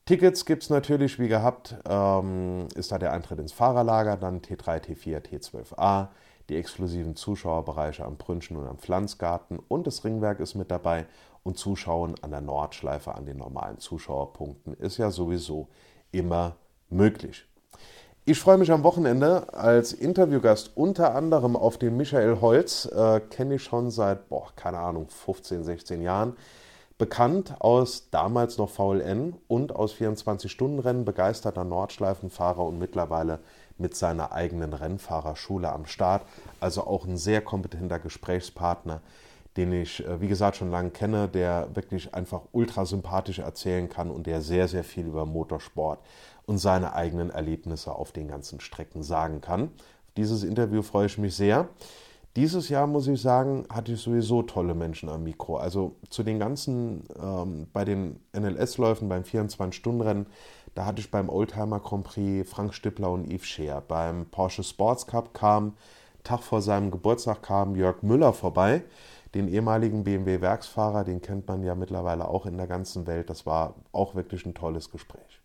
Tickets 0.05 0.45
gibt 0.45 0.63
es 0.63 0.69
natürlich 0.69 1.19
wie 1.19 1.27
gehabt, 1.27 1.75
ähm, 1.85 2.69
ist 2.73 2.93
da 2.93 2.97
der 2.97 3.11
Eintritt 3.11 3.39
ins 3.39 3.51
Fahrerlager, 3.51 4.15
dann 4.15 4.39
T3, 4.39 4.79
T4, 4.79 5.19
T12a, 5.19 6.07
die 6.47 6.55
exklusiven 6.55 7.17
Zuschauerbereiche 7.17 8.05
am 8.05 8.15
Brünschen 8.15 8.55
und 8.55 8.65
am 8.65 8.77
Pflanzgarten 8.77 9.59
und 9.59 9.85
das 9.85 10.05
Ringwerk 10.05 10.39
ist 10.39 10.55
mit 10.55 10.71
dabei 10.71 11.05
und 11.43 11.57
Zuschauen 11.57 12.15
an 12.21 12.31
der 12.31 12.39
Nordschleife 12.39 13.15
an 13.15 13.25
den 13.25 13.39
normalen 13.39 13.79
Zuschauerpunkten 13.79 14.73
ist 14.75 14.95
ja 14.95 15.11
sowieso 15.11 15.67
immer 16.13 16.55
möglich. 16.87 17.45
Ich 18.29 18.39
freue 18.39 18.59
mich 18.59 18.71
am 18.71 18.83
Wochenende 18.83 19.51
als 19.55 19.91
Interviewgast 19.91 20.73
unter 20.75 21.15
anderem 21.15 21.55
auf 21.55 21.79
den 21.79 21.97
Michael 21.97 22.39
Holz. 22.41 22.85
Äh, 22.85 23.21
Kenne 23.21 23.55
ich 23.55 23.63
schon 23.63 23.89
seit, 23.89 24.29
boah, 24.29 24.49
keine 24.55 24.77
Ahnung, 24.77 25.07
15, 25.09 25.63
16 25.63 26.03
Jahren. 26.03 26.37
Bekannt 26.99 27.55
aus 27.57 28.11
damals 28.11 28.59
noch 28.59 28.69
VLN 28.69 29.35
und 29.47 29.75
aus 29.75 29.95
24-Stunden-Rennen, 29.95 31.05
begeisterter 31.05 31.63
Nordschleifenfahrer 31.63 32.63
und 32.63 32.77
mittlerweile 32.77 33.39
mit 33.79 33.95
seiner 33.95 34.31
eigenen 34.31 34.73
Rennfahrerschule 34.73 35.71
am 35.71 35.87
Start. 35.87 36.21
Also 36.59 36.85
auch 36.85 37.07
ein 37.07 37.17
sehr 37.17 37.41
kompetenter 37.41 37.97
Gesprächspartner, 37.97 39.01
den 39.57 39.73
ich, 39.73 40.05
äh, 40.05 40.21
wie 40.21 40.27
gesagt, 40.27 40.57
schon 40.57 40.69
lange 40.69 40.91
kenne, 40.91 41.29
der 41.29 41.69
wirklich 41.73 42.13
einfach 42.13 42.41
ultra 42.51 42.85
sympathisch 42.85 43.39
erzählen 43.39 43.89
kann 43.89 44.11
und 44.11 44.27
der 44.27 44.41
sehr, 44.41 44.67
sehr 44.67 44.83
viel 44.83 45.07
über 45.07 45.25
Motorsport 45.25 45.97
und 46.49 46.57
seine 46.57 46.93
eigenen 46.93 47.29
Erlebnisse 47.29 47.93
auf 47.93 48.11
den 48.11 48.27
ganzen 48.27 48.59
Strecken 48.59 49.03
sagen 49.03 49.39
kann. 49.39 49.65
Auf 49.65 50.13
dieses 50.17 50.43
Interview 50.43 50.81
freue 50.81 51.05
ich 51.05 51.19
mich 51.19 51.35
sehr. 51.35 51.69
Dieses 52.35 52.69
Jahr 52.69 52.87
muss 52.87 53.05
ich 53.07 53.21
sagen, 53.21 53.65
hatte 53.71 53.91
ich 53.93 54.01
sowieso 54.01 54.41
tolle 54.41 54.73
Menschen 54.73 55.09
am 55.09 55.23
Mikro. 55.23 55.57
Also 55.57 55.95
zu 56.09 56.23
den 56.23 56.39
ganzen, 56.39 57.03
ähm, 57.21 57.67
bei 57.71 57.85
den 57.85 58.19
NLS-Läufen, 58.33 59.07
beim 59.09 59.21
24-Stunden-Rennen, 59.21 60.25
da 60.73 60.85
hatte 60.85 61.01
ich 61.01 61.11
beim 61.11 61.29
Oldtimer 61.29 61.81
Grand 61.81 62.05
Prix 62.05 62.49
Frank 62.49 62.73
Stippler 62.73 63.11
und 63.11 63.31
Yves 63.31 63.45
Scheer. 63.45 63.83
Beim 63.87 64.25
Porsche 64.25 64.63
Sports 64.63 65.05
Cup 65.05 65.35
kam, 65.35 65.73
Tag 66.23 66.41
vor 66.41 66.63
seinem 66.63 66.89
Geburtstag 66.89 67.43
kam 67.43 67.75
Jörg 67.75 68.01
Müller 68.01 68.33
vorbei, 68.33 68.81
den 69.35 69.47
ehemaligen 69.47 70.03
BMW-Werksfahrer, 70.03 71.03
den 71.03 71.21
kennt 71.21 71.47
man 71.47 71.61
ja 71.61 71.75
mittlerweile 71.75 72.27
auch 72.27 72.47
in 72.47 72.57
der 72.57 72.65
ganzen 72.65 73.05
Welt. 73.05 73.29
Das 73.29 73.45
war 73.45 73.75
auch 73.91 74.15
wirklich 74.15 74.47
ein 74.47 74.55
tolles 74.55 74.89
Gespräch. 74.89 75.38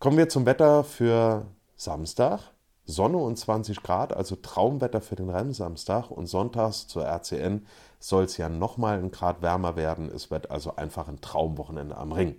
Kommen 0.00 0.16
wir 0.16 0.28
zum 0.28 0.46
Wetter 0.46 0.84
für 0.84 1.46
Samstag. 1.74 2.52
Sonne 2.84 3.16
und 3.18 3.36
20 3.36 3.82
Grad, 3.82 4.12
also 4.14 4.36
Traumwetter 4.36 5.00
für 5.00 5.16
den 5.16 5.28
Rennsamstag. 5.28 6.12
Und 6.12 6.28
sonntags 6.28 6.86
zur 6.86 7.04
RCN 7.04 7.66
soll 7.98 8.22
es 8.22 8.36
ja 8.36 8.48
nochmal 8.48 9.00
ein 9.00 9.10
Grad 9.10 9.42
wärmer 9.42 9.74
werden. 9.74 10.08
Es 10.08 10.30
wird 10.30 10.52
also 10.52 10.76
einfach 10.76 11.08
ein 11.08 11.20
Traumwochenende 11.20 11.96
am 11.96 12.12
Ring. 12.12 12.36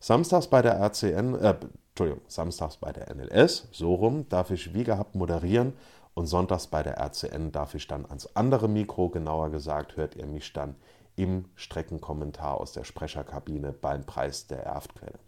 Samstags 0.00 0.46
bei 0.46 0.62
der 0.62 0.80
RCN, 0.80 1.34
äh, 1.34 1.56
Entschuldigung, 1.90 2.22
samstags 2.28 2.78
bei 2.78 2.92
der 2.92 3.14
NLS, 3.14 3.68
so 3.72 3.94
rum, 3.94 4.26
darf 4.30 4.50
ich 4.50 4.72
wie 4.72 4.84
gehabt 4.84 5.16
moderieren. 5.16 5.74
Und 6.14 6.24
sonntags 6.28 6.66
bei 6.66 6.82
der 6.82 6.96
RCN 6.96 7.52
darf 7.52 7.74
ich 7.74 7.86
dann 7.86 8.06
ans 8.06 8.26
andere 8.34 8.68
Mikro, 8.68 9.10
genauer 9.10 9.50
gesagt, 9.50 9.96
hört 9.96 10.16
ihr 10.16 10.26
mich 10.26 10.54
dann 10.54 10.76
im 11.14 11.44
Streckenkommentar 11.56 12.58
aus 12.58 12.72
der 12.72 12.84
Sprecherkabine 12.84 13.72
beim 13.72 14.06
Preis 14.06 14.46
der 14.46 14.64
Erftquelle. 14.64 15.18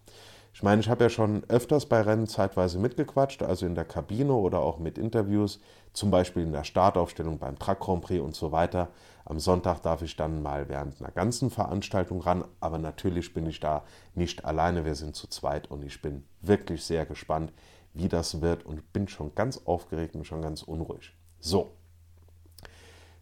Ich 0.52 0.62
meine, 0.62 0.80
ich 0.80 0.88
habe 0.88 1.04
ja 1.04 1.10
schon 1.10 1.44
öfters 1.48 1.86
bei 1.86 2.00
Rennen 2.00 2.26
zeitweise 2.26 2.78
mitgequatscht, 2.78 3.42
also 3.42 3.64
in 3.66 3.74
der 3.74 3.84
Kabine 3.84 4.32
oder 4.32 4.60
auch 4.60 4.78
mit 4.78 4.98
Interviews, 4.98 5.60
zum 5.92 6.10
Beispiel 6.10 6.42
in 6.42 6.52
der 6.52 6.64
Startaufstellung 6.64 7.38
beim 7.38 7.58
Truck 7.58 7.80
Grand 7.80 8.02
Prix 8.02 8.22
und 8.22 8.34
so 8.34 8.50
weiter. 8.50 8.88
Am 9.24 9.38
Sonntag 9.38 9.80
darf 9.80 10.02
ich 10.02 10.16
dann 10.16 10.42
mal 10.42 10.68
während 10.68 11.00
einer 11.00 11.12
ganzen 11.12 11.50
Veranstaltung 11.50 12.20
ran, 12.20 12.44
aber 12.60 12.78
natürlich 12.78 13.34
bin 13.34 13.46
ich 13.46 13.60
da 13.60 13.84
nicht 14.14 14.44
alleine, 14.44 14.84
wir 14.84 14.94
sind 14.94 15.14
zu 15.14 15.28
zweit 15.28 15.70
und 15.70 15.84
ich 15.84 16.02
bin 16.02 16.24
wirklich 16.40 16.82
sehr 16.84 17.06
gespannt, 17.06 17.52
wie 17.94 18.08
das 18.08 18.40
wird 18.40 18.64
und 18.64 18.92
bin 18.92 19.06
schon 19.08 19.34
ganz 19.34 19.60
aufgeregt 19.64 20.14
und 20.14 20.26
schon 20.26 20.42
ganz 20.42 20.62
unruhig. 20.62 21.14
So, 21.40 21.72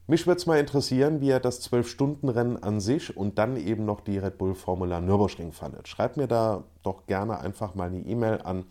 mich 0.07 0.27
würde 0.27 0.39
es 0.39 0.47
mal 0.47 0.59
interessieren, 0.59 1.21
wie 1.21 1.29
ihr 1.29 1.41
das 1.41 1.71
12-Stunden-Rennen 1.71 2.63
an 2.63 2.81
sich 2.81 3.15
und 3.17 3.39
dann 3.39 3.57
eben 3.57 3.85
noch 3.85 4.01
die 4.01 4.19
Red 4.19 4.39
Bull 4.39 4.55
Formula 4.55 5.01
Nürburgring 5.01 5.53
fandet. 5.53 5.89
Schreibt 5.89 6.17
mir 6.17 6.29
da 6.29 6.63
doch 6.83 7.07
gerne 7.07 7.41
einfach 7.41 7.75
mal 7.75 7.89
eine 7.89 7.99
E-Mail 7.99 8.41
an 8.43 8.65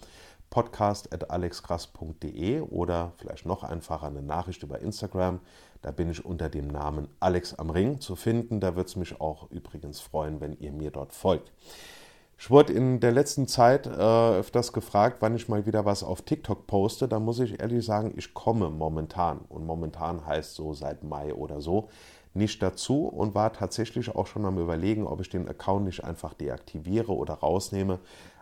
podcast.alexkrass.de 0.49 2.61
oder 2.61 3.11
vielleicht 3.17 3.45
noch 3.45 3.63
einfacher 3.63 4.07
eine 4.07 4.21
Nachricht 4.21 4.63
über 4.63 4.79
Instagram. 4.79 5.41
Da 5.81 5.91
bin 5.91 6.09
ich 6.09 6.23
unter 6.23 6.47
dem 6.49 6.67
Namen 6.67 7.09
Alex 7.19 7.53
am 7.53 7.69
Ring 7.69 7.99
zu 7.99 8.15
finden. 8.15 8.61
Da 8.61 8.75
würde 8.75 8.87
es 8.87 8.95
mich 8.95 9.19
auch 9.19 9.51
übrigens 9.51 9.99
freuen, 9.99 10.39
wenn 10.39 10.57
ihr 10.57 10.71
mir 10.71 10.91
dort 10.91 11.13
folgt. 11.13 11.51
Ich 12.37 12.49
wurde 12.51 12.73
in 12.73 12.99
der 12.99 13.11
letzten 13.11 13.47
Zeit 13.47 13.87
äh, 13.87 13.89
öfters 13.89 14.73
gefragt, 14.73 15.17
wann 15.21 15.35
ich 15.35 15.47
mal 15.47 15.65
wieder 15.65 15.85
was 15.85 16.03
auf 16.03 16.21
TikTok 16.21 16.67
poste. 16.67 17.07
Da 17.07 17.19
muss 17.19 17.39
ich 17.39 17.59
ehrlich 17.59 17.86
sagen, 17.86 18.13
ich 18.17 18.33
komme 18.33 18.69
momentan, 18.69 19.39
und 19.49 19.65
momentan 19.65 20.25
heißt 20.25 20.55
so 20.55 20.73
seit 20.73 21.03
Mai 21.03 21.33
oder 21.33 21.61
so, 21.61 21.89
nicht 22.33 22.61
dazu 22.61 23.07
und 23.07 23.33
war 23.33 23.53
tatsächlich 23.53 24.13
auch 24.13 24.27
schon 24.27 24.45
am 24.45 24.59
Überlegen, 24.59 25.07
ob 25.07 25.21
ich 25.21 25.29
den 25.29 25.47
Account 25.47 25.86
nicht 25.86 26.03
einfach 26.03 26.33
deaktiviere 26.33 27.13
oder 27.13 27.36
rausnehme. 27.36 27.99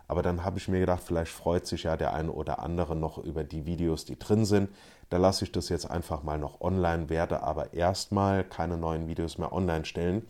Aber 0.08 0.22
dann 0.22 0.44
habe 0.44 0.58
ich 0.58 0.68
mir 0.68 0.80
gedacht, 0.80 1.02
vielleicht 1.04 1.32
freut 1.32 1.66
sich 1.66 1.84
ja 1.84 1.96
der 1.96 2.12
eine 2.12 2.32
oder 2.32 2.58
andere 2.58 2.96
noch 2.96 3.18
über 3.18 3.44
die 3.44 3.64
Videos, 3.64 4.04
die 4.04 4.18
drin 4.18 4.44
sind. 4.44 4.68
Da 5.08 5.16
lasse 5.18 5.44
ich 5.44 5.52
das 5.52 5.68
jetzt 5.68 5.88
einfach 5.88 6.24
mal 6.24 6.38
noch 6.38 6.60
online, 6.60 7.08
werde 7.08 7.42
aber 7.42 7.72
erstmal 7.72 8.42
keine 8.42 8.76
neuen 8.76 9.06
Videos 9.06 9.38
mehr 9.38 9.52
online 9.52 9.84
stellen 9.84 10.26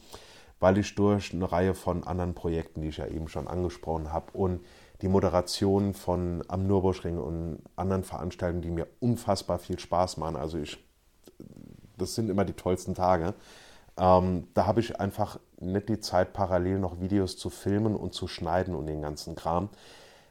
weil 0.65 0.79
ich 0.79 0.95
durch 0.95 1.35
eine 1.35 1.53
Reihe 1.53 1.75
von 1.75 2.05
anderen 2.05 2.33
Projekten, 2.33 2.81
die 2.81 2.89
ich 2.89 2.97
ja 2.97 3.07
eben 3.07 3.29
schon 3.29 3.49
angesprochen 3.49 4.15
habe, 4.15 4.33
und 4.33 4.65
die 5.03 5.09
Moderation 5.09 5.93
von 5.93 6.43
am 6.49 6.67
Nürburgring 6.67 7.19
und 7.19 7.59
anderen 7.77 8.03
Veranstaltungen, 8.03 8.63
die 8.63 8.71
mir 8.71 8.87
unfassbar 8.99 9.59
viel 9.59 9.79
Spaß 9.79 10.17
machen. 10.17 10.37
Also 10.37 10.57
ich, 10.57 10.83
das 11.99 12.15
sind 12.15 12.31
immer 12.31 12.47
die 12.47 12.55
tollsten 12.55 12.95
Tage. 12.95 13.35
Ähm, 13.99 14.49
da 14.55 14.65
habe 14.65 14.81
ich 14.81 14.99
einfach 14.99 15.39
nicht 15.61 15.91
die 15.91 16.01
Zeit, 16.01 16.33
parallel 16.33 16.79
noch 16.79 16.99
Videos 16.99 17.37
zu 17.37 17.51
filmen 17.51 17.95
und 17.95 18.15
zu 18.15 18.27
schneiden 18.27 18.75
und 18.75 18.87
den 18.87 19.03
ganzen 19.03 19.35
Kram. 19.35 19.69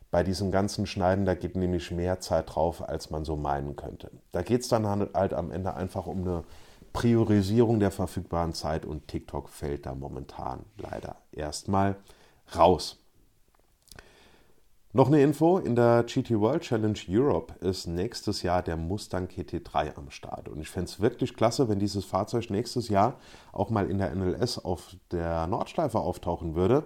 Bei 0.09 0.23
diesem 0.23 0.49
ganzen 0.49 0.87
Schneiden, 0.87 1.25
da 1.25 1.35
geht 1.35 1.55
nämlich 1.55 1.91
mehr 1.91 2.21
Zeit 2.21 2.55
drauf, 2.55 2.89
als 2.89 3.11
man 3.11 3.23
so 3.23 3.35
meinen 3.35 3.75
könnte. 3.75 4.09
Da 4.31 4.41
geht 4.41 4.61
es 4.61 4.67
dann 4.67 4.87
halt 4.87 5.35
am 5.35 5.51
Ende 5.51 5.75
einfach 5.75 6.07
um 6.07 6.21
eine 6.21 6.43
Priorisierung 6.93 7.79
der 7.79 7.91
verfügbaren 7.91 8.53
Zeit 8.53 8.85
und 8.85 9.07
TikTok 9.07 9.49
fällt 9.49 9.85
da 9.85 9.95
momentan 9.95 10.65
leider 10.77 11.17
erstmal 11.31 11.97
raus. 12.55 13.03
Noch 14.95 15.07
eine 15.07 15.23
Info, 15.23 15.57
in 15.57 15.75
der 15.75 16.03
GT 16.03 16.39
World 16.39 16.61
Challenge 16.61 16.99
Europe 17.09 17.55
ist 17.67 17.87
nächstes 17.87 18.43
Jahr 18.43 18.61
der 18.61 18.77
Mustang 18.77 19.25
GT3 19.25 19.97
am 19.97 20.11
Start. 20.11 20.47
Und 20.47 20.61
ich 20.61 20.69
fände 20.69 20.87
es 20.87 20.99
wirklich 20.99 21.35
klasse, 21.35 21.67
wenn 21.67 21.79
dieses 21.79 22.05
Fahrzeug 22.05 22.51
nächstes 22.51 22.89
Jahr 22.89 23.17
auch 23.53 23.71
mal 23.71 23.89
in 23.89 23.97
der 23.97 24.13
NLS 24.13 24.63
auf 24.63 24.95
der 25.09 25.47
Nordschleife 25.47 25.99
auftauchen 25.99 26.53
würde. 26.53 26.85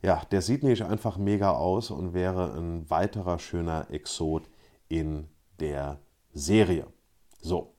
Ja, 0.00 0.22
der 0.30 0.42
sieht 0.42 0.62
nämlich 0.62 0.84
einfach 0.84 1.16
mega 1.16 1.50
aus 1.50 1.90
und 1.90 2.14
wäre 2.14 2.54
ein 2.56 2.88
weiterer 2.88 3.40
schöner 3.40 3.90
Exot 3.90 4.48
in 4.88 5.26
der 5.58 5.98
Serie. 6.32 6.86
So, 7.40 7.74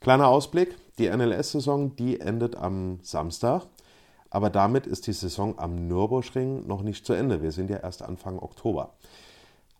kleiner 0.00 0.28
Ausblick. 0.28 0.76
Die 0.98 1.08
NLS-Saison, 1.08 1.96
die 1.96 2.20
endet 2.20 2.56
am 2.56 2.98
Samstag. 3.02 3.66
Aber 4.30 4.50
damit 4.50 4.86
ist 4.86 5.06
die 5.06 5.12
Saison 5.12 5.58
am 5.58 5.86
Nürburgring 5.86 6.66
noch 6.66 6.82
nicht 6.82 7.06
zu 7.06 7.12
Ende. 7.12 7.42
Wir 7.42 7.52
sind 7.52 7.70
ja 7.70 7.78
erst 7.78 8.02
Anfang 8.02 8.38
Oktober. 8.38 8.94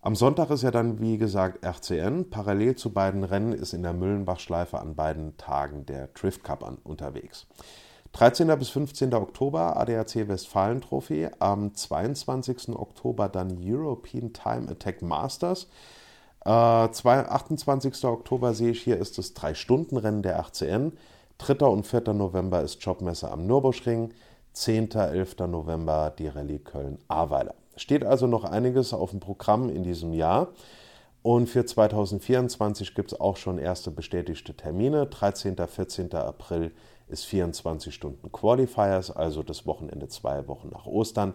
Am 0.00 0.14
Sonntag 0.14 0.50
ist 0.50 0.62
ja 0.62 0.70
dann, 0.70 1.00
wie 1.00 1.18
gesagt, 1.18 1.64
RCN. 1.64 2.30
Parallel 2.30 2.76
zu 2.76 2.92
beiden 2.92 3.24
Rennen 3.24 3.52
ist 3.52 3.72
in 3.72 3.82
der 3.82 3.94
Müllenbach-Schleife 3.94 4.78
an 4.78 4.94
beiden 4.94 5.36
Tagen 5.38 5.86
der 5.86 6.08
Drift 6.08 6.44
Cup 6.44 6.62
an, 6.62 6.78
unterwegs. 6.84 7.46
13. 8.12 8.46
bis 8.58 8.68
15. 8.68 9.12
Oktober 9.14 9.76
ADAC 9.76 10.28
Westfalen 10.28 10.82
Trophy. 10.82 11.28
Am 11.38 11.74
22. 11.74 12.76
Oktober 12.76 13.28
dann 13.28 13.58
European 13.60 14.32
Time 14.32 14.70
Attack 14.70 15.02
Masters. 15.02 15.68
Äh, 16.44 16.48
28. 16.48 18.04
Oktober 18.04 18.54
sehe 18.54 18.70
ich 18.70 18.82
hier 18.82 18.98
ist 18.98 19.18
das 19.18 19.34
3-Stunden-Rennen 19.34 20.22
der 20.22 20.36
RCN. 20.36 20.92
3. 21.38 21.66
und 21.66 21.86
4. 21.86 22.12
November 22.12 22.62
ist 22.62 22.82
Jobmesse 22.84 23.30
am 23.30 23.46
Nürburgring. 23.46 24.12
10. 24.52 24.92
11. 24.92 25.38
November 25.48 26.12
die 26.16 26.28
Rallye 26.28 26.58
Köln-Ahrweiler. 26.58 27.54
Steht 27.76 28.04
also 28.04 28.26
noch 28.26 28.44
einiges 28.44 28.92
auf 28.92 29.10
dem 29.10 29.20
Programm 29.20 29.68
in 29.68 29.82
diesem 29.82 30.12
Jahr. 30.12 30.48
Und 31.22 31.48
für 31.48 31.64
2024 31.64 32.94
gibt 32.94 33.12
es 33.12 33.20
auch 33.20 33.38
schon 33.38 33.58
erste 33.58 33.90
bestätigte 33.90 34.54
Termine. 34.54 35.06
13. 35.06 35.56
14. 35.56 36.14
April 36.14 36.72
ist 37.08 37.24
24 37.24 37.94
Stunden 37.94 38.30
Qualifiers, 38.30 39.10
also 39.10 39.42
das 39.42 39.66
Wochenende 39.66 40.08
zwei 40.08 40.46
Wochen 40.46 40.68
nach 40.68 40.86
Ostern. 40.86 41.34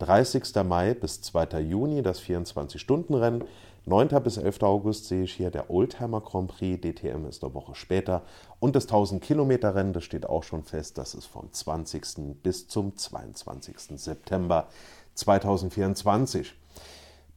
30. 0.00 0.44
Mai 0.64 0.94
bis 0.94 1.20
2. 1.22 1.60
Juni 1.60 2.02
das 2.02 2.20
24-Stunden-Rennen. 2.22 3.44
9. 3.86 4.08
bis 4.22 4.36
11. 4.36 4.62
August 4.62 5.06
sehe 5.06 5.22
ich 5.22 5.32
hier 5.32 5.50
der 5.50 5.70
Oldtimer 5.70 6.20
Grand 6.20 6.48
Prix, 6.48 6.80
DTM 6.80 7.26
ist 7.26 7.42
eine 7.42 7.54
Woche 7.54 7.74
später. 7.74 8.22
Und 8.58 8.76
das 8.76 8.84
1000 8.84 9.22
Kilometer 9.22 9.74
Rennen, 9.74 9.92
das 9.92 10.04
steht 10.04 10.26
auch 10.26 10.42
schon 10.42 10.64
fest, 10.64 10.98
das 10.98 11.14
ist 11.14 11.26
vom 11.26 11.50
20. 11.50 12.42
bis 12.42 12.68
zum 12.68 12.96
22. 12.96 13.78
September 13.96 14.68
2024. 15.14 16.54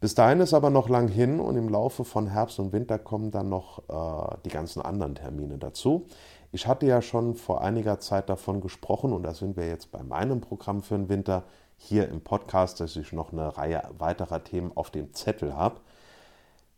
Bis 0.02 0.16
dahin 0.16 0.42
ist 0.42 0.54
aber 0.54 0.70
noch 0.70 0.90
lang 0.90 1.08
hin 1.08 1.40
und 1.40 1.56
im 1.56 1.70
Laufe 1.70 2.04
von 2.04 2.28
Herbst 2.28 2.60
und 2.60 2.74
Winter 2.74 3.00
kommen 3.00 3.32
dann 3.32 3.48
noch 3.48 3.80
äh, 3.88 4.36
die 4.44 4.50
ganzen 4.50 4.82
anderen 4.82 5.16
Termine 5.16 5.58
dazu. 5.58 6.08
Ich 6.52 6.68
hatte 6.68 6.86
ja 6.86 7.02
schon 7.02 7.36
vor 7.36 7.62
einiger 7.62 8.00
Zeit 8.00 8.28
davon 8.28 8.60
gesprochen 8.60 9.14
und 9.14 9.24
da 9.24 9.34
sind 9.34 9.56
wir 9.56 9.68
jetzt 9.68 9.94
bei 9.94 10.04
meinem 10.04 10.42
Programm 10.42 10.84
für 10.84 10.96
den 10.96 11.08
Winter 11.08 11.44
hier 11.78 12.10
im 12.10 12.20
Podcast, 12.20 12.82
dass 12.82 12.98
ich 12.98 13.14
noch 13.14 13.32
eine 13.32 13.58
Reihe 13.58 13.82
weiterer 13.98 14.44
Themen 14.44 14.72
auf 14.76 14.92
dem 14.92 15.14
Zettel 15.14 15.56
habe. 15.56 15.80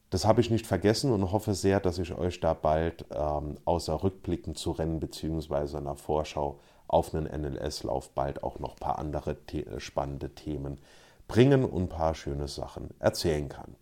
Das 0.10 0.26
habe 0.26 0.42
ich 0.42 0.50
nicht 0.50 0.68
vergessen 0.68 1.12
und 1.12 1.32
hoffe 1.32 1.54
sehr, 1.54 1.80
dass 1.80 1.98
ich 1.98 2.16
euch 2.18 2.40
da 2.40 2.54
bald 2.54 3.06
ähm, 3.12 3.58
außer 3.66 4.04
Rückblicken 4.04 4.56
zu 4.56 4.72
Rennen 4.72 5.00
bzw. 5.00 5.78
einer 5.78 5.96
Vorschau 5.96 6.60
auf 6.88 7.14
einen 7.14 7.26
NLS-Lauf 7.26 8.12
bald 8.12 8.44
auch 8.44 8.60
noch 8.60 8.74
ein 8.74 8.80
paar 8.80 9.00
andere 9.00 9.36
the 9.52 9.66
spannende 9.78 10.30
Themen 10.30 10.78
bringen 11.28 11.66
und 11.66 11.84
ein 11.84 11.90
paar 11.90 12.14
schöne 12.14 12.48
Sachen 12.48 12.92
erzählen 13.00 13.50
kann. 13.50 13.76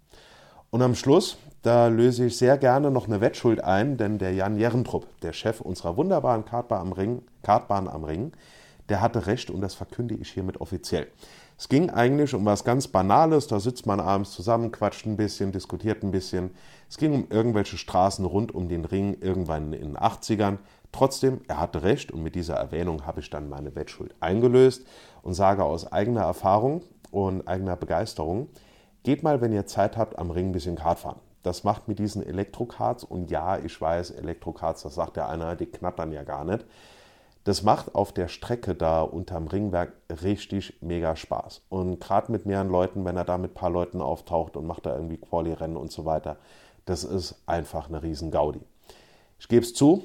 Und 0.69 0.81
am 0.81 0.95
Schluss, 0.95 1.37
da 1.61 1.87
löse 1.87 2.25
ich 2.25 2.37
sehr 2.37 2.57
gerne 2.57 2.89
noch 2.89 3.07
eine 3.07 3.21
Wettschuld 3.21 3.63
ein, 3.63 3.97
denn 3.97 4.17
der 4.17 4.33
Jan 4.33 4.57
Jerentrup, 4.57 5.05
der 5.21 5.33
Chef 5.33 5.61
unserer 5.61 5.97
wunderbaren 5.97 6.45
Kartbahn 6.45 6.81
am 6.81 6.93
Ring, 6.93 7.21
Kartbahn 7.43 7.87
am 7.87 8.03
Ring, 8.03 8.31
der 8.89 9.01
hatte 9.01 9.27
recht 9.27 9.49
und 9.49 9.61
das 9.61 9.75
verkünde 9.75 10.15
ich 10.15 10.31
hiermit 10.31 10.59
offiziell. 10.61 11.07
Es 11.57 11.69
ging 11.69 11.89
eigentlich 11.89 12.33
um 12.33 12.45
was 12.45 12.63
ganz 12.63 12.87
Banales, 12.87 13.47
da 13.47 13.59
sitzt 13.59 13.85
man 13.85 13.99
abends 13.99 14.31
zusammen, 14.31 14.71
quatscht 14.71 15.05
ein 15.05 15.17
bisschen, 15.17 15.51
diskutiert 15.51 16.03
ein 16.03 16.11
bisschen. 16.11 16.51
Es 16.89 16.97
ging 16.97 17.13
um 17.13 17.27
irgendwelche 17.29 17.77
Straßen 17.77 18.25
rund 18.25 18.53
um 18.53 18.67
den 18.67 18.85
Ring 18.85 19.17
irgendwann 19.21 19.71
in 19.73 19.93
den 19.93 19.97
80ern. 19.97 20.57
Trotzdem, 20.91 21.41
er 21.47 21.59
hatte 21.59 21.83
recht 21.83 22.11
und 22.11 22.23
mit 22.23 22.35
dieser 22.35 22.55
Erwähnung 22.55 23.05
habe 23.05 23.19
ich 23.19 23.29
dann 23.29 23.49
meine 23.49 23.75
Wettschuld 23.75 24.13
eingelöst 24.19 24.85
und 25.21 25.33
sage 25.33 25.63
aus 25.63 25.91
eigener 25.91 26.21
Erfahrung 26.21 26.83
und 27.11 27.47
eigener 27.47 27.75
Begeisterung, 27.75 28.49
geht 29.03 29.23
mal, 29.23 29.41
wenn 29.41 29.53
ihr 29.53 29.65
Zeit 29.65 29.97
habt, 29.97 30.17
am 30.17 30.31
Ring 30.31 30.49
ein 30.49 30.51
bisschen 30.51 30.75
Kart 30.75 30.99
fahren. 30.99 31.19
Das 31.43 31.63
macht 31.63 31.87
mit 31.87 31.99
diesen 31.99 32.25
Elektrokarts 32.25 33.03
und 33.03 33.29
ja, 33.29 33.57
ich 33.57 33.79
weiß, 33.79 34.11
Elektrokarts, 34.11 34.83
das 34.83 34.95
sagt 34.95 35.17
der 35.17 35.27
einer, 35.27 35.55
die 35.55 35.65
knattern 35.65 36.11
ja 36.11 36.23
gar 36.23 36.45
nicht. 36.45 36.65
Das 37.43 37.61
macht 37.61 37.93
auf 37.93 38.13
der 38.13 38.29
Strecke 38.29 38.73
da 38.73 39.01
unterm 39.01 39.47
Ringwerk 39.47 39.91
richtig 40.21 40.77
mega 40.81 41.15
Spaß. 41.15 41.61
Und 41.67 41.99
gerade 41.99 42.31
mit 42.31 42.45
mehreren 42.45 42.69
Leuten, 42.69 43.03
wenn 43.03 43.17
er 43.17 43.25
da 43.25 43.37
mit 43.37 43.51
ein 43.51 43.55
paar 43.55 43.69
Leuten 43.69 44.01
auftaucht 44.01 44.55
und 44.55 44.65
macht 44.65 44.85
da 44.85 44.95
irgendwie 44.95 45.17
Quali-Rennen 45.17 45.75
und 45.75 45.91
so 45.91 46.05
weiter, 46.05 46.37
das 46.85 47.03
ist 47.03 47.35
einfach 47.45 47.89
eine 47.89 48.01
riesen 48.01 48.31
Gaudi. 48.31 48.61
Ich 49.39 49.49
gebe 49.49 49.65
es 49.65 49.73
zu, 49.73 50.03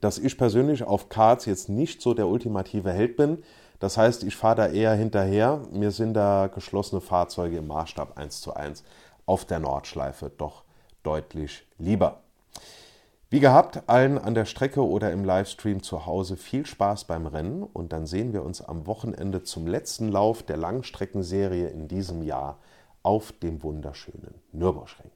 dass 0.00 0.18
ich 0.18 0.36
persönlich 0.36 0.84
auf 0.84 1.08
Karts 1.08 1.46
jetzt 1.46 1.68
nicht 1.68 2.02
so 2.02 2.12
der 2.14 2.28
ultimative 2.28 2.92
Held 2.92 3.16
bin. 3.16 3.42
Das 3.78 3.96
heißt, 3.96 4.22
ich 4.24 4.36
fahre 4.36 4.56
da 4.56 4.66
eher 4.68 4.94
hinterher. 4.94 5.60
Mir 5.70 5.90
sind 5.90 6.14
da 6.14 6.48
geschlossene 6.48 7.00
Fahrzeuge 7.00 7.58
im 7.58 7.66
Maßstab 7.66 8.18
1 8.18 8.40
zu 8.40 8.54
1 8.54 8.84
auf 9.26 9.44
der 9.44 9.58
Nordschleife 9.58 10.30
doch 10.36 10.64
deutlich 11.02 11.66
lieber. 11.78 12.21
Wie 13.32 13.40
gehabt, 13.40 13.88
allen 13.88 14.18
an 14.18 14.34
der 14.34 14.44
Strecke 14.44 14.86
oder 14.86 15.10
im 15.10 15.24
Livestream 15.24 15.82
zu 15.82 16.04
Hause 16.04 16.36
viel 16.36 16.66
Spaß 16.66 17.06
beim 17.06 17.26
Rennen 17.26 17.62
und 17.62 17.94
dann 17.94 18.04
sehen 18.04 18.34
wir 18.34 18.42
uns 18.42 18.60
am 18.60 18.86
Wochenende 18.86 19.42
zum 19.42 19.66
letzten 19.66 20.08
Lauf 20.08 20.42
der 20.42 20.58
Langstreckenserie 20.58 21.68
in 21.68 21.88
diesem 21.88 22.20
Jahr 22.20 22.58
auf 23.02 23.32
dem 23.32 23.62
wunderschönen 23.62 24.34
Nürburgring. 24.52 25.10